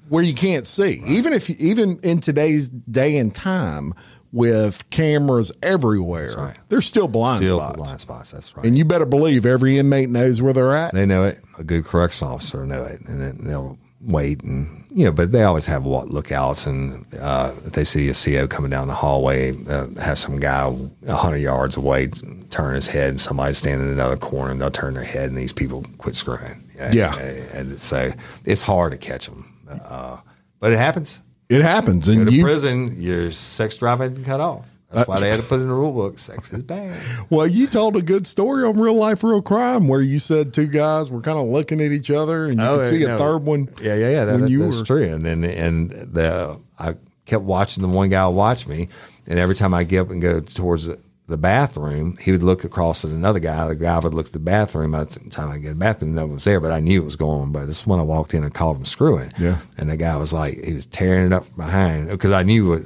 where 0.09 0.23
you 0.23 0.35
can't 0.35 0.67
see. 0.67 1.01
Even 1.07 1.33
if 1.33 1.49
even 1.49 1.99
in 2.03 2.19
today's 2.19 2.69
day 2.69 3.17
and 3.17 3.33
time 3.33 3.95
with 4.31 4.89
cameras 4.89 5.51
everywhere, 5.63 6.33
right. 6.37 6.57
there's 6.67 6.85
still 6.85 7.07
blind 7.07 7.43
Still 7.43 7.57
spots. 7.57 7.77
blind 7.77 8.01
spots. 8.01 8.31
That's 8.31 8.55
right. 8.55 8.65
And 8.65 8.77
you 8.77 8.85
better 8.85 9.05
believe 9.05 9.45
every 9.45 9.77
inmate 9.79 10.09
knows 10.09 10.41
where 10.41 10.53
they're 10.53 10.75
at. 10.75 10.93
they 10.93 11.05
know 11.05 11.23
it. 11.25 11.39
A 11.57 11.63
good 11.63 11.85
correctional 11.85 12.33
officer 12.35 12.65
know 12.65 12.83
it, 12.83 13.01
and 13.07 13.19
then 13.21 13.37
they'll 13.43 13.77
wait 14.01 14.43
and 14.43 14.85
you 14.91 15.05
know. 15.05 15.11
But 15.11 15.31
they 15.31 15.43
always 15.43 15.65
have 15.65 15.83
what 15.83 16.09
lookouts, 16.09 16.67
and 16.67 17.05
uh, 17.19 17.53
if 17.65 17.73
they 17.73 17.83
see 17.83 18.07
a 18.09 18.13
CO 18.13 18.47
coming 18.47 18.69
down 18.71 18.87
the 18.87 18.93
hallway, 18.93 19.53
uh, 19.67 19.87
has 20.01 20.19
some 20.19 20.39
guy 20.39 20.71
a 21.07 21.15
hundred 21.15 21.37
yards 21.39 21.75
away 21.75 22.07
turn 22.49 22.75
his 22.75 22.87
head, 22.87 23.09
and 23.09 23.19
somebody 23.19 23.53
standing 23.53 23.87
in 23.87 23.93
another 23.93 24.15
corner, 24.17 24.51
and 24.51 24.61
they'll 24.61 24.71
turn 24.71 24.93
their 24.93 25.03
head, 25.03 25.29
and 25.29 25.37
these 25.37 25.53
people 25.53 25.83
quit 25.97 26.15
screwing. 26.15 26.63
And- 26.79 26.95
Yeah. 26.95 27.15
and, 27.53 27.79
so 27.79 28.09
it's 28.45 28.61
hard 28.61 28.91
to 28.93 28.97
catch 28.97 29.27
them, 29.27 29.53
uh, 29.69 30.17
but 30.59 30.71
it 30.71 30.77
happens. 30.79 31.21
It 31.49 31.61
happens, 31.61 32.07
Go 32.07 32.13
and 32.13 32.27
to 32.27 32.31
you. 32.33 32.43
prison, 32.43 32.93
your 33.01 33.31
sex 33.31 33.75
drive 33.75 33.99
had 33.99 34.13
been 34.15 34.23
cut 34.23 34.39
off. 34.39 34.69
That's 34.91 35.01
uh, 35.03 35.11
why 35.11 35.19
they 35.19 35.29
had 35.29 35.39
to 35.41 35.45
put 35.47 35.59
in 35.59 35.67
the 35.67 35.73
rule 35.73 35.91
book: 35.93 36.19
sex 36.19 36.53
is 36.53 36.63
bad. 36.63 36.99
Well, 37.29 37.47
you 37.47 37.65
told 37.67 37.95
a 37.95 38.01
good 38.01 38.25
story 38.27 38.63
on 38.63 38.79
Real 38.79 38.93
Life, 38.95 39.23
Real 39.23 39.41
Crime 39.41 39.87
where 39.87 40.01
you 40.01 40.19
said 40.19 40.53
two 40.53 40.67
guys 40.67 41.09
were 41.11 41.21
kind 41.21 41.37
of 41.39 41.47
looking 41.47 41.81
at 41.81 41.91
each 41.91 42.11
other, 42.11 42.45
and 42.47 42.59
you 42.59 42.65
oh, 42.65 42.77
could 42.77 42.85
see 42.89 43.03
a 43.03 43.15
Oh, 43.15 43.17
third 43.17 43.39
one. 43.45 43.67
Yeah, 43.81 43.95
yeah, 43.95 44.09
yeah. 44.09 44.25
That, 44.25 44.37
that- 44.41 44.49
you 44.49 44.59
that's 44.63 44.79
were- 44.79 44.85
true. 44.85 45.03
And 45.03 45.25
then 45.25 45.43
and 45.43 45.89
the 45.91 46.59
I 46.79 46.95
kept 47.25 47.43
watching 47.43 47.81
the 47.83 47.89
one 47.89 48.09
guy 48.09 48.27
watch 48.27 48.67
me, 48.67 48.89
and 49.27 49.37
every 49.39 49.55
time 49.55 49.73
I 49.73 49.83
get 49.83 50.01
up 50.01 50.09
and 50.11 50.21
go 50.21 50.39
towards 50.41 50.85
the, 50.85 50.99
the 51.29 51.37
bathroom, 51.37 52.17
he 52.19 52.31
would 52.31 52.43
look 52.43 52.63
across 52.63 53.05
at 53.05 53.11
another 53.11 53.39
guy. 53.39 53.67
The 53.67 53.75
guy 53.75 53.99
would 53.99 54.13
look 54.13 54.27
at 54.27 54.33
the 54.33 54.39
bathroom. 54.39 54.91
By 54.91 55.05
the 55.05 55.19
time 55.29 55.49
I 55.51 55.57
get 55.57 55.69
the 55.69 55.75
bathroom, 55.75 56.13
no 56.15 56.23
one 56.25 56.33
was 56.35 56.43
there, 56.43 56.59
but 56.59 56.71
I 56.71 56.79
knew 56.79 57.01
it 57.01 57.05
was 57.05 57.15
going. 57.15 57.51
But 57.51 57.65
this 57.67 57.85
one 57.87 57.99
I 57.99 58.03
walked 58.03 58.33
in 58.33 58.43
and 58.43 58.53
called 58.53 58.77
him 58.77 58.85
screwing. 58.85 59.31
Yeah. 59.39 59.57
And 59.77 59.89
the 59.89 59.97
guy 59.97 60.17
was 60.17 60.33
like, 60.33 60.55
he 60.63 60.73
was 60.73 60.85
tearing 60.85 61.27
it 61.27 61.33
up 61.33 61.45
from 61.45 61.55
behind 61.55 62.09
because 62.09 62.33
I 62.33 62.43
knew 62.43 62.69
what, 62.69 62.81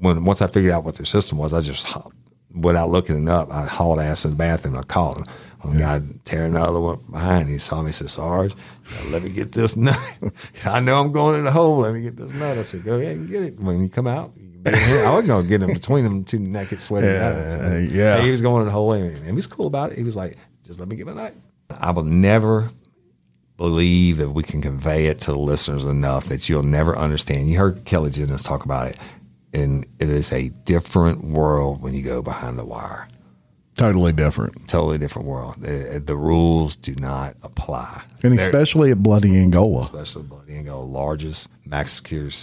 when 0.00 0.24
once 0.24 0.42
I 0.42 0.48
figured 0.48 0.72
out 0.72 0.84
what 0.84 0.96
their 0.96 1.06
system 1.06 1.38
was, 1.38 1.52
I 1.52 1.60
just 1.60 1.86
ho- 1.86 2.12
without 2.54 2.90
looking 2.90 3.22
it 3.22 3.28
up, 3.28 3.52
I 3.52 3.66
hauled 3.66 4.00
ass 4.00 4.24
in 4.24 4.32
the 4.32 4.36
bathroom. 4.36 4.76
I 4.76 4.82
called 4.82 5.18
him. 5.18 5.26
One 5.62 5.78
guy 5.78 6.00
tearing 6.24 6.54
the 6.54 6.60
other 6.60 6.80
one 6.80 6.98
behind. 7.08 7.48
He 7.48 7.58
saw 7.58 7.82
me. 7.82 7.90
He 7.90 7.92
said, 7.92 8.10
"Sarge, 8.10 8.52
let 9.10 9.22
me 9.22 9.30
get 9.30 9.52
this 9.52 9.76
nut. 9.76 9.96
I 10.66 10.80
know 10.80 11.00
I'm 11.00 11.12
going 11.12 11.38
in 11.38 11.44
the 11.44 11.52
hole. 11.52 11.78
Let 11.78 11.94
me 11.94 12.02
get 12.02 12.16
this 12.16 12.32
nut." 12.34 12.58
I 12.58 12.62
said, 12.62 12.82
"Go 12.82 12.98
ahead 12.98 13.16
and 13.16 13.30
get 13.30 13.44
it. 13.44 13.60
When 13.60 13.80
you 13.80 13.88
come 13.88 14.08
out, 14.08 14.32
you 14.64 14.70
can 14.70 14.80
be 14.80 14.82
in 14.82 14.88
here." 14.96 15.04
I 15.06 15.10
wasn't 15.10 15.28
going 15.28 15.42
to 15.44 15.48
get 15.48 15.62
him 15.62 15.72
between 15.72 16.04
them 16.04 16.24
two 16.24 16.38
naked, 16.38 16.80
sweaty 16.82 17.06
Yeah, 17.08 17.32
guys. 17.32 17.60
Uh, 17.62 17.88
yeah. 17.90 18.20
He 18.22 18.30
was 18.30 18.40
going 18.42 18.60
in 18.62 18.66
the 18.66 18.72
hole, 18.72 18.92
and 18.92 19.14
and 19.16 19.24
he 19.26 19.32
was 19.32 19.46
cool 19.46 19.66
about 19.66 19.92
it. 19.92 19.98
He 19.98 20.04
was 20.04 20.16
like, 20.16 20.36
"Just 20.64 20.78
let 20.80 20.88
me 20.88 20.96
get 20.96 21.06
my 21.06 21.14
nut." 21.14 21.34
I 21.80 21.90
will 21.90 22.04
never 22.04 22.70
believe 23.56 24.16
that 24.18 24.30
we 24.30 24.42
can 24.42 24.60
convey 24.60 25.06
it 25.06 25.20
to 25.20 25.32
the 25.32 25.38
listeners 25.38 25.84
enough 25.84 26.26
that 26.26 26.48
you'll 26.48 26.62
never 26.62 26.96
understand. 26.96 27.48
You 27.48 27.58
heard 27.58 27.84
Kelly 27.84 28.10
Jennings 28.10 28.42
talk 28.42 28.64
about 28.64 28.88
it, 28.88 28.96
and 29.52 29.86
it 29.98 30.10
is 30.10 30.32
a 30.32 30.48
different 30.64 31.24
world 31.24 31.80
when 31.82 31.94
you 31.94 32.02
go 32.02 32.22
behind 32.22 32.58
the 32.58 32.64
wire. 32.66 33.08
Totally 33.74 34.12
different, 34.12 34.68
Totally 34.68 34.98
different 34.98 35.26
world. 35.28 35.56
The, 35.58 36.02
the 36.04 36.16
rules 36.16 36.76
do 36.76 36.94
not 36.98 37.36
apply, 37.42 38.02
and 38.22 38.36
They're- 38.38 38.46
especially 38.46 38.90
at 38.90 39.02
Bloody 39.02 39.36
Angola, 39.38 39.80
especially 39.80 40.24
Bloody 40.24 40.56
Angola, 40.56 40.84
largest 40.84 41.48
max 41.64 41.92
security 41.92 42.36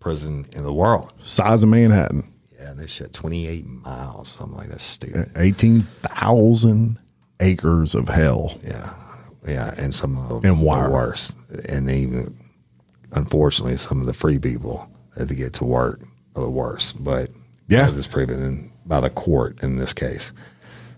prison 0.00 0.44
in 0.52 0.64
the 0.64 0.72
world. 0.72 1.12
size 1.22 1.62
of 1.62 1.68
Manhattan, 1.68 2.24
Yeah, 2.58 2.74
they 2.74 2.86
shit 2.86 3.12
twenty 3.12 3.46
eight 3.46 3.66
miles, 3.66 4.28
something 4.28 4.56
like 4.56 4.68
that. 4.68 4.80
Stupid. 4.80 5.30
eighteen 5.36 5.80
thousand 5.80 6.98
acres 7.40 7.94
of 7.94 8.08
hell. 8.08 8.58
Yeah, 8.64 8.92
yeah, 9.46 9.72
and 9.78 9.94
some 9.94 10.16
of 10.18 10.42
them 10.42 10.52
And 10.52 10.62
wire. 10.62 10.84
are 10.86 10.92
worse, 10.92 11.32
and 11.68 11.90
even 11.90 12.36
unfortunately, 13.12 13.76
some 13.76 14.00
of 14.00 14.06
the 14.06 14.12
free 14.14 14.38
people 14.38 14.88
that 15.16 15.28
they 15.28 15.34
get 15.34 15.52
to 15.54 15.64
work 15.64 16.02
are 16.36 16.42
the 16.42 16.50
worst. 16.50 17.02
But 17.02 17.30
Yeah. 17.68 17.88
it's 17.90 18.06
proven 18.06 18.42
in, 18.42 18.72
by 18.86 19.00
the 19.00 19.10
court 19.10 19.62
in 19.62 19.76
this 19.76 19.92
case. 19.92 20.32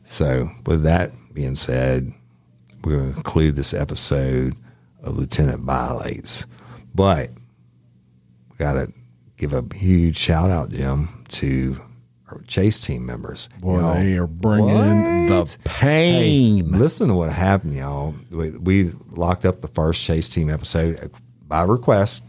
So, 0.04 0.50
with 0.66 0.82
that 0.82 1.12
being 1.32 1.54
said, 1.54 2.12
we're 2.84 2.98
going 2.98 3.08
to 3.10 3.14
conclude 3.14 3.54
this 3.56 3.72
episode 3.72 4.54
of 5.02 5.16
Lieutenant 5.16 5.60
Violates, 5.62 6.46
but 6.94 7.30
got 8.62 8.74
to 8.74 8.92
give 9.36 9.52
a 9.52 9.64
huge 9.74 10.16
shout 10.16 10.50
out, 10.50 10.70
Jim, 10.70 11.24
to 11.28 11.76
our 12.30 12.40
chase 12.46 12.80
team 12.80 13.04
members. 13.04 13.48
Boy, 13.60 13.80
Y'all- 13.80 13.94
they 13.94 14.16
are 14.16 14.26
bringing 14.26 14.74
What? 15.28 15.48
the 15.48 15.58
pain. 15.64 16.64
Hey, 16.64 16.78
listen 16.78 17.08
to 17.08 17.14
what 17.14 17.30
happened, 17.32 17.74
y'all. 17.74 18.14
We, 18.30 18.50
we 18.50 18.90
locked 19.10 19.44
up 19.44 19.60
the 19.60 19.68
first 19.68 20.02
Chase 20.02 20.28
Team 20.28 20.48
episode 20.48 20.98
uh, 21.02 21.08
by 21.46 21.62
request. 21.62 22.22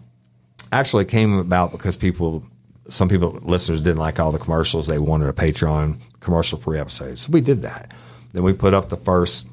Actually, 0.71 1.03
it 1.03 1.09
came 1.09 1.33
about 1.37 1.71
because 1.71 1.95
people, 1.95 2.43
some 2.89 3.07
people, 3.07 3.31
listeners 3.43 3.83
didn't 3.83 3.99
like 3.99 4.19
all 4.19 4.31
the 4.31 4.39
commercials. 4.39 4.87
They 4.87 4.97
wanted 4.99 5.29
a 5.29 5.33
Patreon 5.33 5.99
commercial 6.19 6.57
free 6.59 6.79
episode. 6.79 7.17
So 7.19 7.31
we 7.31 7.41
did 7.41 7.61
that. 7.61 7.91
Then 8.33 8.43
we 8.43 8.53
put 8.53 8.73
up 8.73 8.89
the 8.89 8.97
first 8.97 9.47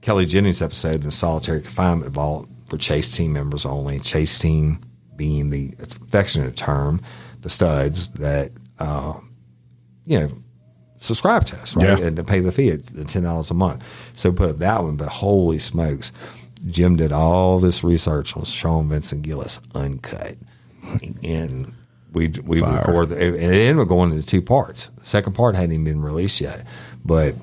Kelly 0.00 0.26
Jennings 0.26 0.60
episode 0.60 0.96
in 0.96 1.04
the 1.04 1.12
solitary 1.12 1.60
confinement 1.62 2.12
vault 2.12 2.48
for 2.66 2.76
Chase 2.76 3.16
Team 3.16 3.32
members 3.32 3.64
only. 3.64 3.98
Chase 4.00 4.38
Team 4.38 4.83
being 5.16 5.50
the 5.50 5.72
affectionate 5.80 6.56
term, 6.56 7.00
the 7.42 7.50
studs 7.50 8.10
that, 8.10 8.50
uh, 8.78 9.14
you 10.04 10.20
know, 10.20 10.30
subscribe 10.98 11.44
to 11.46 11.56
us, 11.56 11.76
right? 11.76 11.98
Yeah. 11.98 12.06
And 12.06 12.16
to 12.16 12.24
pay 12.24 12.40
the 12.40 12.52
fee 12.52 12.70
at 12.70 12.86
the 12.86 13.04
ten 13.04 13.22
dollars 13.22 13.50
a 13.50 13.54
month. 13.54 13.82
So 14.14 14.32
put 14.32 14.50
up 14.50 14.58
that 14.58 14.82
one, 14.82 14.96
but 14.96 15.08
holy 15.08 15.58
smokes, 15.58 16.12
Jim 16.66 16.96
did 16.96 17.12
all 17.12 17.58
this 17.58 17.84
research 17.84 18.36
on 18.36 18.44
Sean 18.44 18.88
Vincent 18.88 19.22
Gillis 19.22 19.60
uncut, 19.74 20.36
and 21.22 21.72
we 22.12 22.28
we 22.44 22.60
Fire. 22.60 22.78
record 22.78 23.10
the, 23.10 23.16
and 23.16 23.36
it 23.36 23.68
ended 23.68 23.82
up 23.82 23.88
going 23.88 24.12
into 24.12 24.24
two 24.26 24.40
parts. 24.42 24.88
The 24.98 25.04
second 25.04 25.34
part 25.34 25.56
hadn't 25.56 25.72
even 25.72 25.84
been 25.84 26.02
released 26.02 26.40
yet, 26.40 26.64
but 27.04 27.34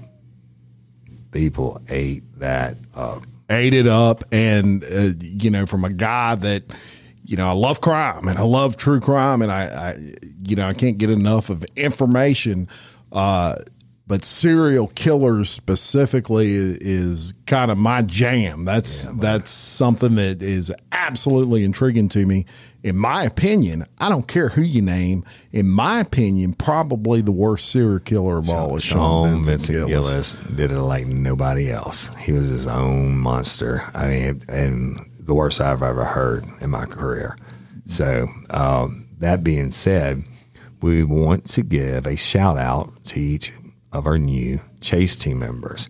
people 1.32 1.82
ate 1.89 2.24
that 2.39 2.78
up. 2.95 3.26
ate 3.49 3.74
it 3.74 3.88
up 3.88 4.24
and 4.32 4.84
uh, 4.84 5.11
you 5.19 5.49
know 5.51 5.65
from 5.65 5.86
a 5.86 5.91
guy 5.91 6.36
that 6.36 6.63
you 7.32 7.38
know 7.38 7.47
I 7.47 7.53
love 7.53 7.79
crime 7.79 8.27
and 8.27 8.38
I 8.38 8.41
love 8.41 8.75
true 8.75 8.99
crime 8.99 9.41
and 9.41 9.49
I, 9.49 9.63
I 9.63 9.97
you 10.43 10.57
know 10.57 10.67
I 10.67 10.73
can't 10.73 10.97
get 10.97 11.09
enough 11.09 11.49
of 11.49 11.63
information 11.77 12.67
uh 13.13 13.55
but 14.05 14.25
serial 14.25 14.88
killers 14.88 15.49
specifically 15.49 16.51
is, 16.51 16.77
is 16.79 17.34
kind 17.45 17.71
of 17.71 17.77
my 17.77 18.01
jam 18.01 18.65
that's 18.65 19.05
that's 19.13 19.49
something 19.49 20.15
that 20.15 20.41
is 20.41 20.73
absolutely 20.91 21.63
intriguing 21.63 22.09
to 22.09 22.25
me 22.25 22.45
in 22.84 22.97
my 22.97 23.23
opinion 23.23 23.86
I 24.01 24.09
don't 24.09 24.27
care 24.27 24.49
who 24.49 24.61
you 24.61 24.82
name 24.82 25.23
in 25.53 25.69
my 25.69 26.01
opinion 26.01 26.51
probably 26.53 27.21
the 27.21 27.32
worst 27.32 27.69
serial 27.69 27.99
killer 27.99 28.39
of 28.39 28.49
all 28.49 28.75
is 28.75 28.84
Sean 28.84 29.45
Vincent 29.45 29.88
Gillis. 29.88 30.34
did 30.34 30.73
it 30.73 30.82
like 30.82 31.07
nobody 31.07 31.71
else. 31.71 32.09
He 32.25 32.34
was 32.34 32.49
his 32.49 32.67
own 32.67 33.17
monster. 33.17 33.82
I 33.93 34.09
mean, 34.09 34.41
and 34.49 34.99
the 35.26 35.34
worst 35.34 35.61
I've 35.61 35.84
ever 35.84 36.05
heard 36.05 36.45
in 36.61 36.69
my 36.69 36.86
career. 36.86 37.38
So, 37.86 38.28
um, 38.49 39.07
that 39.19 39.43
being 39.43 39.72
said, 39.72 40.24
we 40.82 41.03
want 41.03 41.47
to 41.51 41.63
give 41.63 42.05
a 42.05 42.15
shout 42.15 42.57
out 42.57 43.03
to 43.05 43.19
each 43.19 43.53
of 43.91 44.05
our 44.05 44.17
new 44.17 44.59
Chase 44.80 45.15
team 45.15 45.39
members. 45.39 45.89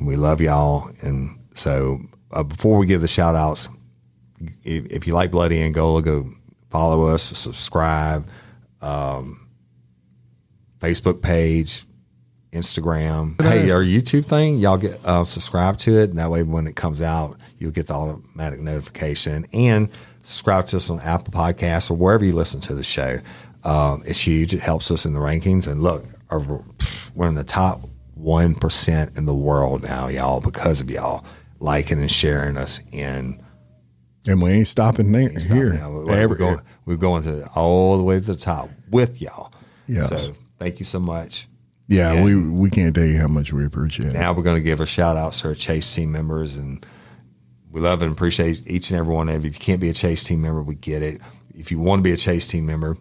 We 0.00 0.16
love 0.16 0.40
y'all. 0.40 0.90
And 1.02 1.38
so, 1.54 2.00
uh, 2.30 2.44
before 2.44 2.78
we 2.78 2.86
give 2.86 3.00
the 3.00 3.08
shout 3.08 3.34
outs, 3.34 3.68
if, 4.62 4.86
if 4.86 5.06
you 5.06 5.14
like 5.14 5.30
Bloody 5.30 5.62
Angola, 5.62 6.02
go 6.02 6.30
follow 6.70 7.06
us, 7.06 7.22
subscribe. 7.22 8.28
Um, 8.80 9.48
Facebook 10.80 11.22
page, 11.22 11.84
Instagram. 12.52 13.40
Hey, 13.40 13.70
our 13.70 13.82
YouTube 13.82 14.26
thing, 14.26 14.56
y'all 14.58 14.78
get 14.78 14.98
uh, 15.04 15.24
subscribe 15.24 15.78
to 15.78 15.98
it. 15.98 16.10
And 16.10 16.18
that 16.18 16.30
way, 16.30 16.42
when 16.42 16.66
it 16.66 16.76
comes 16.76 17.02
out, 17.02 17.38
you'll 17.58 17.72
get 17.72 17.86
the 17.88 17.94
automatic 17.94 18.60
notification. 18.60 19.46
And 19.52 19.88
subscribe 20.22 20.66
to 20.68 20.76
us 20.76 20.90
on 20.90 21.00
Apple 21.00 21.32
Podcasts 21.32 21.90
or 21.90 21.94
wherever 21.94 22.24
you 22.24 22.32
listen 22.34 22.60
to 22.62 22.74
the 22.74 22.84
show. 22.84 23.18
Um, 23.64 24.02
it's 24.06 24.20
huge. 24.20 24.54
It 24.54 24.60
helps 24.60 24.90
us 24.90 25.04
in 25.04 25.12
the 25.14 25.20
rankings. 25.20 25.66
And 25.66 25.82
look, 25.82 26.04
our, 26.30 26.40
we're 27.14 27.28
in 27.28 27.34
the 27.34 27.44
top 27.44 27.88
1% 28.20 29.18
in 29.18 29.24
the 29.24 29.34
world 29.34 29.82
now, 29.82 30.08
y'all, 30.08 30.40
because 30.40 30.80
of 30.80 30.90
y'all 30.90 31.24
liking 31.60 32.00
and 32.00 32.10
sharing 32.10 32.56
us. 32.56 32.80
And 32.92 33.42
And 34.26 34.40
we 34.40 34.50
ain't 34.50 34.68
stopping 34.68 35.10
there, 35.12 35.28
here. 35.28 35.72
now. 35.72 35.90
We're, 35.90 36.28
we're 36.28 36.34
going, 36.36 36.60
we're 36.84 36.96
going 36.96 37.24
to 37.24 37.48
all 37.54 37.96
the 37.98 38.04
way 38.04 38.16
to 38.20 38.24
the 38.24 38.36
top 38.36 38.70
with 38.90 39.20
y'all. 39.20 39.52
Yes. 39.86 40.08
So 40.08 40.34
thank 40.58 40.78
you 40.78 40.84
so 40.84 41.00
much. 41.00 41.47
Yeah, 41.88 42.12
And 42.12 42.24
we 42.24 42.36
we 42.36 42.70
can't 42.70 42.94
tell 42.94 43.04
you 43.04 43.18
how 43.18 43.28
much 43.28 43.52
we 43.52 43.64
appreciate 43.64 44.10
it. 44.10 44.12
Now 44.12 44.34
we're 44.34 44.42
going 44.42 44.56
to 44.56 44.62
give 44.62 44.80
a 44.80 44.86
shout 44.86 45.16
out 45.16 45.32
to 45.32 45.48
our 45.48 45.54
Chase 45.54 45.94
team 45.94 46.12
members, 46.12 46.56
and 46.56 46.84
we 47.72 47.80
love 47.80 48.02
and 48.02 48.12
appreciate 48.12 48.62
each 48.70 48.90
and 48.90 49.00
every 49.00 49.14
one 49.14 49.28
of 49.30 49.42
you. 49.42 49.48
If 49.50 49.58
you 49.58 49.64
can't 49.64 49.80
be 49.80 49.88
a 49.88 49.94
Chase 49.94 50.22
team 50.22 50.42
member, 50.42 50.62
we 50.62 50.74
get 50.74 51.02
it. 51.02 51.20
If 51.54 51.72
you 51.72 51.78
want 51.78 52.00
to 52.00 52.02
be 52.02 52.12
a 52.12 52.16
Chase 52.16 52.46
team 52.46 52.66
member, 52.66 52.98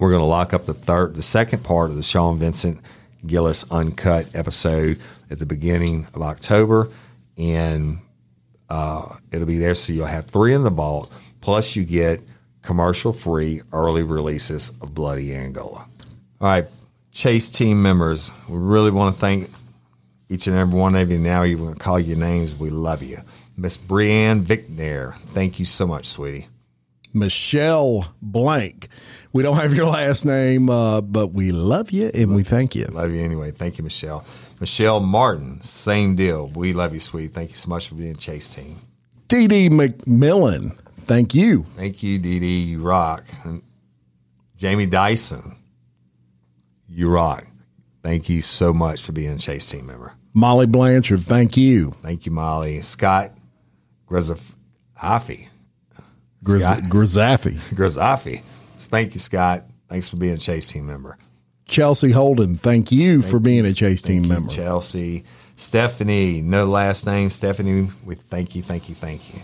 we're 0.00 0.10
going 0.10 0.20
to 0.20 0.26
lock 0.26 0.52
up 0.52 0.66
the 0.66 0.74
third, 0.74 1.14
the 1.14 1.22
second 1.22 1.62
part 1.62 1.90
of 1.90 1.96
the 1.96 2.02
Sean 2.02 2.38
Vincent 2.38 2.80
Gillis 3.24 3.70
Uncut 3.70 4.26
episode 4.34 4.98
at 5.30 5.38
the 5.38 5.46
beginning 5.46 6.06
of 6.14 6.22
October, 6.22 6.90
and 7.36 7.98
uh, 8.68 9.16
it'll 9.32 9.46
be 9.46 9.58
there. 9.58 9.76
So 9.76 9.92
you'll 9.92 10.06
have 10.06 10.26
three 10.26 10.54
in 10.54 10.64
the 10.64 10.70
vault, 10.70 11.12
plus 11.40 11.76
you 11.76 11.84
get 11.84 12.20
commercial 12.62 13.12
free 13.12 13.62
early 13.72 14.02
releases 14.02 14.70
of 14.82 14.92
Bloody 14.92 15.34
Angola. 15.34 15.88
All 16.40 16.48
right, 16.48 16.66
Chase 17.18 17.48
team 17.48 17.82
members, 17.82 18.30
we 18.48 18.58
really 18.58 18.92
want 18.92 19.12
to 19.12 19.20
thank 19.20 19.50
each 20.28 20.46
and 20.46 20.56
every 20.56 20.78
one 20.78 20.94
of 20.94 21.10
you. 21.10 21.18
Now 21.18 21.42
you 21.42 21.58
want 21.58 21.76
to 21.76 21.84
call 21.84 21.98
your 21.98 22.16
names. 22.16 22.54
We 22.54 22.70
love 22.70 23.02
you. 23.02 23.18
Miss 23.56 23.76
Brianne 23.76 24.44
Vicnair, 24.44 25.16
thank 25.34 25.58
you 25.58 25.64
so 25.64 25.84
much, 25.84 26.06
sweetie. 26.06 26.46
Michelle 27.12 28.14
Blank. 28.22 28.86
We 29.32 29.42
don't 29.42 29.56
have 29.56 29.74
your 29.74 29.86
last 29.86 30.26
name, 30.26 30.70
uh, 30.70 31.00
but 31.00 31.32
we 31.32 31.50
love 31.50 31.90
you 31.90 32.08
and 32.14 32.36
we 32.36 32.44
thank 32.44 32.76
you. 32.76 32.84
Love 32.84 33.10
you 33.10 33.20
anyway. 33.20 33.50
Thank 33.50 33.78
you, 33.78 33.82
Michelle. 33.82 34.24
Michelle 34.60 35.00
Martin, 35.00 35.60
same 35.60 36.14
deal. 36.14 36.46
We 36.46 36.72
love 36.72 36.94
you, 36.94 37.00
sweetie. 37.00 37.26
Thank 37.26 37.48
you 37.50 37.56
so 37.56 37.68
much 37.68 37.88
for 37.88 37.96
being 37.96 38.14
Chase 38.14 38.48
team. 38.48 38.78
Dee 39.26 39.48
McMillan. 39.48 40.78
Thank 41.00 41.34
you. 41.34 41.64
Thank 41.74 42.00
you, 42.04 42.20
Dee. 42.20 42.62
You 42.62 42.80
rock. 42.80 43.24
And 43.44 43.64
Jamie 44.56 44.86
Dyson, 44.86 45.57
you 46.88 47.10
rock. 47.10 47.46
Thank 48.02 48.28
you 48.28 48.42
so 48.42 48.72
much 48.72 49.02
for 49.02 49.12
being 49.12 49.32
a 49.34 49.38
Chase 49.38 49.68
team 49.70 49.86
member. 49.86 50.14
Molly 50.34 50.66
Blanchard. 50.66 51.20
Thank 51.22 51.56
you. 51.56 51.92
Thank 52.02 52.26
you, 52.26 52.32
Molly. 52.32 52.80
Scott 52.80 53.32
Grizafi. 54.08 55.48
Griz-. 56.44 56.64
Grizafi. 56.64 57.54
Grizafi. 57.74 58.42
Thank 58.78 59.14
you, 59.14 59.20
Scott. 59.20 59.64
Thanks 59.88 60.08
for 60.08 60.16
being 60.16 60.34
a 60.34 60.38
Chase 60.38 60.70
team 60.70 60.86
member. 60.86 61.18
Chelsea 61.66 62.10
Holden. 62.10 62.56
Thank 62.56 62.92
you 62.92 63.20
for 63.20 63.38
being 63.38 63.66
a 63.66 63.74
Chase 63.74 64.00
team 64.00 64.22
you, 64.24 64.28
member. 64.28 64.50
Chelsea. 64.50 65.24
Stephanie, 65.56 66.40
no 66.40 66.66
last 66.66 67.04
name. 67.04 67.30
Stephanie, 67.30 67.88
we 68.04 68.14
thank 68.14 68.54
you, 68.54 68.62
thank 68.62 68.88
you, 68.88 68.94
thank 68.94 69.34
you. 69.34 69.40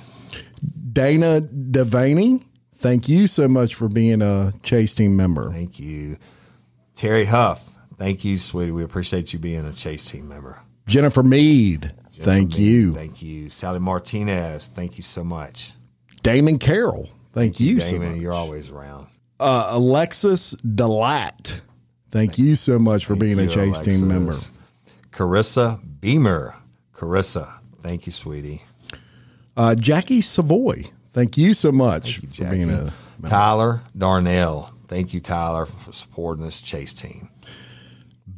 Dana 0.93 1.41
Devaney. 1.43 2.43
Thank 2.79 3.09
you 3.09 3.27
so 3.27 3.49
much 3.49 3.75
for 3.75 3.89
being 3.89 4.23
a 4.23 4.53
Chase 4.63 4.95
team 4.95 5.17
member. 5.17 5.51
Thank 5.51 5.81
you. 5.81 6.17
Terry 6.95 7.25
Huff, 7.25 7.77
thank 7.99 8.25
you, 8.25 8.39
sweetie. 8.39 8.71
We 8.71 8.85
appreciate 8.85 9.33
you 9.33 9.39
being 9.39 9.67
a 9.67 9.73
Chase 9.73 10.11
team 10.11 10.29
member. 10.29 10.59
Jennifer 10.87 11.23
Mead. 11.23 11.93
thank 12.13 12.51
Jennifer 12.51 12.61
you. 12.61 12.95
Thank 12.95 13.23
you. 13.23 13.49
Sally 13.49 13.81
Martinez, 13.81 14.69
thank 14.69 14.97
you 14.97 15.03
so 15.03 15.25
much. 15.25 15.73
Damon 16.23 16.59
Carroll. 16.59 17.09
Thank, 17.33 17.59
you, 17.59 17.81
so 17.81 17.93
Damon. 17.93 18.13
much. 18.13 18.21
You're 18.21 18.33
always 18.33 18.71
around. 18.71 19.09
Uh, 19.41 19.71
Alexis 19.71 20.55
Delat. 20.65 21.61
Thank 22.13 22.39
you 22.39 22.55
so 22.55 22.79
much 22.79 23.07
for 23.07 23.17
being 23.17 23.39
a 23.41 23.43
you, 23.43 23.49
Chase 23.49 23.81
team 23.81 24.07
member. 24.07 24.33
Carissa 25.11 25.81
Beamer. 26.01 26.55
Carissa, 26.93 27.59
thank 27.83 28.07
you, 28.07 28.13
sweetie. 28.13 28.63
Uh, 29.57 29.75
Jackie 29.75 30.21
Savoy. 30.21 30.85
Thank 31.13 31.37
you 31.37 31.55
so 31.55 31.73
much 31.73 32.19
Thank 32.19 32.39
you, 32.39 32.45
for 32.45 32.51
being 32.51 32.71
a 32.71 32.93
Tyler 33.27 33.83
Darnell, 33.97 34.71
thank 34.95 35.13
you, 35.13 35.19
Tyler, 35.19 35.67
for 35.67 35.91
supporting 35.91 36.45
this 36.45 36.61
Chase 36.61 36.93
team. 36.93 37.29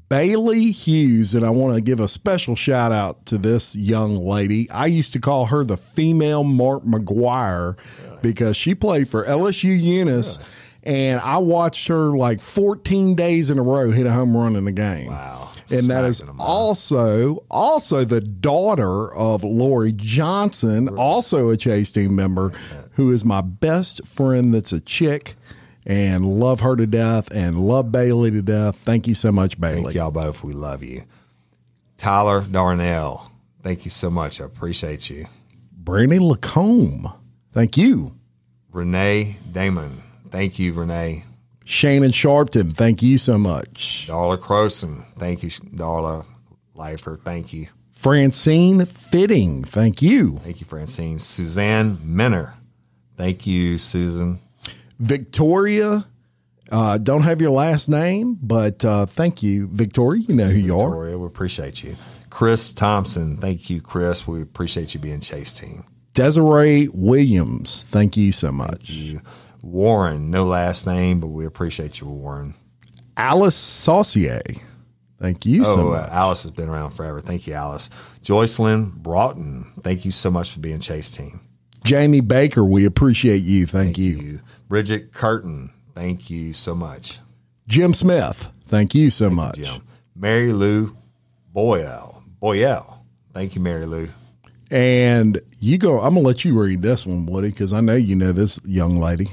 Bailey 0.08 0.70
Hughes, 0.70 1.34
and 1.34 1.44
I 1.44 1.50
want 1.50 1.74
to 1.74 1.82
give 1.82 2.00
a 2.00 2.08
special 2.08 2.56
shout 2.56 2.92
out 2.92 3.26
to 3.26 3.36
this 3.36 3.76
young 3.76 4.16
lady. 4.16 4.70
I 4.70 4.86
used 4.86 5.12
to 5.12 5.20
call 5.20 5.46
her 5.46 5.64
the 5.64 5.76
female 5.76 6.44
Mark 6.44 6.84
McGwire 6.84 7.76
because 8.22 8.56
she 8.56 8.74
played 8.74 9.06
for 9.06 9.24
LSU 9.24 9.78
Eunice, 9.78 10.38
and 10.82 11.20
I 11.20 11.36
watched 11.38 11.88
her 11.88 12.16
like 12.16 12.40
14 12.40 13.14
days 13.16 13.50
in 13.50 13.58
a 13.58 13.62
row 13.62 13.90
hit 13.90 14.06
a 14.06 14.12
home 14.12 14.34
run 14.34 14.56
in 14.56 14.64
the 14.64 14.72
game. 14.72 15.08
Wow. 15.08 15.50
And 15.70 15.88
that 15.88 16.04
is 16.04 16.18
Smacking 16.18 16.34
'em 16.36 16.40
up. 16.40 16.48
also 16.48 17.44
also 17.50 18.04
the 18.04 18.20
daughter 18.20 19.12
of 19.12 19.42
Lori 19.44 19.92
Johnson, 19.92 20.88
also 20.90 21.50
a 21.50 21.56
Chase 21.56 21.90
team 21.90 22.14
member, 22.14 22.52
who 22.92 23.10
is 23.12 23.24
my 23.24 23.40
best 23.40 24.06
friend. 24.06 24.54
That's 24.54 24.72
a 24.72 24.78
chick, 24.80 25.36
and 25.86 26.26
love 26.26 26.60
her 26.60 26.74
to 26.74 26.86
death, 26.86 27.30
and 27.30 27.56
love 27.56 27.92
Bailey 27.92 28.32
to 28.32 28.42
death. 28.42 28.76
Thank 28.76 29.06
you 29.06 29.14
so 29.14 29.30
much, 29.30 29.58
Bailey. 29.58 29.84
Thank 29.84 29.94
y'all 29.94 30.10
both. 30.10 30.42
We 30.42 30.52
love 30.52 30.82
you. 30.82 31.04
Tyler 31.96 32.42
Darnell, 32.42 33.30
thank 33.62 33.84
you 33.84 33.90
so 33.90 34.10
much. 34.10 34.40
I 34.40 34.44
appreciate 34.44 35.08
you. 35.08 35.26
Brandy 35.72 36.18
Lacombe, 36.18 37.10
thank 37.52 37.76
you. 37.76 38.14
Renee 38.70 39.36
Damon, 39.50 40.02
thank 40.30 40.58
you, 40.58 40.74
Renee. 40.74 41.24
Shannon 41.64 42.10
Sharpton, 42.10 42.72
thank 42.72 43.02
you 43.02 43.16
so 43.16 43.38
much. 43.38 44.06
Darla 44.08 44.36
Croson, 44.36 45.04
thank 45.18 45.42
you, 45.42 45.50
Darla 45.50 46.26
Lifer, 46.74 47.18
thank 47.24 47.52
you. 47.52 47.68
Francine 47.92 48.84
Fitting, 48.84 49.64
thank 49.64 50.02
you. 50.02 50.36
Thank 50.38 50.60
you, 50.60 50.66
Francine. 50.66 51.18
Suzanne 51.18 51.98
Minner, 52.04 52.54
thank 53.16 53.46
you, 53.46 53.78
Susan. 53.78 54.40
Victoria, 54.98 56.06
uh, 56.70 56.98
don't 56.98 57.22
have 57.22 57.40
your 57.40 57.50
last 57.50 57.88
name, 57.88 58.38
but 58.42 58.84
uh, 58.84 59.06
thank 59.06 59.42
you, 59.42 59.68
Victoria. 59.68 60.22
You 60.26 60.34
know 60.34 60.46
who 60.48 60.56
you 60.58 60.74
are. 60.74 60.88
Victoria, 60.88 61.18
we 61.18 61.26
appreciate 61.26 61.82
you. 61.84 61.96
Chris 62.30 62.72
Thompson, 62.72 63.36
thank 63.38 63.70
you, 63.70 63.80
Chris. 63.80 64.26
We 64.26 64.42
appreciate 64.42 64.94
you 64.94 65.00
being 65.00 65.20
Chase 65.20 65.52
Team. 65.52 65.84
Desiree 66.14 66.88
Williams, 66.92 67.84
thank 67.90 68.16
you 68.16 68.32
so 68.32 68.50
much. 68.50 68.90
You. 68.90 69.20
Warren, 69.62 70.30
no 70.30 70.44
last 70.44 70.86
name, 70.86 71.20
but 71.20 71.28
we 71.28 71.44
appreciate 71.44 72.00
you, 72.00 72.06
Warren. 72.06 72.54
Alice 73.16 73.56
Saucier, 73.56 74.40
thank 75.20 75.44
you 75.46 75.64
so 75.64 75.80
Oh, 75.80 75.90
much. 75.90 76.04
uh, 76.04 76.12
Alice 76.12 76.42
has 76.44 76.52
been 76.52 76.68
around 76.68 76.90
forever. 76.92 77.20
Thank 77.20 77.46
you, 77.46 77.54
Alice. 77.54 77.90
Joycelyn 78.22 78.92
Broughton, 78.92 79.72
thank 79.82 80.04
you 80.04 80.10
so 80.10 80.30
much 80.30 80.52
for 80.52 80.60
being 80.60 80.80
Chase 80.80 81.10
Team. 81.10 81.40
Jamie 81.84 82.20
Baker, 82.20 82.64
we 82.64 82.84
appreciate 82.84 83.42
you. 83.42 83.66
Thank, 83.66 83.96
you. 83.98 84.12
you. 84.16 84.40
Bridget 84.68 85.12
Curtin, 85.12 85.70
thank 85.94 86.30
you 86.30 86.52
so 86.52 86.74
much. 86.74 87.20
Jim 87.68 87.94
Smith, 87.94 88.48
thank 88.66 88.94
you 88.94 89.10
so 89.10 89.30
much. 89.30 89.56
Jim. 89.56 89.82
Mary 90.14 90.52
Lou 90.52 90.96
Boyle, 91.52 92.22
Boyell, 92.40 93.04
thank 93.32 93.54
you, 93.54 93.60
Mary 93.60 93.86
Lou. 93.86 94.08
And 94.70 95.40
you 95.60 95.78
go, 95.78 95.98
I'm 96.00 96.14
going 96.14 96.24
to 96.24 96.26
let 96.26 96.44
you 96.44 96.58
read 96.60 96.82
this 96.82 97.06
one, 97.06 97.26
Woody, 97.26 97.50
because 97.50 97.72
I 97.72 97.80
know 97.80 97.94
you 97.94 98.16
know 98.16 98.32
this 98.32 98.60
young 98.64 98.98
lady. 98.98 99.28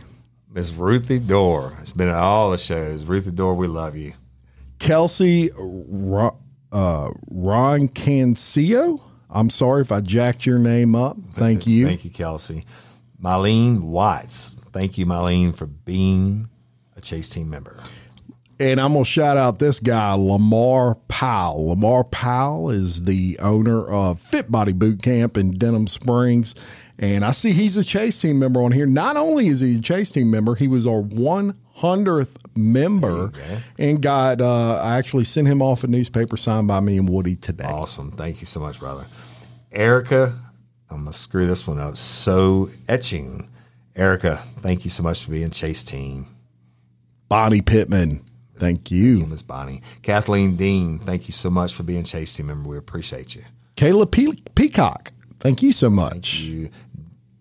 Miss 0.51 0.71
Ruthie 0.71 1.19
Dorr, 1.19 1.75
it's 1.81 1.93
been 1.93 2.09
at 2.09 2.15
all 2.15 2.51
the 2.51 2.59
shows. 2.59 3.05
Ruthie 3.05 3.31
Dorr, 3.31 3.55
we 3.55 3.65
love 3.65 3.97
you. 3.97 4.13
Kelsey 4.77 5.49
Ro- 5.57 6.37
uh, 6.71 7.09
Ron 7.31 7.87
Cancio. 7.87 9.01
I'm 9.31 9.49
sorry 9.49 9.81
if 9.81 9.91
I 9.91 10.01
jacked 10.01 10.45
your 10.45 10.59
name 10.59 10.93
up. 10.93 11.17
Thank 11.33 11.65
you. 11.65 11.87
Thank 11.87 12.05
you, 12.05 12.11
Kelsey. 12.11 12.65
Mylene 13.19 13.81
Watts, 13.81 14.55
thank 14.73 14.97
you, 14.97 15.05
Mylene, 15.05 15.55
for 15.55 15.67
being 15.67 16.49
a 16.95 17.01
Chase 17.01 17.29
Team 17.29 17.49
member. 17.49 17.77
And 18.59 18.79
I'm 18.79 18.93
going 18.93 19.03
to 19.03 19.09
shout 19.09 19.35
out 19.35 19.59
this 19.59 19.79
guy, 19.79 20.13
Lamar 20.13 20.95
Powell. 21.07 21.69
Lamar 21.69 22.03
Powell 22.03 22.69
is 22.69 23.03
the 23.03 23.39
owner 23.39 23.85
of 23.87 24.21
Fit 24.21 24.51
Body 24.51 24.73
Boot 24.73 25.01
Camp 25.01 25.37
in 25.37 25.51
Denham 25.57 25.87
Springs. 25.87 26.53
And 26.99 27.25
I 27.25 27.31
see 27.31 27.51
he's 27.51 27.77
a 27.77 27.83
Chase 27.83 28.21
Team 28.21 28.39
member 28.39 28.61
on 28.61 28.71
here. 28.71 28.85
Not 28.85 29.17
only 29.17 29.47
is 29.47 29.59
he 29.59 29.77
a 29.77 29.81
Chase 29.81 30.11
Team 30.11 30.29
member, 30.29 30.53
he 30.55 30.67
was 30.67 30.85
our 30.85 31.01
100th 31.01 32.35
member 32.55 33.31
and 33.79 34.01
got, 34.01 34.39
uh, 34.39 34.75
I 34.75 34.97
actually 34.97 35.23
sent 35.23 35.47
him 35.47 35.61
off 35.61 35.83
a 35.83 35.87
newspaper 35.87 36.37
signed 36.37 36.67
by 36.67 36.79
me 36.79 36.97
and 36.97 37.09
Woody 37.09 37.35
today. 37.35 37.65
Awesome. 37.65 38.11
Thank 38.11 38.39
you 38.39 38.45
so 38.45 38.59
much, 38.59 38.79
brother. 38.79 39.07
Erica, 39.71 40.39
I'm 40.91 41.01
going 41.01 41.11
to 41.11 41.17
screw 41.17 41.47
this 41.47 41.65
one 41.65 41.79
up. 41.79 41.97
So 41.97 42.69
etching. 42.87 43.49
Erica, 43.95 44.43
thank 44.59 44.85
you 44.85 44.89
so 44.91 45.03
much 45.03 45.23
for 45.23 45.31
being 45.31 45.51
Chase 45.51 45.83
Team. 45.83 46.27
Bonnie 47.29 47.61
Pittman. 47.61 48.23
Thank 48.57 48.91
you. 48.91 49.25
Miss 49.25 49.41
Bonnie. 49.41 49.81
Kathleen 50.01 50.55
Dean, 50.55 50.99
thank 50.99 51.27
you 51.27 51.31
so 51.31 51.49
much 51.49 51.73
for 51.73 51.83
being 51.83 52.03
Chase 52.03 52.33
Team 52.35 52.47
member. 52.47 52.69
We 52.69 52.77
appreciate 52.77 53.35
you. 53.35 53.43
Kayla 53.75 54.09
Pe- 54.09 54.41
Peacock, 54.55 55.11
thank 55.39 55.61
you 55.63 55.73
so 55.73 55.89
much. 55.89 56.39
Thank 56.39 56.49
you. 56.49 56.69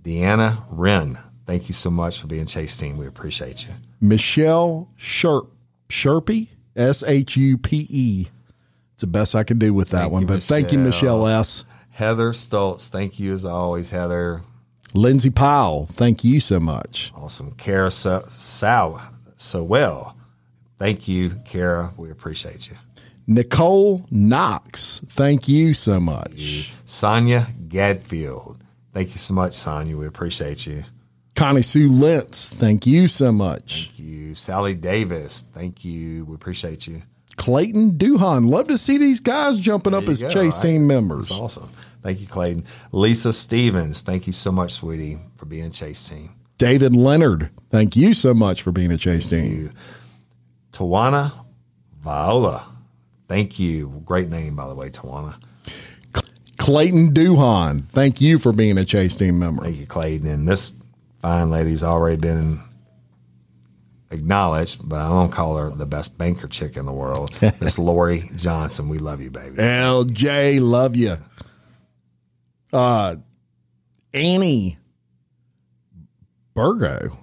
Deanna 0.03 0.65
Wren, 0.71 1.19
thank 1.47 1.69
you 1.69 1.75
so 1.75 1.91
much 1.91 2.21
for 2.21 2.27
being 2.27 2.47
Chase 2.47 2.77
Team. 2.77 2.97
We 2.97 3.07
appreciate 3.07 3.67
you. 3.67 3.75
Michelle 4.01 4.89
Sherp, 4.99 5.49
Sherpy, 5.89 6.49
S 6.75 7.03
H 7.03 7.37
U 7.37 7.59
P 7.59 7.87
E. 7.89 8.27
It's 8.95 9.03
the 9.03 9.07
best 9.07 9.35
I 9.35 9.45
can 9.45 9.59
do 9.59 9.73
with 9.73 9.91
that 9.91 10.01
Thank 10.03 10.13
one, 10.13 10.23
you, 10.23 10.29
but 10.29 10.43
thank 10.43 10.73
you, 10.73 10.79
Michelle 10.79 11.27
S. 11.27 11.65
Heather 11.91 12.33
Stoltz, 12.33 12.89
thank 12.89 13.21
you 13.21 13.35
as 13.35 13.45
always, 13.45 13.91
Heather. 13.91 14.41
Lindsay 14.95 15.31
Powell, 15.31 15.87
thank 15.93 16.25
you 16.25 16.41
so 16.41 16.61
much. 16.61 17.13
Awesome. 17.17 17.53
Kara 17.53 17.91
so, 17.91 18.25
so, 18.29 19.01
so 19.37 19.63
well. 19.63 20.17
Thank 20.79 21.09
you, 21.09 21.31
Kara. 21.45 21.93
We 21.97 22.11
appreciate 22.11 22.69
you. 22.69 22.77
Nicole 23.27 24.05
Knox, 24.11 25.01
thank 25.09 25.49
you 25.49 25.75
so 25.75 26.01
much. 26.01 26.75
Sonia 26.85 27.47
Gadfield. 27.69 28.59
Thank 28.93 29.11
you 29.11 29.19
so 29.19 29.33
much, 29.33 29.55
Sonia. 29.55 29.97
We 29.97 30.07
appreciate 30.07 30.67
you. 30.67 30.83
Connie 31.35 31.63
Sue 31.63 31.89
Lentz, 31.89 32.53
thank 32.53 32.87
you 32.87 33.09
so 33.09 33.33
much. 33.33 33.87
Thank 33.87 33.99
you. 34.01 34.35
Sally 34.35 34.75
Davis. 34.75 35.45
Thank 35.53 35.85
you. 35.85 36.25
We 36.27 36.35
appreciate 36.35 36.87
you. 36.87 37.03
Clayton 37.37 37.93
Duhan, 37.93 38.49
love 38.49 38.69
to 38.69 38.77
see 38.77 38.99
these 38.99 39.21
guys 39.21 39.59
jumping 39.59 39.95
up 39.95 40.05
as 40.05 40.21
go. 40.21 40.31
Chase 40.31 40.59
I- 40.59 40.63
team 40.63 40.87
members. 40.87 41.29
That's 41.29 41.41
awesome. 41.41 41.71
Thank 42.03 42.21
you, 42.21 42.27
Clayton. 42.27 42.65
Lisa 42.91 43.33
Stevens. 43.33 44.01
Thank 44.01 44.27
you 44.27 44.33
so 44.33 44.51
much, 44.51 44.73
sweetie, 44.73 45.19
for 45.37 45.47
being 45.47 45.67
a 45.67 45.71
Chase 45.71 46.09
Team. 46.09 46.31
David 46.59 46.95
Leonard, 46.95 47.51
thank 47.71 47.97
you 47.97 48.15
so 48.15 48.33
much 48.33 48.63
for 48.63 48.71
being 48.71 48.93
a 48.93 48.97
Chase 48.97 49.27
team. 49.27 49.73
Tawana 50.73 51.33
Viola. 52.01 52.69
Thank 53.27 53.59
you. 53.59 54.03
Great 54.05 54.29
name, 54.29 54.55
by 54.55 54.69
the 54.69 54.75
way, 54.75 54.89
Tawana. 54.89 55.43
Clayton 56.59 57.13
Duhan, 57.13 57.85
thank 57.87 58.21
you 58.21 58.39
for 58.39 58.53
being 58.53 58.79
a 58.79 58.85
Chase 58.85 59.17
team 59.17 59.41
member. 59.41 59.63
Thank 59.63 59.79
you, 59.79 59.87
Clayton. 59.89 60.29
And 60.29 60.49
this 60.49 60.73
fine 61.21 61.51
lady's 61.51 61.83
already 61.83 62.19
been 62.19 62.61
acknowledged, 64.13 64.89
but 64.89 65.01
I 65.01 65.09
don't 65.09 65.33
call 65.33 65.57
her 65.57 65.71
the 65.71 65.87
best 65.87 66.17
banker 66.17 66.47
chick 66.47 66.77
in 66.77 66.87
the 66.87 66.93
world. 66.93 67.37
Miss 67.61 67.79
Lori 67.79 68.23
Johnson. 68.37 68.89
We 68.89 68.99
love 68.99 69.21
you, 69.21 69.31
baby. 69.31 69.57
LJ, 69.57 70.61
love 70.61 70.95
you. 70.95 71.17
Uh, 72.73 73.17
Annie 74.15 74.79
Burgo. 76.55 77.19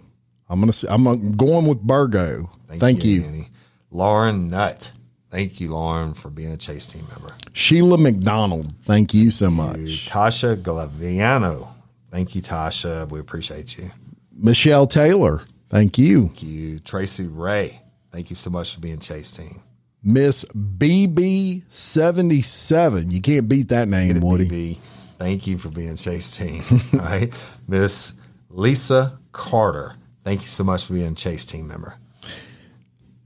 I'm 0.49 0.59
gonna. 0.59 0.73
I'm 0.89 1.35
going 1.35 1.67
with 1.67 1.81
Burgo. 1.81 2.49
Thank, 2.67 3.03
you. 3.03 3.23
Annie. 3.23 3.47
Lauren 3.91 4.49
Nutt. 4.49 4.91
Thank 5.29 5.61
you, 5.61 5.71
Lauren, 5.71 6.15
for 6.15 6.29
being 6.29 6.51
a 6.51 6.57
Chase 6.57 6.87
team 6.87 7.05
member. 7.09 7.33
Sheila 7.53 7.97
McDonald. 7.99 8.73
Thank 8.83 9.13
you 9.13 9.29
so 9.29 9.51
much. 9.51 10.09
Tasha 10.09 10.55
Glaviano. 10.55 11.67
Thank 12.09 12.33
you, 12.35 12.41
Tasha. 12.41 13.07
We 13.09 13.19
appreciate 13.19 13.77
you. 13.77 13.91
Michelle 14.35 14.87
Taylor. 14.87 15.43
Thank 15.69 15.99
you. 15.99 16.25
Thank 16.27 16.43
you. 16.43 16.79
Tracy 16.79 17.27
Ray. 17.27 17.79
Thank 18.11 18.31
you 18.31 18.35
so 18.35 18.49
much 18.49 18.73
for 18.73 18.81
being 18.81 18.97
Chase 18.97 19.29
team. 19.31 19.61
Miss 20.03 20.43
BB77. 20.45 23.11
You 23.11 23.21
can't 23.21 23.47
beat 23.47 23.69
that 23.69 23.87
name, 23.87 24.19
Woody. 24.21 24.47
BB. 24.47 24.79
Thank 25.19 25.47
you 25.47 25.57
for 25.57 25.69
being 25.69 25.97
Chase 25.97 26.35
team. 26.35 26.63
All 26.93 26.99
right. 26.99 27.31
Miss 27.67 28.13
Lisa 28.49 29.19
Carter. 29.33 29.95
Thank 30.23 30.41
you 30.41 30.47
so 30.47 30.63
much 30.63 30.85
for 30.85 30.93
being 30.93 31.13
Chase 31.15 31.45
team 31.45 31.67
member. 31.67 31.95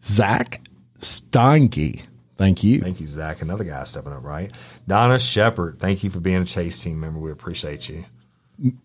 Zach 0.02 0.62
Steinke. 1.00 2.04
Thank 2.36 2.64
you. 2.64 2.82
Thank 2.82 3.00
you, 3.00 3.06
Zach. 3.08 3.42
Another 3.42 3.64
guy 3.64 3.84
stepping 3.84 4.12
up, 4.12 4.24
right? 4.24 4.52
Donna 4.88 5.20
Shepard. 5.20 5.80
Thank 5.80 6.04
you 6.04 6.10
for 6.10 6.20
being 6.20 6.42
a 6.42 6.46
Chase 6.46 6.82
team 6.82 7.00
member. 7.00 7.20
We 7.20 7.32
appreciate 7.32 7.88
you. 7.88 8.04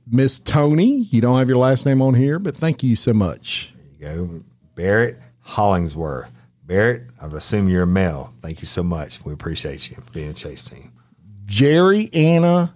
Miss 0.06 0.38
Tony. 0.38 1.06
You 1.10 1.20
don't 1.20 1.38
have 1.38 1.48
your 1.48 1.58
last 1.58 1.86
name 1.86 2.02
on 2.02 2.14
here, 2.14 2.38
but 2.38 2.56
thank 2.56 2.82
you 2.82 2.94
so 2.94 3.14
much. 3.14 3.72
There 3.98 4.16
you 4.16 4.26
go. 4.26 4.40
Barrett 4.74 5.18
Hollingsworth. 5.40 6.30
Barrett, 6.64 7.04
I 7.22 7.26
would 7.26 7.36
assume 7.36 7.70
you're 7.70 7.84
a 7.84 7.86
male. 7.86 8.34
Thank 8.42 8.60
you 8.60 8.66
so 8.66 8.82
much. 8.82 9.24
We 9.24 9.32
appreciate 9.32 9.88
you 9.88 9.96
for 9.96 10.10
being 10.12 10.30
a 10.30 10.34
Chase 10.34 10.64
team. 10.64 10.92
Jerry 11.46 12.10
Anna 12.12 12.74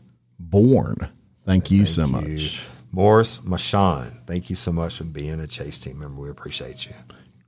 Bourne. 0.53 1.09
Thank 1.45 1.71
you 1.73 1.87
so 1.87 2.07
much. 2.07 2.65
Morris 2.93 3.39
Mashawn. 3.39 4.25
Thank 4.27 4.51
you 4.51 4.55
so 4.55 4.71
much 4.71 4.99
for 4.99 5.05
being 5.05 5.41
a 5.41 5.47
Chase 5.49 5.79
team 5.79 5.99
member. 5.99 6.21
We 6.23 6.29
appreciate 6.31 6.87
you. 6.87 6.93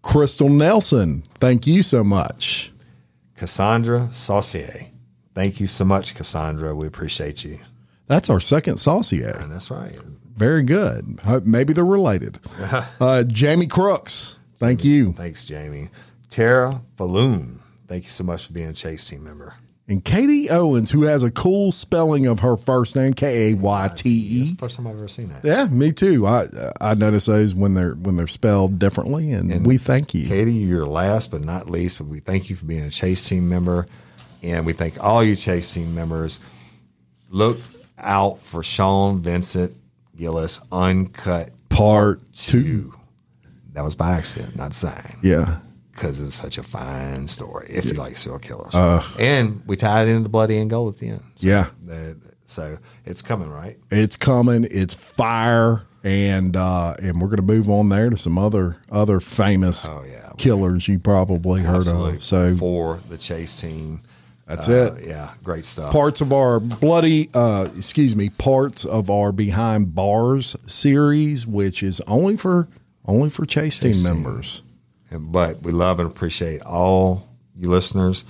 Crystal 0.02 0.48
Nelson. 0.48 1.22
Thank 1.38 1.66
you 1.66 1.82
so 1.82 2.02
much. 2.02 2.72
Cassandra 3.36 4.08
Saucier. 4.12 4.88
Thank 5.34 5.60
you 5.60 5.66
so 5.66 5.84
much, 5.84 6.14
Cassandra. 6.14 6.74
We 6.74 6.86
appreciate 6.86 7.44
you. 7.44 7.58
That's 8.06 8.30
our 8.30 8.40
second 8.40 8.78
saucier. 8.78 9.36
And 9.40 9.52
that's 9.52 9.70
right. 9.70 9.98
Very 10.36 10.62
good. 10.62 11.20
Maybe 11.44 11.72
they're 11.72 11.84
related. 11.84 12.40
Uh, 13.00 13.22
Jamie 13.24 13.66
Crooks. 13.66 14.36
Thank 14.58 14.82
you. 14.84 15.12
Thanks, 15.12 15.44
Jamie. 15.44 15.90
Tara 16.30 16.80
Falloon. 16.96 17.60
Thank 17.86 18.04
you 18.04 18.10
so 18.10 18.24
much 18.24 18.46
for 18.46 18.52
being 18.54 18.68
a 18.68 18.72
Chase 18.72 19.06
team 19.06 19.24
member. 19.24 19.54
And 19.86 20.02
Katie 20.02 20.48
Owens, 20.48 20.90
who 20.90 21.02
has 21.02 21.22
a 21.22 21.30
cool 21.30 21.70
spelling 21.70 22.24
of 22.26 22.40
her 22.40 22.56
first 22.56 22.96
name, 22.96 23.12
K 23.12 23.52
A 23.52 23.54
Y 23.54 23.88
T 23.88 23.92
That's 23.92 24.06
E. 24.06 24.50
the 24.52 24.56
first 24.56 24.76
time 24.76 24.86
I've 24.86 24.96
ever 24.96 25.08
seen 25.08 25.28
that. 25.28 25.44
Yeah, 25.44 25.66
me 25.66 25.92
too. 25.92 26.26
I 26.26 26.46
I 26.80 26.94
notice 26.94 27.26
those 27.26 27.54
when 27.54 27.74
they're 27.74 27.92
when 27.92 28.16
they're 28.16 28.26
spelled 28.26 28.78
differently, 28.78 29.32
and, 29.32 29.66
we 29.66 29.76
thank 29.76 30.14
you. 30.14 30.26
Katie, 30.26 30.52
you're 30.52 30.86
last 30.86 31.30
but 31.30 31.42
not 31.42 31.68
least, 31.68 31.98
but 31.98 32.06
we 32.06 32.20
thank 32.20 32.48
you 32.48 32.56
for 32.56 32.64
being 32.64 32.84
a 32.84 32.90
Chase 32.90 33.28
team 33.28 33.48
member. 33.48 33.86
And 34.42 34.64
we 34.64 34.72
thank 34.72 35.02
all 35.02 35.22
you 35.22 35.36
Chase 35.36 35.72
team 35.72 35.94
members. 35.94 36.38
Look 37.28 37.58
out 37.98 38.42
for 38.42 38.62
Sean 38.62 39.20
Vincent 39.20 39.74
Gillis 40.16 40.60
Uncut 40.72 41.50
Part 41.68 42.20
two. 42.32 42.94
That 43.72 43.82
was 43.84 43.96
by 43.96 44.12
accident, 44.12 44.56
not 44.56 44.70
design. 44.70 45.18
Yeah. 45.22 45.58
Because 45.94 46.20
it's 46.20 46.34
such 46.34 46.58
a 46.58 46.62
fine 46.62 47.26
story 47.28 47.66
if 47.70 47.84
you 47.84 47.92
like 47.94 48.16
serial 48.16 48.38
killers. 48.40 48.74
Uh, 48.74 49.02
and 49.18 49.62
we 49.66 49.76
tied 49.76 50.08
it 50.08 50.10
into 50.12 50.28
Bloody 50.28 50.58
Angola 50.58 50.90
at 50.90 50.98
the 50.98 51.08
end. 51.10 51.22
So 51.36 51.46
Yeah. 51.46 51.66
the- 51.82 52.16
so 52.44 52.78
it's 53.04 53.22
coming, 53.22 53.48
right? 53.50 53.78
It's 53.90 54.16
coming. 54.16 54.66
It's 54.70 54.92
fire, 54.92 55.82
and 56.02 56.54
uh, 56.56 56.94
and 56.98 57.20
we're 57.20 57.28
going 57.28 57.36
to 57.36 57.42
move 57.42 57.70
on 57.70 57.88
there 57.88 58.10
to 58.10 58.18
some 58.18 58.36
other 58.38 58.76
other 58.90 59.18
famous 59.20 59.88
killers 60.36 60.86
you 60.88 60.98
probably 60.98 61.62
heard 61.62 61.86
of. 61.88 62.22
So 62.22 62.54
for 62.56 63.00
the 63.08 63.16
Chase 63.16 63.54
team. 63.58 64.02
That's 64.46 64.68
Uh, 64.68 64.94
it. 64.98 65.06
Yeah, 65.08 65.30
great 65.42 65.64
stuff. 65.64 65.90
parts 65.90 66.20
of 66.20 66.30
our 66.34 66.60
bloody 66.60 67.30
uh 67.32 67.68
excuse 67.78 68.14
me 68.14 68.28
parts 68.28 68.84
of 68.84 69.08
our 69.10 69.32
behind 69.32 69.94
bars 69.94 70.54
series 70.66 71.46
which 71.46 71.82
is 71.82 72.02
only 72.06 72.36
for 72.36 72.68
only 73.06 73.30
for 73.30 73.46
chase 73.46 73.78
Chase 73.78 74.02
team. 74.04 74.12
members 74.12 74.62
And, 75.14 75.30
but 75.32 75.62
we 75.62 75.72
love 75.72 76.00
and 76.00 76.10
appreciate 76.10 76.60
all 76.62 77.28
you 77.56 77.70
listeners. 77.70 78.24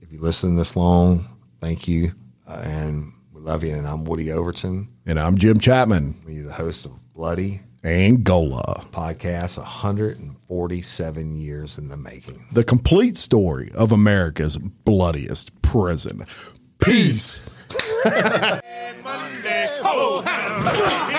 If 0.00 0.10
you 0.12 0.18
listen 0.20 0.56
this 0.56 0.74
long, 0.76 1.26
thank 1.60 1.86
you. 1.86 2.12
Uh, 2.48 2.62
and 2.64 3.12
we 3.32 3.40
love 3.40 3.62
you. 3.62 3.74
And 3.74 3.86
I'm 3.86 4.04
Woody 4.04 4.32
Overton. 4.32 4.88
and 5.06 5.18
i'm 5.20 5.36
jim 5.36 5.58
chapman 5.60 6.14
We're 6.24 6.44
the 6.44 6.52
host 6.52 6.86
of 6.86 6.92
Bloody 7.14 7.60
Angola 7.84 8.86
Podcast, 8.92 9.58
147 9.58 11.36
years 11.36 11.76
in 11.78 11.88
the 11.88 11.96
making. 11.96 12.46
the 12.52 12.62
complete 12.64 13.16
story 13.16 13.72
of 13.74 13.90
america's 13.92 14.56
bloodiest 14.58 15.50
prison 15.62 16.24
peace 16.78 17.42
Monday. 19.04 19.68